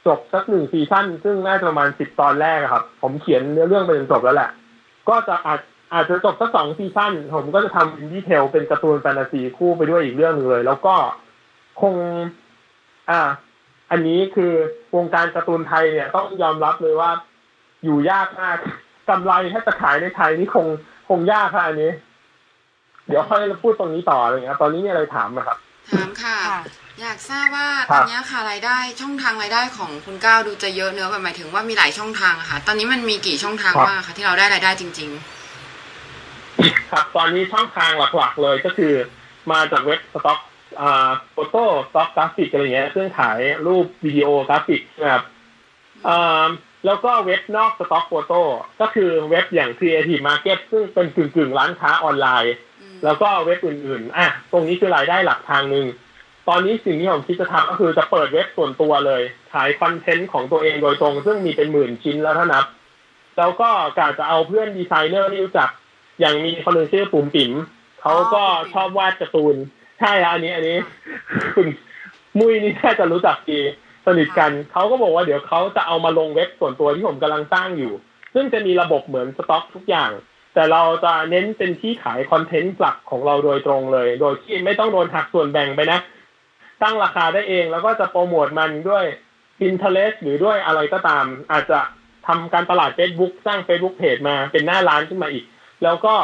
[0.07, 4.51] จบสักหนึ่งซีซั่นซึ่งน่าจะประมาณสิบตอนแรกครับ ผมเขียนเนื้อเรื่องไปจนจบแล้วแหละ
[5.09, 5.61] ก็จะอาจ
[5.92, 10.94] อาจจะจบสักสองซีซั่นผมก็จะทำเป็นดีเทลเป็นการ์ตูนแฟนตาซีคู่ไปด้วยอีกเรื่องหนึงเลย แล้วก็
[11.80, 11.94] คง
[13.11, 13.20] อ่า
[13.90, 14.53] อันนี้คือ
[14.96, 17.11] วงการการ์ตูนไทยเนี่ยต้องยอมรับเลยว่า
[17.84, 18.57] อยู่ยากมาก
[19.09, 20.66] กำไรถ้าจะขายในไทยนี่คง
[21.09, 21.92] คงยากค่ะอันนี้
[23.09, 25.59] เดี๋ยวค่อยพูดตรงนี้ต่ออะไรเงี้ยตอนนี้มีอะไรถามไหมครับ
[25.92, 26.61] ถามค่ะค่ะ
[27.00, 35.11] อยากทราบว่าคตรัอบนนี้ค่ะรายได้ช่องทางรายได้ของคุณก้าวดูจะเยอะเนื้อะแบบหมายถึงว่ามีหลายช่องทางอะค่ะ ตอนนี้มันมีกี่ช่องทางครับบ้างคะที่เราได้รายได้จจริง
[36.92, 38.92] ครับ ตอนนี้ช่องทางหลักๆเลยก็คือ
[39.52, 40.38] มาจากเว็บสต็อก
[40.80, 45.24] อ่า photo stock กราฟิกอะไรเงี้ยซึ่งขายรูปวิดีโอกราฟิกนะครับ
[46.09, 46.46] อ่า
[46.87, 48.42] แล้วก็เว็บนอก stock photo
[48.81, 55.87] ก็คือเว็บอย่าง Creative Market ซึ่งเป็นกึ่งๆร้านค้าออนไลน์ๆอืมแล้วก็เว็บอื่นๆ อะ ตรงนี้คือรายได้หลักทางหนึ่ง
[56.49, 59.22] ตอนนี้สิ่งที่ผมคิดจะทำก็คือจะเปิดเว็บส่วนตัวเลย
[59.53, 62.64] ขายคอนเทนต์ของตัวเองโดยตรง ซึ่งมีเป็นหมื่นชิ้นแล้วถ้านับ
[63.39, 65.68] แล้วก็กะจะเอาเพื่อนดีไซเนอร์ที่รู้จัก
[66.20, 67.53] อย่างมีคนหนึ่งชื่อปุ๋มปิ๋ม
[68.01, 69.57] เขาก็ชอบวาดการ์ตูน
[70.01, 70.79] ใช่อะอันนี้อันนี้
[71.55, 71.68] คุณ
[72.39, 73.61] มุ้ยนี่น่าจะรู้จักดี
[74.09, 77.92] สนิทกันเขาก็บอกว่าเดี๋ยวเขาจะเอามาลงเว็บส่วนตัวที่ผมกำลังสร้างอยู่
[78.34, 80.11] ซึ่งจะมีระบบเหมือนสต็อกทุกอย่าง
[80.54, 85.98] แต่เราจะเน้นเป็นที่ขายคอนเทนต์หลักของเราโดยตรงเลย โดยที่ไม่ต้องโดนหักส่วนแบ่งไปนะ
[86.82, 89.04] ตั้งราคาได้เองแล้วก็จะโปรโมทมันด้วย
[89.59, 91.80] Pinterest หรือด้วยอะไรก็ตาม อาจจะ
[92.26, 95.44] ทำการตลาด Facebook สร้าง Facebook Page มาเป็นหน้าร้านขึ้นมาอีก
[95.84, 96.14] แล้วก็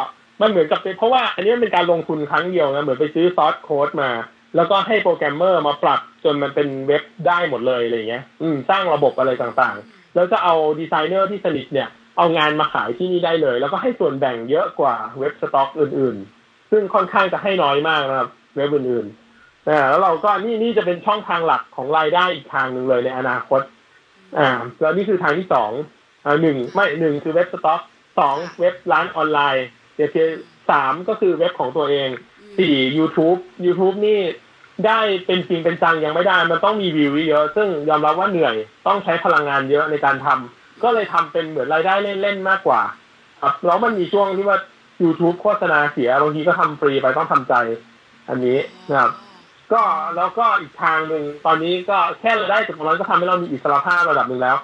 [0.41, 4.11] มันเหมือนกับเป็นเพราะว่าอันนี้เป็นการลงทุนครั้งเดียวนะเหมือนไปซื้อ source code มา
[4.57, 11.89] แล้วก็ให้โปรแกรมเมอร์มาปรับจนมันเป็นเว็บได้หมดเลยอะไรเงี้ย อืม สร้างระบบอะไรต่างๆ แล้วจะเอาดีไซเนอร์ที่สนิทเนี่ย
[12.19, 23.61] เอางานมาขายที่นี่ได้เลย แล้วก็ให้ส่วนแบ่งเยอะกว่าเว็บสต็อกอื่น ๆ ซึ่งค่อนข้างจะให้น้อยมากนะครับ เว็บอื่นๆแล้วเราก็นี่นี่จะเป็นช่องทางหลักของรายได้อีกทางหนึ่งเลยในอนาคต
[24.39, 24.49] อ่า
[24.81, 25.73] แล้วนี่คือทางที่สอง
[26.25, 27.81] อ่าหนึ่งไม่หนึ่งคือเว็บสต็อก
[28.19, 30.11] สองเว็บร้านออนไลน์เดี๋ยว
[30.71, 32.09] สามก็คือเว็บของตัวเอง
[32.59, 34.19] สี่ YouTube YouTube นี่
[34.87, 38.55] ได้เป็นจริงเป็นจังยังไม่ได้ มันต้องมีวิวเยอะซึ่งยอมรับว่าเหนื่อย
[38.87, 42.83] ต้องใช้พลังงานเยอะในการทำก็เลยทำเป็นเหมือนรายได้เล่นๆมากกว่า
[43.43, 44.59] ครับแล้วมันมีช่วงที่ว่า
[45.03, 47.55] YouTube โฆษณาเสียบางทีก็ทำฟรีไปต้องทำใจ
[48.29, 48.59] อันนี้
[48.89, 49.13] นะครับ
[49.73, 49.83] ก็
[50.17, 54.57] แล้วก็อีกทางหนึ่งตอนนี้ก็แค่เราได้จากตรงนั้นก็ทำให้เรามีอิสรภาพระดับหนึ่งแล้ว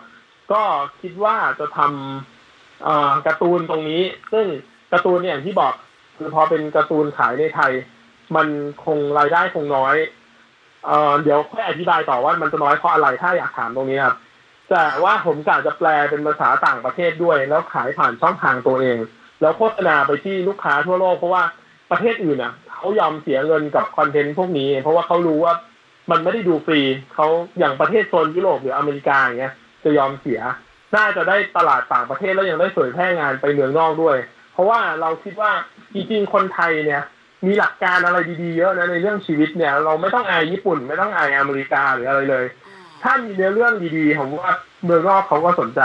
[0.52, 0.62] ก็
[1.00, 4.02] คิดว่าจะทำอ่อการ์ตูนตรงนี้
[4.32, 4.46] ซึ่ง
[4.92, 5.74] การ์ตูนเนี่ยอย่างที่บอก
[6.16, 7.72] คือพอเป็นการ์ตูนขายในไทย
[8.36, 8.46] มัน
[8.84, 9.96] คงรายได้คงน้อย
[10.86, 14.16] เอ่อเดี๋ยวค่อยอธิบายต่อว่ามันจะน้อยเพราะอะไรถ้าอยากถามตรงนี้ครับ
[14.70, 18.98] แต่ว่าผมกะจะแปลเป็นภาษาต่างประเทศด้วย แล้วขายผ่านช่องทางตัวเอง
[19.40, 21.42] แล้วโฆษณาไปที่ลูกค้าทั่วโลกเพราะว่า
[21.90, 25.54] ประเทศอื่นอะเขายอมเสียเงินกับคอนเทนต์พวกนี้ เพราะว่าเขารู้ว่า
[26.10, 26.80] มันไม่ได้ดูฟรี
[27.14, 27.26] เขา
[27.58, 29.54] อย่างประเทศโซนยุโรปหรืออเมริกาอย่างเงี้ย
[29.84, 30.40] จะยอมเสีย
[30.96, 34.16] น่าจะได้ตลาดต่างประเทศแล้วยังได้เผยแพร่งานไปเมืองนอกด้วย
[34.52, 35.52] เพราะว่าเราคิดว่า
[35.94, 37.02] จริงๆคนไทยเนี่ย
[37.46, 42.44] มีหลักการอะไรดีๆเยอะนะในเรื่องชีวิตเนี่ย เราไม่ต้องอายญี่ปุ่น ไม่ต้องอายอเมริกาหรืออะไรเลย
[43.02, 44.52] ถ้ามีเนื้อเรื่องดีๆผมว่า
[44.84, 45.80] เมืองนอกเขาก็สนใจ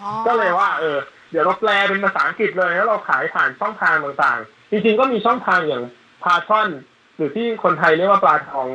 [0.00, 0.98] อ๋อก็เลยว่า เออ
[1.30, 5.84] เดี๋ยวเราแปลเป็นภาษาอังกฤษเลยแล้วเราขายผ่านช่องทางต่างๆ จริงๆก็มีช่องทางอย่าง
[6.22, 6.68] พาช่อน
[7.16, 8.68] หรือที่คนไทยเรียกว่าปลาทอง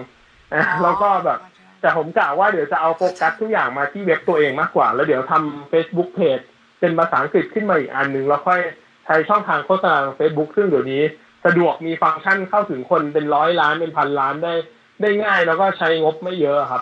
[0.54, 1.40] นะแล้วก็แบบ
[1.82, 6.44] แต่ผมกะว่าเดี๋ยวจะเอาโฟกัสทุกอย่างมาที่เว็บตัวเองมากกว่า แล้วเดี๋ยวทำ Facebook Page
[6.80, 8.60] เป็นภาษาอังกฤษขึ้นมาอีกอันหนึ่งแล้วค่อย
[9.06, 11.04] ใช้ช่องทางโฆษณา Facebook ซึ่งเดี๋ยวนี้
[11.48, 14.54] สะดวกมีฟังก์ชันเข้าถึงคนเป็นร้อยล้านเป็นพันล้านได้
[15.02, 16.82] ได้ง่ายแล้วก็ใช้งบไม่เยอะครับ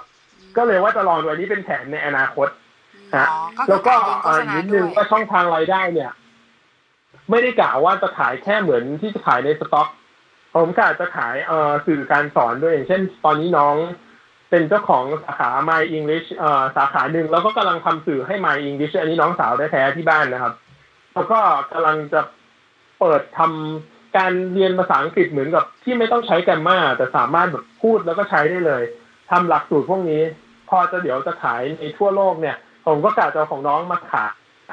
[0.57, 2.47] ก็เลยว่าจะลองดูอันนี้เป็นแผนในอนาคต
[3.15, 6.11] ฮะอ๋อก็คืแล้อวก็การยิงโฆษณาอ่านิดด้นึวงยว่าช่องทางรายได้เนี่ย
[7.29, 9.87] ไม่ได้กล่าวว่าจะขายแค่เหมือนที่จะขายในสต็อก
[10.55, 13.75] ผมกะจะขายเอ่อสื่อการสอนด้วยอย่างเช่น ตอนนี้น้อง
[14.49, 20.53] เป็นเจ้าของสาขา My English เอ่อสาขาหนึ่งแล้วก็กำลังทำสื่อให้ My English อันนี้น้องสาวได้แท้ๆที่บ้านนะครับ
[21.13, 21.39] แล้วก็
[21.71, 22.21] กำลังจะ
[22.99, 28.83] เปิดทำ การเรียนภาษาอังกฤษเหมือนกับที่ไม่ต้องใช้แกรมมาแต่สามารถแบบพูดแล้วก็ใช้ได้เลย
[29.29, 30.21] ทำหลักสูตรพวกนี้
[30.69, 32.55] พอจะเดี๋ยวจะขายในทั่วโลกเนี่ย
[32.85, 34.27] ผมก็กะจะเอาของน้องมาขา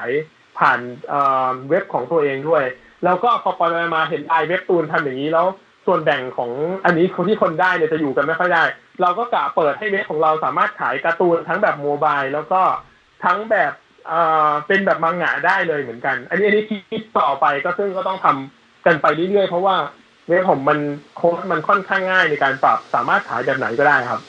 [0.09, 0.11] ย
[0.57, 2.63] ผ่านเอ่อเว็บของตัวเองด้วย
[3.05, 5.45] แล้วก็พอปอยมาเห็นไอเว็บตูนทำอย่างนี้แล้ว
[5.85, 6.51] ส่วนแบ่งของ
[6.85, 8.63] อันนี้คนที่คนได้เนี่ยจะอยู่กันไม่ค่อยได้
[9.01, 12.61] เราก็กะเปิดให้เว็บของเราสามารถขายการ์ตูนทั้งแบบโมบายแล้วก็
[13.25, 13.73] ทั้งแบบ
[14.07, 14.19] เอ่
[14.49, 19.75] อเป็นแบบมังงะได้เลยเหมือนกัน อันนี้อันนี้คิดต่อไปก็ซึ่งก็ต้องทำ กันไปเรื่อยๆ เพราะว่า
[20.27, 20.79] เว็บผมมัน
[21.15, 24.21] โค้ดมันค่อนข้างง่ายในการปรับสามารถขายแบบไหนก็ได้ครับ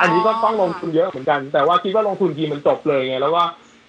[0.00, 3.42] อันนี้ก็ต้องลงทุนเยอะเหมือนกัน แต่ว่าคิดว่าลงทุนทีมันจบเลยไงแล้วก็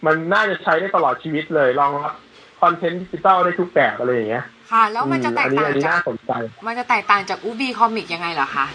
[0.06, 2.14] มันน่าจะใช้ได้ตลอดชีวิตเลยรองรับ
[2.62, 6.32] คอนเทนต์ดิจิตอลได้ทุกแบบอะไรอย่างเงี้ยค่ะ แล้วมันจะแตอักนี้ต่างอันนี้จากน่าสนใจ
[6.68, 8.66] มันจะแตกต่างจาก Ookbee Comics ยังไงเหรอคะ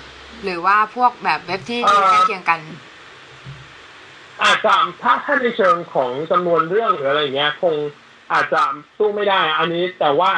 [0.45, 2.61] หรือว่าพวกแบบเว็บที่เอ่อใกล้เคียงกัน
[4.43, 7.75] อาจจะถ้าถ้าในเชิงของจำนวนเรื่องหรืออะไรอย่างเงี้ย คง
[8.33, 8.61] อาจจะ
[8.97, 10.31] สู้ไม่ได้ อันนี้แต่ว่า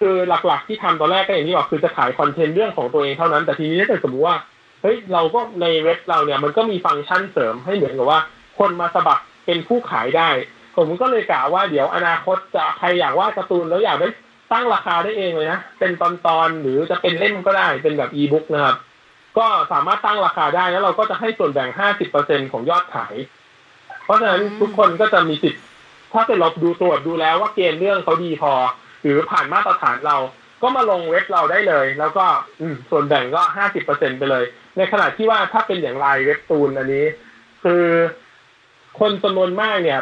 [0.00, 4.36] คือหลักๆที่ทำตอนแรกก็อย่างที่บอกคือจะขายคอนเทนต์เรื่องของตัวเองเท่านั้น แต่ทีนี้ถ้าเกิดสมมติว่า
[4.82, 8.20] เฮ้ยเราก็ในเว็บเราเนี่ยมันก็มีฟังก์ชันเสริมให้เหมือนกับว่า
[8.58, 10.28] คนมาสมัครเป็นผู้ขายได้
[10.76, 14.08] ผมก็เลยกะว่าเดี๋ยวอนาคตจะใครอยากวาดการ์ตูนแล้วอยากได้
[14.52, 16.04] ตั้งราคาได้เองเลยนะ เป็นต
[16.38, 18.76] อนๆหรือจะเป็นเล่มก็ได้เป็นแบบอีบุ๊กนะครับ
[19.38, 21.70] ก็สามารถตั้งราคาได้แล้วเราก็จะให้ส่วนแบ่ง
[22.10, 23.14] 50%ของยอดขาย
[24.04, 25.62] เพราะฉะนั้นทุกคนก็จะมีสิทธิ์
[26.12, 28.52] ถ้าเกิดเราดูตรวจดูแล้วว่าเกณฑ์เรื่องเขาดีพอ
[29.02, 30.16] หรือผ่านมาตรฐานเรา
[30.62, 32.24] ก็มาลงเว็บเราได้เลย แล้วก็
[32.60, 33.42] อืมส่วนแบ่งก็
[33.80, 34.44] 50%ไปเลย
[34.76, 37.06] ในขณะที่ว่าถ้าเป็นอย่าง LINE Webtoon อันนี้
[37.62, 37.84] คือ
[39.00, 40.00] คนจำนวนมากเนี่ย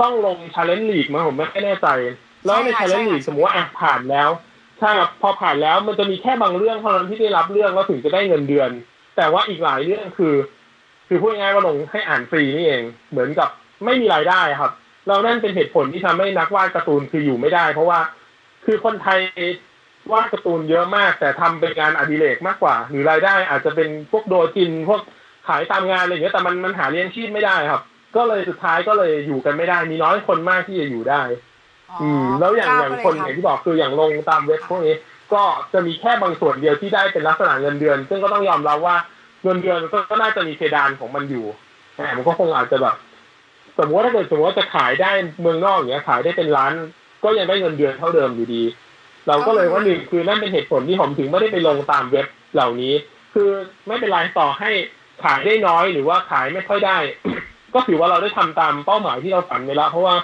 [0.00, 1.88] ต้องลง Challenge League มั้งผมไม่แน่ใจ
[2.44, 4.30] แล้วในใช่ชาค่ะเลนจ์ลีกใช่ค่ะสมมติว่าอะผ่านแล้ว
[4.78, 8.70] ใช่ครับพอผ่านแล้วมันจะมีแค่บางเรื่องเท่านั้นที่ได้รับเรื่องแล้วถึงจะได้เงินเดือน
[9.16, 10.34] แต่ว่าอีกหลายเรื่องคือ
[11.08, 13.48] คือพูดง่ายๆว่าลงให้อ่านฟรีนี่เอง เหมือนกับ
[13.84, 14.72] ไม่มีรายได้ครับ
[15.06, 18.00] แล้วนั่นเป็นเหตุผลที่ทำให้นักวาดการ์ตูนคืออยู่ไม่ได้ เพราะว่า
[18.64, 19.20] คือคนไทย
[20.12, 25.00] วาดการ์ตูนเยอะมาก แต่ทำเป็นงานอดิเรกมากกว่า หรือรายได้อาจจะเป็นพวกโดจินพวก
[25.48, 27.82] ขายตามงานอะไรอย่างเงี้ยแต่มันมันหาเลี้ยงชีพไม่ได้ครับ
[28.16, 31.22] ก็เลยสุดท้ายก็เลยอยู่กันไม่ได้ มีน้อยคนมากที่จะอยู่ได้
[31.90, 34.94] อ๋ออืม แล้วอย่างก้อย่างก็เลคนอย่างที่บอกคืออย่างลงตามเว็บพวกนี้
[35.34, 35.42] ก็
[35.72, 38.96] จะมีแค่บางส่วนเดียวที่ได้เป็นลักษณะเงินเดือน ซึ่งก็ต้องยอมรับว่า
[39.44, 41.46] เงินเดือนก็ก็น่าจะมีเพดานของมันอยู่
[41.94, 43.11] แต่มันก็คงอาจจะแบบส
[43.84, 45.10] มมติว่าถ้าเกิดสมมติว่าจะขายได้
[45.40, 46.72] เมืองนอกอย่างเงี้ยขายได้เป็นล้าน
[47.24, 48.62] ก็ยังได้เงินเดือนเท่าเดิมอยู่ดี
[49.28, 52.94] เราก็เลยว่าหนึ่งคือนั่นเป็นเหตุผลที่ผมถึงไม่ได้ไปลงตามเว็บเหล่านี้
[53.34, 53.50] คือ
[53.86, 54.70] ไม่เป็นไรต่อให้
[55.24, 56.98] ขายได้น้อยหรือว่าขายไม่ค่อยได้
[57.74, 60.14] ก็ถือว่าเราได้ทำตามเป้าหมายที่เราฝันไว้แล้วเพราะว่า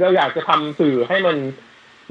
[0.00, 1.36] เราอยากจะทำสื่อให้มัน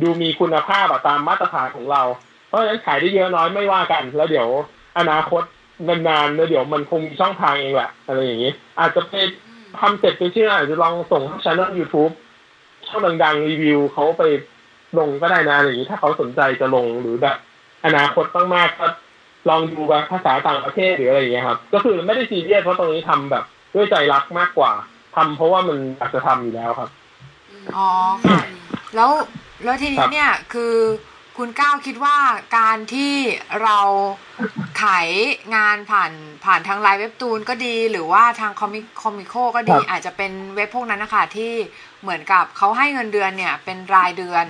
[0.02, 2.02] ดูมีคุณภาพตามมาตรฐานของเรา
[2.48, 4.48] เพราะฉะนั้นขายได้เยอะน้อยไม่ว่ากัน แล้วเดี๋ยว
[5.00, 5.44] อนาคต
[5.88, 9.14] นานๆแล้วเดี๋ยวมันคงมีช่องทางเองแหละอะไรอย่างนี้ อาจจะไป
[9.80, 12.10] ทำเสร็จไปเชื่ออาจจะลองส่งช่องยูทูบ
[12.88, 14.24] ช่องดังๆรีวิวเขาไป
[15.00, 17.38] ลงก็ได้นะอย่างนี้ถ้าเขาสนใจจะลงหรือแบบ
[17.86, 18.88] อนาคตต้งมากก็
[19.50, 23.44] ลองดูแบบภาษาต่างประเทศหรืออะไรอย่างเงี้ยครับ ก็คือไม่ได้ซีเรียสเพราะตรงนี้ทำแบบ
[23.74, 24.72] ด้วยใจรักมากกว่า
[25.16, 26.90] ทำเพราะว่ามันอยากจะทำอยู่แล้วครับ
[27.76, 27.88] อ๋อ
[28.30, 28.42] ค่ะ
[28.96, 29.10] แล้ว
[29.64, 30.74] แล้วทีนี้เนี่ยคือ
[31.38, 32.18] คุณก้าวคิดว่า
[32.58, 33.14] การที่
[33.64, 33.80] เรา
[34.82, 35.10] ขาย
[35.56, 36.12] งานผ่าน
[36.46, 41.54] ผ่านทางไลน์เว็บตูนก็ดี หรือว่าทางคอมิคอมิโคก็ดีครับอาจจะเป็นเว็บพวกนั้นนะคะที่
[42.02, 44.46] เหมือนกับเขาให้เงินเดือนเนี่ยเป็นรายเดือน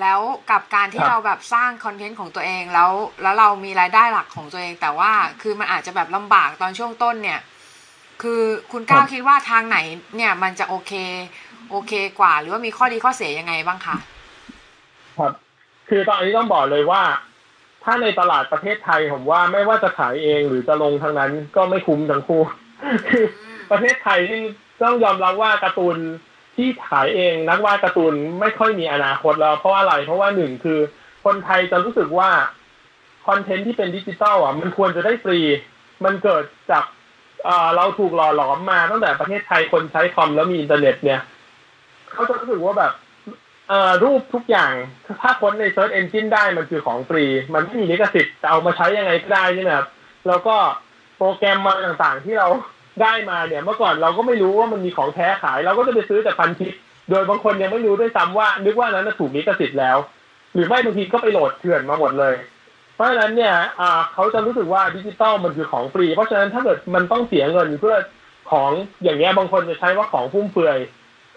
[0.00, 0.20] แล้ว
[0.50, 2.90] กับการที่ครับเราแบบสร้างคอนเทนต์ของตัวเองแล้ว
[3.22, 5.12] แล้วเรามีรายได้หลักของตัวเอง แต่ว่า
[5.42, 7.40] คือมันอาจจะแบบลำบากตอนช่วงต้นเนี่ย
[8.22, 9.78] คือคุณก้าวคิดว่าทางไหน
[10.16, 10.92] เนี่ยมันจะโอเค
[11.70, 14.17] โอเคกว่า หรือว่ามีข้อดีข้อเสียยังไงบ้างคะครับ
[15.88, 17.02] คือตอนนี้ต้องบอกเลยว่า
[17.84, 22.42] ถ้าในตลาดประเทศไทยผมว่าไม่ว่าจะขายเองหรือจะลงทางนั้นก็ไม่คุ้มทั้งคู่
[23.08, 23.24] คือ
[23.70, 24.40] ประเทศไทยนี่
[24.82, 25.96] ต้องยอมรับว่าการ์ตูน
[26.56, 30.78] ที่ขายเองนักวาดการ์ตูนไม่ค่อยมีอนาคตแล้ว เพราะว่าอะไรเพราะว่าหนึ่งคือ
[31.24, 32.30] คนไทยจะรู้สึกว่า
[33.26, 35.38] คอนเทนต์ที่เป็นดิจิตอลอะมันควรจะได้ฟรี
[36.04, 36.84] มันเกิดจาก
[37.44, 41.20] เอ่อเราถูกหล่อหลอมมาตั้งแต่ประเทศไทยคนใช้คอมแล้วมีอินเทอร์เน็ตเนี่ย
[42.12, 43.07] เขาจะรู้สึกว่าแบบเอ่อ
[44.02, 44.72] รูปทุกอย่าง
[45.22, 49.86] ถ้าค้นใน Search Engine ได้มันคือของฟรี มันไม่มีลิขสิทธิ์เอามาใช้ยังไงก็ได้ใช่ไหมครับ
[50.28, 50.56] แล้วก็
[51.16, 52.48] โปรแกรมมาต่างๆที่เรา
[53.02, 56.72] ได้มาเนี่ยเมื่อก่อนเราก็ไม่รู้ว่ามันมีของแท้ขาย เราก็จะไปซื้อจากพันทิป
[57.10, 59.98] โดยบางคนยังไม่รู้ด้วยซ้ำว่า นึกว่านั้นถูกลิขสิทธิ์แล้ว
[60.54, 62.34] หรือไม่บางทีก็ไปโหลดเถื่อนมาหมดเลย
[62.94, 63.54] เพราะฉะนั้นเนี่ย
[64.14, 67.96] เขาจะรู้สึกว่าดิจิตอลมันคือของฟรี เพราะฉะนั้นถ้าเกิดมันต้องเสียเงินเพื่อ
[68.50, 68.70] ของ
[69.02, 70.78] อย่างเงี้ยบางคนจะใช้ว่าของฟุ่มเฟือย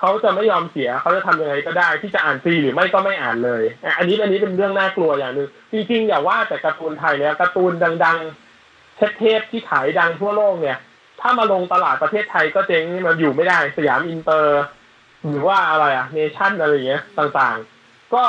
[0.03, 3.63] เขาจะไม่ยอมเสียเขาจะทำยังไงก็ได้ที่จะอ่านฟรีหรือไม่ก็ไม่อ่านเลย
[3.97, 7.73] อันนี้อันนี้เป็นเรื่องน่ากลัวอย่างหนึ่งจริงๆอย่าว่าแต่การ์ตูนไทยเลยการ์ตูน
[8.05, 10.77] ดังๆเทพที่ขายดังทั่วโลกเนี่ย
[11.21, 14.63] ถ้ามาลงตลาดประเทศไทยก็เจ๊งมันอยู่ไม่ได้สยามอินเตอร์
[15.27, 18.23] หรือว่าอะไรอะเนชั่นอะไรอย่างเงี้ยต่างๆ ก็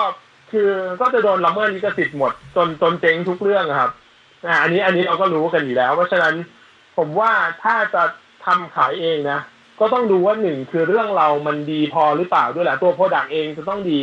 [0.50, 0.70] คือ
[1.00, 3.90] ก็จะโดนละเมิดลิขสิทธิ์หมดจนจนเจ๊งทุกเรื่องครับ
[4.46, 6.34] อ่าอันนี้อันนี้เราก็รู้กันอยู่แล้ว เพราะฉะนั้น
[6.96, 8.02] ผมว่าถ้าจะ
[8.44, 9.40] ทำขายเองนะ
[9.80, 14.00] ก็ต้องดูว่าหนึ่งคือเรื่องเรามันดีพอหรือเปล่าด้วยแหละตัว product เองจะต้องดี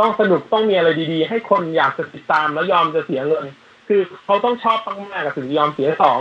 [0.00, 3.44] ต้องสนุกต้องมีอะไรดีๆ ให้คนอยากจะติดตามแล้วยอมจะเสียเงิน
[3.88, 6.20] คือเขาต้องชอบมากๆถึงยอมเสียสอง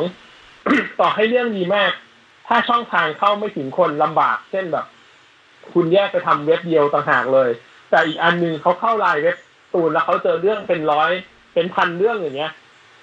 [0.99, 1.91] ต่อให้เรื่องดีมาก
[2.47, 4.85] ถ้าช่องทางเข้าไม่ถึงคนลำบาก เช่นแบบ
[5.73, 7.49] คุณแยกไปทำเว็บเดียวต่างหากเลย
[7.89, 9.37] แต่อีกอันหนึ่งเขาเข้าไลน์เว็บ
[9.73, 11.11] ตูนแล้วเขาเจอเรื่องเป็นร้อย
[11.53, 12.51] เป็นพันเรื่องอย่างเงี้ย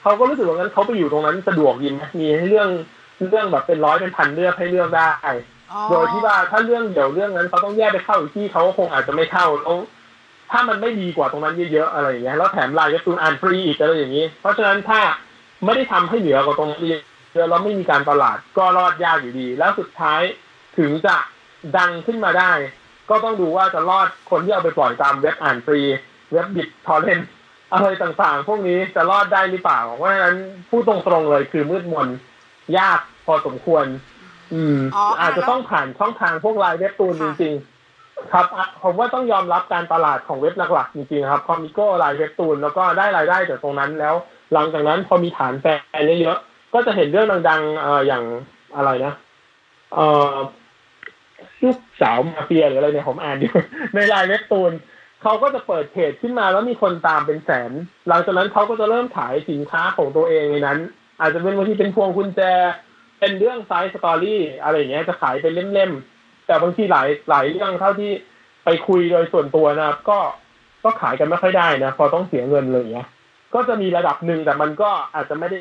[0.03, 2.69] เขาก็รู้สึกว่างั้นเขาไปอยู่ตรงนั้นสะดวกยินไหมมีให้เรื่อง
[3.31, 5.13] เรื่องแบบเป็นร้อยเป็นพันเรื่องให้เลือกได้
[5.91, 9.79] โดยที่ว่าถ้าเรื่องเดี๋ยวเรื่องนั้นเขาต้องแยกไปเข้าอีกที่เขาคงอาจจะไม่เข้าแล้ว
[10.51, 15.01] ถ้ามันไม่ดีกว่าตรงนั้นเยอะๆอะไรอย่างเงี้ยแล้วแถมลน์การ์ตูนอ่านฟรีอีกอะไรอย่างนี้ เพราะฉะนั้นถ้า
[15.65, 16.95] ไม่ได้ทำให้เหนือกว่าตรงนี้
[17.35, 20.21] เยอะแล้วไม่มีการตลาดก็รอดยากอยู่ดี แล้วสุดท้าย
[20.79, 21.17] ถึงจะ
[21.77, 22.53] ดังขึ้นมาได้
[23.11, 25.81] ก็ต้องดูว่าจะรอดคนที่เอาไปปล่อยตามเว็บอ่านฟรี
[26.33, 27.21] เว็บ BitTorrent
[27.73, 30.37] อะไรต่างๆ พวกนี้จะรอดได้หรือเปล่าเพราะฉะนั้น
[30.69, 32.09] พูดตรงๆเลยคือมืดมน
[32.79, 33.85] ยากพอสมควร
[34.55, 44.15] อืมอ๋ออะอาจจะต้องผ่านช่องทางพวก LINE Webtoon จริงค่ะๆ ครับอะผมว่าต้องยอมรับการตลาดของเว็บหลักๆ จริงๆครับคอมิโก้ไลน์เว็บตูนแล้วก็ได้รายได้จากตรงนั้นแล้ว
[44.53, 45.67] หลังจากนั้นพอมีฐานแฟ
[45.99, 48.25] นเยอะๆก็จะเห็นเรื่องดังๆเอ่ออย่าง
[48.77, 49.13] อะไรนะ
[49.95, 50.35] เอ่อ
[51.63, 53.55] ลูกสาวมาเฟียหรืออะไรเนี่ยผมอ่านอยู่
[53.95, 54.73] ในไลน์เว็บตูน
[55.23, 57.71] เขาก็จะเปิดเพจขึ้นมาแล้วมีคนตามเป็นแสน
[58.09, 60.79] หลังจากนั้นเขาก็จะเริ่มขายสินค้าของตัวเองในนั้น
[61.21, 62.41] อาจจะเป็นบางทีเป็นพวงกุญแจ
[63.21, 68.11] เป็นเรื่อง side story อะไรอย่างเงี้ยจะขายเป็นเล่มๆแต่บางทีหลายหลายเรื่องเท่าที่
[68.65, 70.19] ไปคุยโดยส่วนตัวนะครับ ก็
[70.85, 73.09] ก็ขายกันไม่ค่อยได้นะพอต้องเสียเงินเลยเงี้ย
[73.55, 75.59] ก็จะมีระดับหนึ่งแต่มันก็อาจจะไม่ได้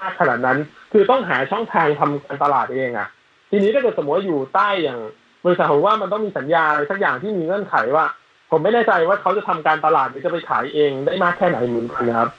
[0.00, 0.58] มากขนาดนั้น
[0.92, 3.08] คือต้องหาช่องทางทำการตลาดเองอะ
[3.50, 5.00] ทีนี้ถ้าเกิดสมมติอยู่ใต้อย่าง
[5.44, 8.04] บริษัทผมว่ามันต้องมีสัญญาอะไรสักอย่างที่มีเงื่อนไขว่า
[8.50, 12.30] ผมไม่แน่ใจว่าเขาจะทำการตลาดหรือจะไปขายเองได้มากแค่ไหนเหมือนกันนะครับ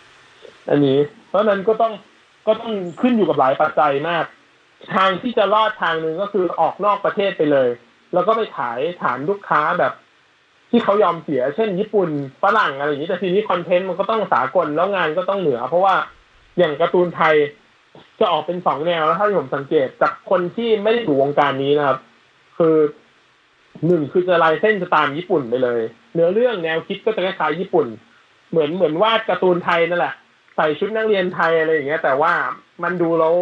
[0.70, 1.94] อันนี้ เพราะฉะนั้นก็ต้อง
[2.48, 4.26] ก็ต้องขึ้นอยู่กับหลายปัจจัยมาก
[4.96, 7.70] ทางที่จะรอดทางหนึ่งก็คือออกนอกประเทศไปเลย
[8.14, 9.94] แล้วก็ไปขายฐานลูกค้าแบบ
[10.70, 12.10] ที่เขายอมเสีย เช่น ญี่ปุ่น
[12.44, 15.96] ฝรั่งอะไรอย่างนี้แต่ทีนี้คอนเทนต์มันก็ต้องสากลแล้วงานก็ต้องเหนือ เพราะว่า
[16.58, 17.36] อย่างการ์ตูนไทย
[18.20, 21.98] จะออกเป็นสองแนวแล้วถ้าที่ผมสังเกตจากคนที่ไม่ได้อยู่วงการนี้นะครับ
[22.58, 22.76] คือ
[23.86, 25.82] หนึ่งคือจะลายเส้นจะตามญี่ปุ่นไปเลย
[26.14, 27.88] เนื้อเรื่องแนวคิดก็จะคล้ายๆญี่ปุ่น
[28.50, 30.14] เหมือนเหมือนวาดการ์ตูนไทยนั่นแหละ
[30.56, 32.34] ใส่ชุดนักเรียนไทยอะไรอย่างเงี้ย แต่ว่า
[32.84, 33.36] มันดูแล้ว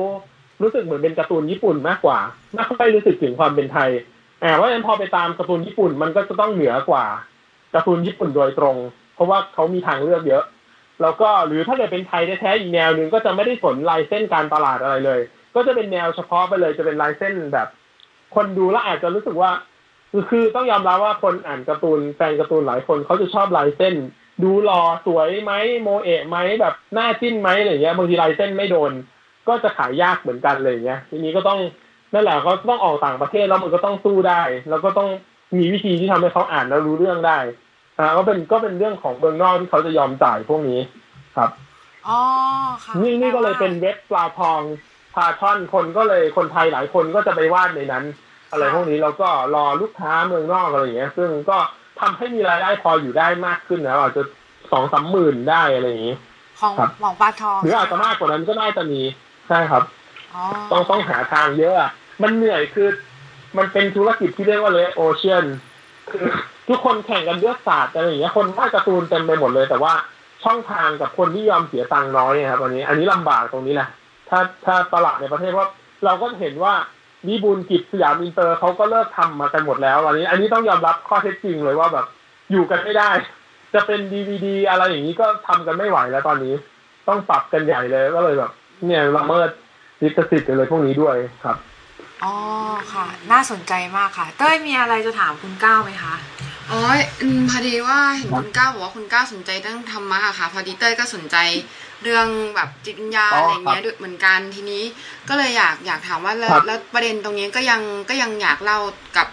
[0.61, 2.19] รู้สึกเหมือนเป็นการ์ตูนญี่ปุ่นมากกว่า
[2.53, 3.89] ไม่ค่อยรู้สึกถึงความเป็นไทย
[4.43, 7.05] อ่าเพราะฉะนั้นพอไปตามการ์ตูนญี่ปุ่นมันก็จะต้องเหนือกว่า
[7.75, 8.77] การ์ตูนญี่ปุ่นโดยตรง
[9.15, 10.43] เพราะว่าเขามีทางเลือกเยอะ
[11.01, 15.19] แล้วก็หรือถ้าเกิดเป็นไทยแท้ๆอีกแนวหนึ่งก็จะไม่ได้สนลายเส้นการตลาดอะไรเลย
[15.55, 17.67] ก็จะเป็นแนวเฉพาะไปเลยจะเป็นลายเส้นแบบ
[18.35, 19.51] คนดูแล้วอาจจะรู้สึกว่า
[20.11, 23.95] คือคือต้องยอมรับว่าคนอ่านการ์ตูนแฟนการ์ตูนหลายคนเขาจะชอบลายเส้น
[24.43, 28.91] ดูหล่อสวยไหมโมเอะไหมแบบหน้าจิ้นไหมอะไรเงี้ยบางทีลายเส้นไม่โดน
[29.47, 31.59] ก็จะขายยากเหมือนกันเลยเงี้ยทีนี้ก็ต้อง
[32.13, 35.09] นั่นแหละเขาต้องออกต่างประเทศแล้วมันก็ต้องสู้ได้ แล้วก็ต้อง
[35.57, 37.39] มีวิธีที่ทำให้เขาอ่านแล้วรู้เรื่องได้
[37.99, 40.79] อ่าก็เป็นก็เป็นเรื่องของเมืองนอกที่เขาจะยอมจ่ายพวกนี้
[41.37, 41.49] ครับ
[42.07, 42.19] อ๋อ
[42.83, 44.61] ค่ะนี่นี่ก็เลยเป็นเว็บปลาทอง
[45.15, 48.03] พาช่อนคนก็เลยคนไทยหลายคนก็จะไปวาดในนั้น
[48.51, 51.57] อะไรพวกนี้แล้วก็รอลูกค้าเมืองนอกอะไรอย่างเงี้ย ซึ่งก็
[52.03, 54.23] ทำให้มีรายได้พออยู่ได้มากขึ้นนะอาจจะ
[54.71, 56.15] สองสามหมื่นได้อะไรอย่างงี้
[56.59, 59.01] ของครับของปลาทองหรืออาจจะมากกว่านั้นก็น่าจะมี
[59.47, 59.83] ใช่ครับ
[60.35, 61.91] อ๋อต้องต้องหาทางเยอะอะ
[62.21, 62.87] มันเหนื่อยคือ
[63.57, 65.45] มันเป็นธุรกิจที่เรียกว่าเลโอเชียน
[66.09, 66.25] คือ
[66.67, 69.93] ทุกคนแข่งกันเลือกศาสตร์อะไรอย่างเงี้ยคนวาดการ์ตูนเต็มไปหมดเลย แต่ว่า
[70.43, 73.89] ช่องทางกับคนที่ยอมเสียตังค์น้อยครับอันนี้ อันนี้ลำบากตรงนี้แหละ
[74.29, 75.67] ถ้าถ้าตลาดในประเทศว่า
[76.05, 76.73] เราก็เห็นว่า
[77.27, 82.05] วิบูลย์กิจสยามอินเตอร์เขาก็เลิกทำมากันหมดแล้วอันนี้ อันนี้ต้องยอมรับข้อเท็จจริงเลยว่าแบบ
[82.51, 83.11] อยู่กันไม่ได้
[83.73, 86.53] จะเป็นดีวีดีอะไรอย่างนี้ก็ทำกันไม่ไหวแล้วตอนนี้
[87.07, 88.51] ต้องปรับกันใหญ่เลยก็เลยแบบ
[88.85, 89.49] เนี่ยละเมิด
[90.01, 91.57] ลิขสิทธิ์อะไรพวกนี้ด้วยครับ
[92.23, 92.35] อ๋อ
[92.93, 96.15] ค่ะ น่าสนใจมากค่ะ เต้ยมีอะไรจะถามคุณก้าวไหมคะ
[96.71, 96.79] อ๋อ
[97.21, 101.37] อืมพอดีว่าเห็นคุณก้าวบอกว่าคุณก้าวสนใจเรื่องธรรมะอะค่ะ พอดีเต้ยก็สนใจ
[102.03, 104.83] เรื่องแบบจิตวิญญาณอ๋อออะไรเงี้ยด้วยเหมือนกันทีนี้
[105.29, 108.79] ก็เลยอยากอยากถามว่าแล้วครับแล้วประเด็นตรงนี้ก็ยังก็ยังอยากเล่า
[109.17, 109.27] กับ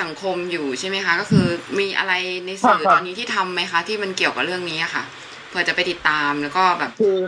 [0.00, 1.46] สังคมอยู่ใช่ไหมคะ ก็คือ
[1.78, 2.12] มีอะไร
[2.46, 5.04] ในสื่อตอนนี้ที่ทำไหมคะ ที่มันเกี่ยวกับเรื่องนี้อะค่ะ
[5.48, 7.18] เพื่อจะไปติดตามแล้วก็แบบคือ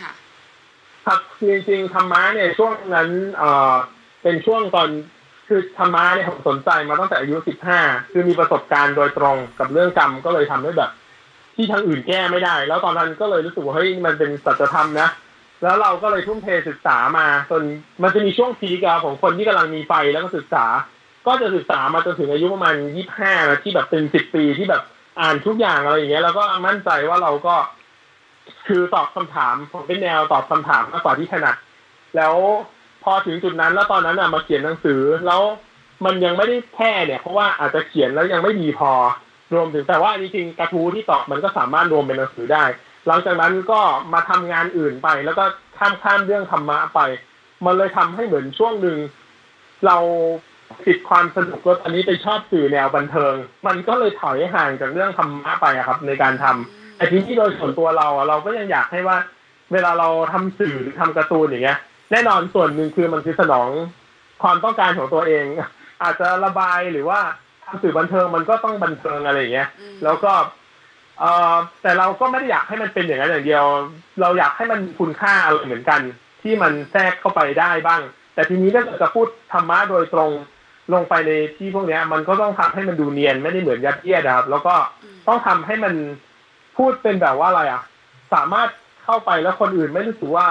[0.00, 0.12] ค่ะ
[1.06, 3.74] ครับคือจริงๆธรรมะเนี่ยช่วงนั้นเอ่อ
[4.22, 4.88] เป็นช่วงตอน
[5.48, 7.80] คือธรรมะเนี่ยผมสนใจมาตั้งแต่อายุสิบห้า
[8.12, 10.90] คือมีประสบการณ์โดยตรงกับเรื่องกรรมก็เลยทำให้แบบ
[11.60, 15.08] ที่ทางอื่นแก้ไม่ได้ แล้วตอนนั้นก็เลยรู้สึกว่าเฮ้ยมันเป็นสัจธรรมนะ
[15.62, 17.62] แล้วเราก็เลยทุ่มเทศึกษามาจน
[18.02, 20.64] มันจะมีช่วงพีกของคนที่กำลังมีไฟแล้วก็ศึกษา
[21.26, 23.32] ก็จะศึกษามาจนถึงอายุประมาณยี่สิบห้า
[23.62, 24.82] ที่แบบเป็นสิบปีที่แบบ
[25.20, 27.54] อ่านทุกอย่างอะไรอย่างเงี้ยแล้วก็มั่นใจว่าเราก็
[28.66, 31.56] คือตอบคำถามผมเป็นแนวตอบคำถามมากกว่าที่ถนัด
[32.16, 32.34] แล้ว
[33.04, 35.40] พอถึงจุดนั้นแล้วตอนนั้นอะมาเขียนหนังสือแล้ว
[36.04, 38.92] มันยังไม่ได้แค่เนี่ย เพราะว่าอาจจะเขียนแล้วยังไม่ดีพอ
[39.54, 42.64] รวมถึงแต่ว่าจริงๆกระทู้ที่ตอบมันก็สามารถรวมเป็นหนังสือได้
[43.06, 43.80] หลังจากนั้นก็
[44.12, 45.44] มาทำงานอื่นไป แล้วก็
[45.78, 47.00] ข้ามข้ามเรื่องธรรมะไป
[47.64, 48.98] มันเลยทำให้เหมือนช่วงหนึ่ง
[49.86, 49.96] เรา
[50.86, 53.34] ติดความสนุกแล้วตอนนี้ไปชอบสื่อแนวบันเทิง
[53.66, 59.18] มันก็เลยถอยห่างจากเรื่องธรรมะไปครับ ในการทำแต่ทีนี้โดยส่วนตัวเราอะเราก็ยังอยากให้ว่า
[59.72, 61.78] เวลาเราทำสื่อหรือทำการ์ตูนอย่างเงี้ย
[62.12, 63.68] แน่นอนส่วนหนึ่งคือมันคือสนอง
[64.42, 65.44] ความต้องการของตัวเอง
[66.02, 67.20] อาจจะระบายหรือว่า
[67.82, 70.32] สื่อบันเทิงมันก็ต้องบันเทิงอะไรอย่างเงี้ยอืมแล้วก็
[71.18, 73.64] เอ่อแต่เราก็ไม่ได้อยากให้มันเป็นอย่างนั้นอย่างเดียว
[74.20, 76.00] เราอยากให้มันมีคุณค่าอะไรเหมือนกัน
[76.42, 78.00] ที่มันแทรกเข้าไปได้บ้าง
[78.34, 80.30] แต่ทีนี้ถ้าเกิดจะพูดธรรมะโดยตรง
[80.92, 84.74] ลงไปในที่พวกเนี้ยมันก็ต้องทำให้มันดูเนียนไม่ได้เหมือนยัดเยียดนะครับ แล้วก็
[85.28, 85.94] ต้องทำให้มัน
[86.76, 87.82] พูดเป็นแบบว่าอะไรอะ
[88.34, 88.68] สามารถ
[89.04, 90.46] เข้าไปแล้วคนอื่นไม่รู้สึกว่า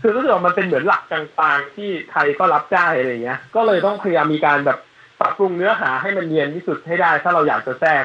[0.00, 4.78] คือรู้สึกว่ามันเป็นเหมือนหลักกลางๆที่ใครก็รับได้อะไรอย่างเงี้ย ก็เลยต้องพยายามมีการแบบ
[5.20, 8.04] ปรับปรุงเนื้อหาให้มันเนียนที่สุดให้ได้ ถ้าเราอยากจะแทรก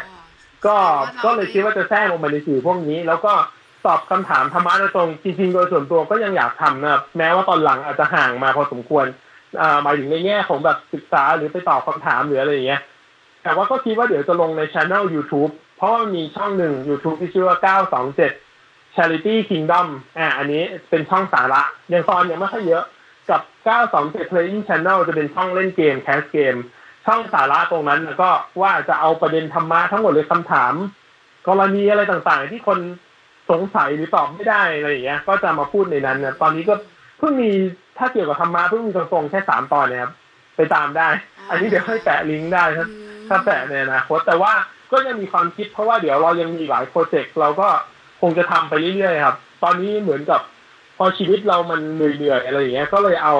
[0.65, 0.77] ก็
[1.23, 3.33] ก็เลยคิดว่าจะแทรกลงมาในสื่อพวกนี้ แล้วก็
[3.85, 9.05] ตอบคำถามธรรมะโดยตรงจริงๆโดยส่วนตัวก็ยังอยากทำนะครับแม้ว่าตอนหลังอาจจะห่างมาพอสมควร
[9.61, 12.81] อ่าหมายถึงในแง่ของแบบศึกษาหรือไปตอบคำถามหรืออะไรอย่างเงี้ย
[13.43, 17.77] แต่ว่าก็คิดว่าเดี๋ยวจะลงในช anel YouTube เพราะว่ามันมีช่องหนึ่ง YouTube ที่ชื่อว่า
[18.45, 21.61] 927 Charity Kingdom อ่าอันนี้เป็นช่องสาระ
[21.93, 22.83] ยังตอนยังไม่ค่อยเยอะ
[23.29, 23.41] กับ
[23.87, 26.55] 927 Playing Channel จะเป็นช่องเล่นเกมแคสเกม
[27.05, 28.29] ช่องสาระตรงนั้นน่ะก็
[28.61, 30.73] ว่าจะเอาประเด็นธรรมะทั้งหมดเลยคำถาม
[31.47, 32.79] กรณีอะไรต่างๆ ที่คน
[33.51, 36.75] สงสัยหรือตอบไม่ได้อะไรอย่างเงี้ย ก็จะมาพูดในนั้นนะตอนนี้ก็
[37.17, 37.51] เพิ่งมี
[37.97, 40.13] ถ้าเกี่ยวกับธรรมะเพิ่งมีตรงๆแค่สามตอนเนี่ยครับ
[40.55, 41.07] ไปตามได้
[41.49, 42.89] อันนี้เดี๋ยวให้แปะลิงก์ได้ครับ
[43.29, 44.53] ถ้าแปะในอนาคตแต่ว่า
[44.91, 47.67] ก็ยังมีความคิดเพราะว่าเดี๋ยวเรายังมีหลายโปรเจกต์เราก็
[48.21, 50.41] คงจะทำไปเรื่อยๆครับ ตอนนี้เหมือนกับ
[50.97, 53.35] พอชีวิตเรามันเหนื่อยๆอะไรอย่างเงี้ย ก็เลยเอา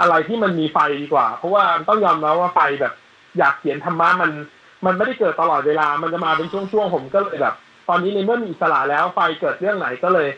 [0.00, 2.92] อะไรที่มันมีไฟดีกว่า เพราะว่าต้องยอมรับว่าไฟแบบ
[3.38, 4.30] อยากเขียนธรรมะมัน
[4.86, 7.54] มันไม่ได้เกิดตลอดเวลา มันจะมาเป็นช่วงๆผมก็เลยแบบ
[7.88, 10.28] ตอนนี้ในเมื่อมีอิสระแล้วไฟเกิดเรื่องไหนก็เลย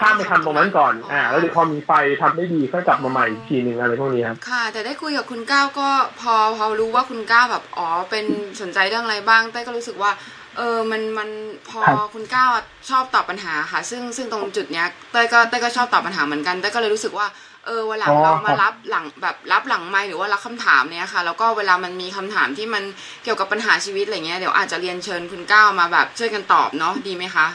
[0.00, 5.88] ข้ามไปทำตรงนั้นก่อน อ่า แล้วเดี๋ยวพอมีไฟทำได้ดีค่อยกลับมาใหม่อีกทีหนึ่งอะไรพวกนี้ครับ ค่ะ แต่ได้คุยกับคุณก้าวก็
[6.20, 8.24] พอพอรู้ว่าคุณก้าวแบบ อ๋อ เป็น
[8.60, 10.10] สนใจเรื่องอะไรบ้างเต้ก็รู้สึกว่า
[10.56, 11.28] เออ มันมัน
[11.70, 11.80] พอ
[12.14, 12.50] คุณก้าว
[12.90, 17.26] ชอบตอบปัญหาค่ะ ซึ่งซึ่งตรงจุดเนี้ยเต้ยก็เต้ยก็ชอบตอบปัญหาเหมือนกันเต้ยก็เลยรู้สึกว่า
[17.66, 22.82] เออวันหลังอ๋อเรามาครับรับหลังแบบรับหลังไมค์หรือว่ารับคำถามเนี้ยค่ะ แล้วก็เวลามันมีคำถามที่มัน
[23.24, 27.46] เกี่ยวกับปัญหาชีวิตอะไรเงี้ยเดี๋ยวอาจจะเรียนเชิญคุณก้าวมาแบบช่วยกันตอบเนาะดีไหมคะ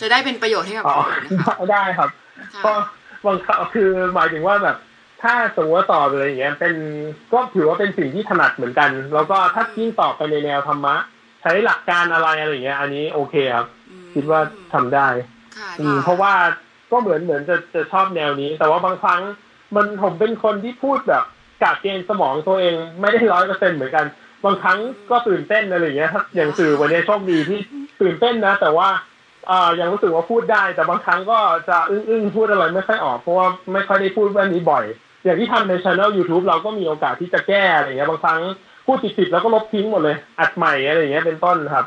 [0.00, 2.10] จะได้เป็นประโยชน์ให้กับอ๋อคนอื่นนะคะได้ครับ
[2.64, 2.86] ก็ค่ะ
[3.26, 4.76] บางครั้งคือหมายถึงว่าแบบ
[5.22, 6.74] ถ้าสมมติว่าตอบอะไรอย่างเงี้ยเป็น
[7.32, 10.96] ก็ถือว่าเป็นสิ่งที่ถนัดเหมือนกัน แล้วก็ถ้ายิ่งตอบไปในแนวธรรมะ
[11.42, 14.40] ใช้หลักการอะไรอะไรอย่างเงี้ย อันนี้โอเคครับอืมคิดว่า
[14.74, 15.08] ทำได้
[15.58, 16.32] ค่ะอืมเพราะว่า
[16.90, 19.20] ก็เหมือนเหมือนจะจะชอบแนวนี้ แต่ว่าบางครั้ง
[19.76, 21.24] มันผมเป็นคนที่พูดแบบ
[21.62, 24.06] กากเกณฑ์สมองตัวเองไม่ได้ร้อยเปอร์เซ็นเหมือนกัน
[24.44, 24.78] บางครั้ง
[25.10, 27.58] ก็ตื่นเต้นอะไรอย่างเงี้ยถ้าอย่างสื่อวันนี้โชคดีที่
[28.00, 28.88] ตื่นเต้นนะ แต่ว่า
[29.50, 31.38] อ่ายังรู้สึกว่าพูดได้ แต่บางครั้งก็
[31.68, 34.84] จะอึ้งอึ้งๆพูดอะไรไม่ค่อยออกเพราะว่าไม่ค่อยได้พูดเรื่องนี้บ่อย
[35.24, 38.40] อย่างที่ทำในช anel YouTube เราก็มีโอกาสที่จะแก้อะไรอย่างเงี้ยบางครั้ง
[38.86, 41.86] พูดติดๆแล้วก็ลบทิ้งหมดเลย อัดใหม่อะไรอย่างเงี้ยเป็นต้นครับ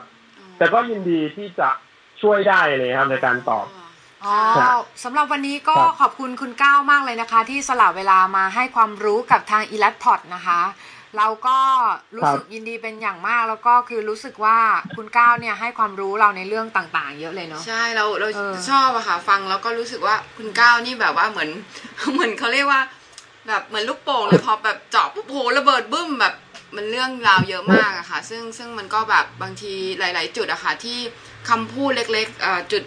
[0.58, 1.70] แต่ก็ยินดีที่จะ
[2.22, 3.66] ช่วยได้เลยครับในการตอบ
[4.26, 10.62] อ๋อครับสำหรับวันนี้ก็ครับขอบคุณคุณก้าวมากเลยนะคะ ที่สละเวลามาให้ความรู้กับทาง e l a t p o d นะคะ
[11.18, 11.58] เราก็
[12.16, 14.58] รู้สึกยินดีเป็นอย่างมากแล้วก็คือรู้สึกว่า
[14.96, 21.50] คุณก้าวเนี่ยให้ความรู้เราในเรื่องต่างๆ เยอะเลยเนาะใช่เราเราเออชอบอะค่ะฟังแล้วก็รู้สึกว่าคุณก้าวนี่แบบว่าเหมือน
[22.14, 22.82] เหมือนเขาเรียกว่า
[23.48, 26.34] แบบเหมือนลูกโป่งเลยพอแบบเจาะปุ๊บโหระเบิดบึ้มแบบ
[26.76, 30.98] มันเรื่องราวเยอะมากอะค่ะ ซึ่งซึ่งมันก็แบบบางทีหลาย ๆ จุดอะค่ะที่
[31.50, 32.84] คำพูดเล็กๆเอ่อจุด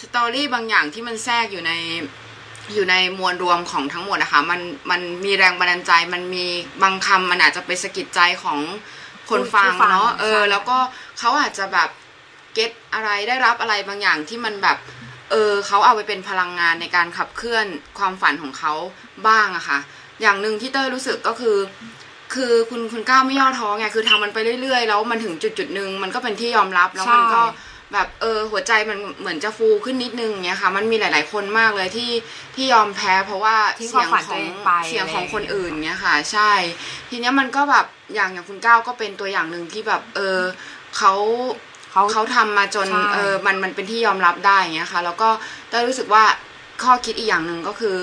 [0.00, 1.72] สตอรี่บางอย่างที่มันแทรกอยู่ใน
[2.74, 4.60] อยู่ในมวลรวมของทั้งหมดนะคะ มัน
[4.90, 6.46] มันมีแรงบันดาลใจ มันมี
[6.82, 8.58] บางคำมันอาจจะไปสะกิดใจของ
[9.30, 10.78] คนฟังผู้ฟังเนาะเออใช่แล้วก็
[11.18, 11.90] เขาอาจจะแบบ
[12.54, 14.78] เก็ตอะไรได้รับอะไรบางอย่างที่มันแบบ
[15.30, 17.66] เออเขาเอาไปเป็นพลังงานในการขับเคลื่อน
[17.98, 18.72] ความฝันของเขา
[19.26, 19.78] บ้างอะค่ะ
[20.22, 21.56] อย่างหนึ่งที่เต้ยรู้สึกก็คือ
[22.34, 32.10] คือคุณคุณก้าวไม่ย่อท้อไงคือทำมันไปเรื่อยๆ แล้วมันถึงจุดจุดๆหนึ่งมันก็เป็นที่ยอมรับแล้วมันก็ใช่ แบบเออหัวใจมันเหมือนจะฟูขึ้นนิดนึงเงี้ยค่ะ มันมีหลาย ๆ คนมากเลยที่
[32.54, 36.52] ที่ยอมแพ้เพราะว่าทิ้งเสียงความฝันขตัอวงเองไปเสียงของอะไรอย่างเงี้ยคนอื่นเงี้ยค่ะ ใช่
[37.10, 40.40] ทีเนี้ยมันก็แบบอย่างอย่างคุณก้าวก็เป็นตัวอย่างหนึ่งที่แบบเออ
[40.96, 41.12] เขา
[41.92, 45.30] เขาเขาทำมาจนใช่เออมันมันเป็นที่ยอมรับได้อย่างเงี้ยค่ะ แล้วก็
[45.70, 46.24] ได้รู้สึกว่า
[46.82, 47.96] ข้อคิดอีกอย่างหนึ่งก็คือ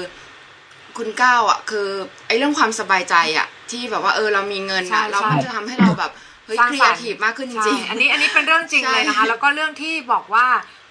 [0.97, 1.87] คุณก้าวอะ คือ
[2.27, 10.47] ไอ้เรื่องความสบายใจอะ ที่แบบว่าเออเรามีเงินใช่อะเราใช่มันจะทำให้เราแบบเฮ้ย สร้างครีสรเอรค์ทีฟมากขึ้นจใช่ริงๆอันนี้อันนี้เป็นเรื่องจริงใช่เลยนะคะ แล้วก็เรื่องที่บอกว่า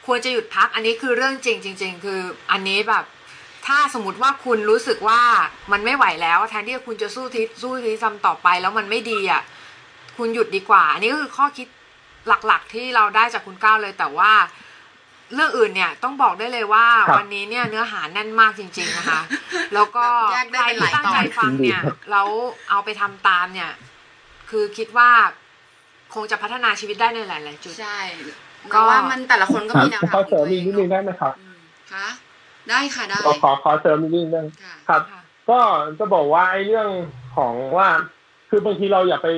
[0.07, 2.21] ควรจะหยุดพักอันนี้คือเรื่องจริงจริง ๆ คือ
[2.53, 3.05] อันนี้แบบ
[3.67, 5.21] ถ้าสมมติว่าคุณรู้สึกว่า
[5.73, 9.43] มันไม่ไหวแล้วแทนที่คุณจะสู้ทิศสู้ทิศทำต่อไปแล้วมันไม่ดีอะ
[10.17, 11.69] คุณหยุดดีกว่า อันนี้ก็คือข้อคิด
[12.47, 14.33] หลักๆที่เราได้จากคุณก้าวเลยแต่ว่า
[15.35, 19.21] เรื่องอื่นเนี่ยต้องบอกได้เลยว่าครับวันนี้เนี่ยเนื้อหาแน่นมากจริง ๆนะคะ
[19.75, 22.29] แล้วก็แยกได้ใครเป็นหที่ลายตั้งตอนใจฟังเนี่ยจริงๆครับแล้ว
[22.71, 23.71] เอาไปทำตามเนี่ย
[24.51, 25.11] คือคิดว่า
[26.15, 28.01] คงจะพัฒนาชีวิตได้ในหลาย ๆ จุด ใช่
[28.73, 31.59] ก็ก็ว่ามันแต่ละคนก็มีแนวขทางอของเสริตัมวเออีกงนิดนึงเนอะได้ไหมครับอืม
[31.93, 32.09] ค่ะ
[32.71, 35.21] ได้ค่ะได้ขอขอขอเสริมอีกนิดนึงค่ะครับค่ะ
[35.51, 35.59] ก็
[35.99, 36.89] จะบอกว่าไอ้เรื่อง
[37.37, 37.89] ของว่า
[38.51, 39.29] คือบางทีเราอย่าไป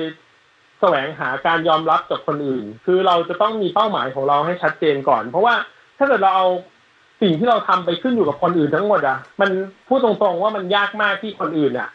[0.79, 5.55] แสวงหาการยอมรับจากคนอื่น คือเราจะต้องมีเป้าหมายของเราให้ชัดเจนก่อน เพราะว่า
[5.97, 6.47] ถ้าเกิดเราเอา
[7.21, 9.49] สิ่งที่เราทำไปขึ้นอยู่กับคนอื่นทั้งหมดอะ มัน
[9.87, 11.89] พูดตรงๆว่ามันยากมากที่คนอื่นอะ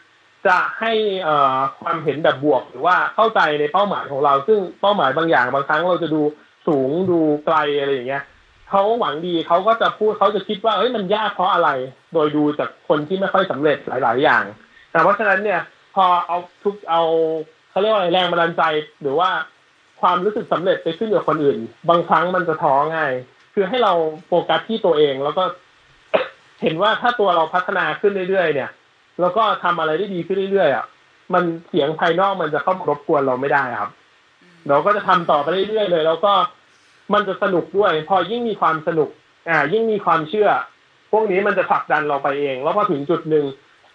[0.47, 0.91] จะให้
[1.23, 6.21] เอ่อความเห็นแบบบวก หรือว่าเข้าใจในเป้าหมายของเรา ซึ่งเป้าหมายบางอย่างบางครั้งเราจะดู
[6.67, 8.23] สูงดูไกลอะไรอย่างเงี้ย
[8.69, 11.69] เขาหวังดีเขาก็จะพูดเขาจะคิดว่าเอ้ยมันยากเพราะอะไร
[12.13, 14.43] โดยดูจากคนที่ไม่ค่อยสำเร็จหลาย ๆ อย่าง
[14.91, 15.61] แต่เพราะฉะนั้นเนี่ย
[15.95, 17.03] พอเอาทุกเอา
[17.69, 18.63] เขาเรียกว่าอะไรแรงบันดาลใจ
[19.01, 19.29] หรือว่า
[20.01, 21.59] ความรู้สึกสำเร็จไปขึ้นกับคนอื่น
[21.89, 23.13] บางครั้งมันจะท้อง่าย
[23.53, 23.93] คือให้เรา
[24.27, 25.43] โฟกัสที่ตัวเองแล้วก็
[26.61, 28.69] เห็นว่าถ้าตัวเราพัฒนาขึ้นเรื่อยๆเนี่ย
[29.19, 30.85] แล้วก็ทำอะไรได้ดีขึ้นเรื่อยๆอะ
[31.33, 33.91] มันเสียงภายนอกมันจะเข้ามารบกวนเราไม่ได้ครับ
[34.69, 36.33] เราก็จะทำต่อไปเรื่อยๆเลย แล้วก็
[37.13, 39.09] มันจะสนุกด้วย พอยิ่งมีความสนุก
[39.49, 40.49] อ่า ยิ่งมีความเชื่อ
[41.11, 43.45] พวกนี้มันจะผลักดันเราไปเอง แล้วพอถึงจุดหนึ่ง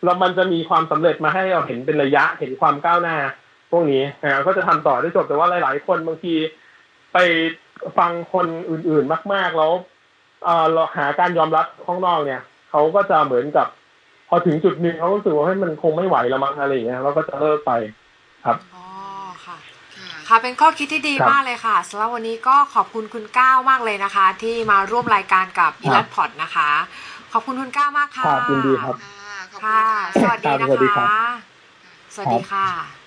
[0.05, 3.16] แล้วมันจะมีความสำเร็จมาให้เราเห็นเป็นระยะเห็นความก้าวหน้า
[3.70, 6.34] พวกนี้อ่าก็จะทำต่อได้จบแต่ว่าหลาย ๆ คนบางที
[7.12, 7.18] ไป
[7.98, 9.72] ฟังคนอื่นๆมาก ๆ แล้ว
[10.44, 12.40] เอ่อเราหาการยอมรับข้างนอกเนี่ย
[12.70, 13.66] เขาก็จะเหมือนกับ
[14.28, 17.70] พอถึงจุดหนึ่งเขารู้สึกว่าให้ยมันคงไม่ไหวแล้วมั้งอะไรอย่างเงี้ยเราก็จะเลิกไป
[18.74, 18.85] อ๋อ
[19.47, 19.59] ค่ะ
[19.97, 26.70] ค่ะค่ะเป็นข้อคิดที่ดีครับมากเลยค่ะสำหรับวันนี้ก็ขอบคุณคุณก้าวมากเลยนะคะ ที่มาร่วมรายการกับอีลัดพอดนะคะ
[27.32, 29.15] ขอบคุณคุณก้าวมากค่ะครับยินดีครับค่ะ
[29.53, 29.85] ขอบคุณค่ะ
[30.15, 31.11] ค่ะสวัสดีครับนะสวัสดีครัคะบ
[32.15, 33.06] สวัสดีค่ะ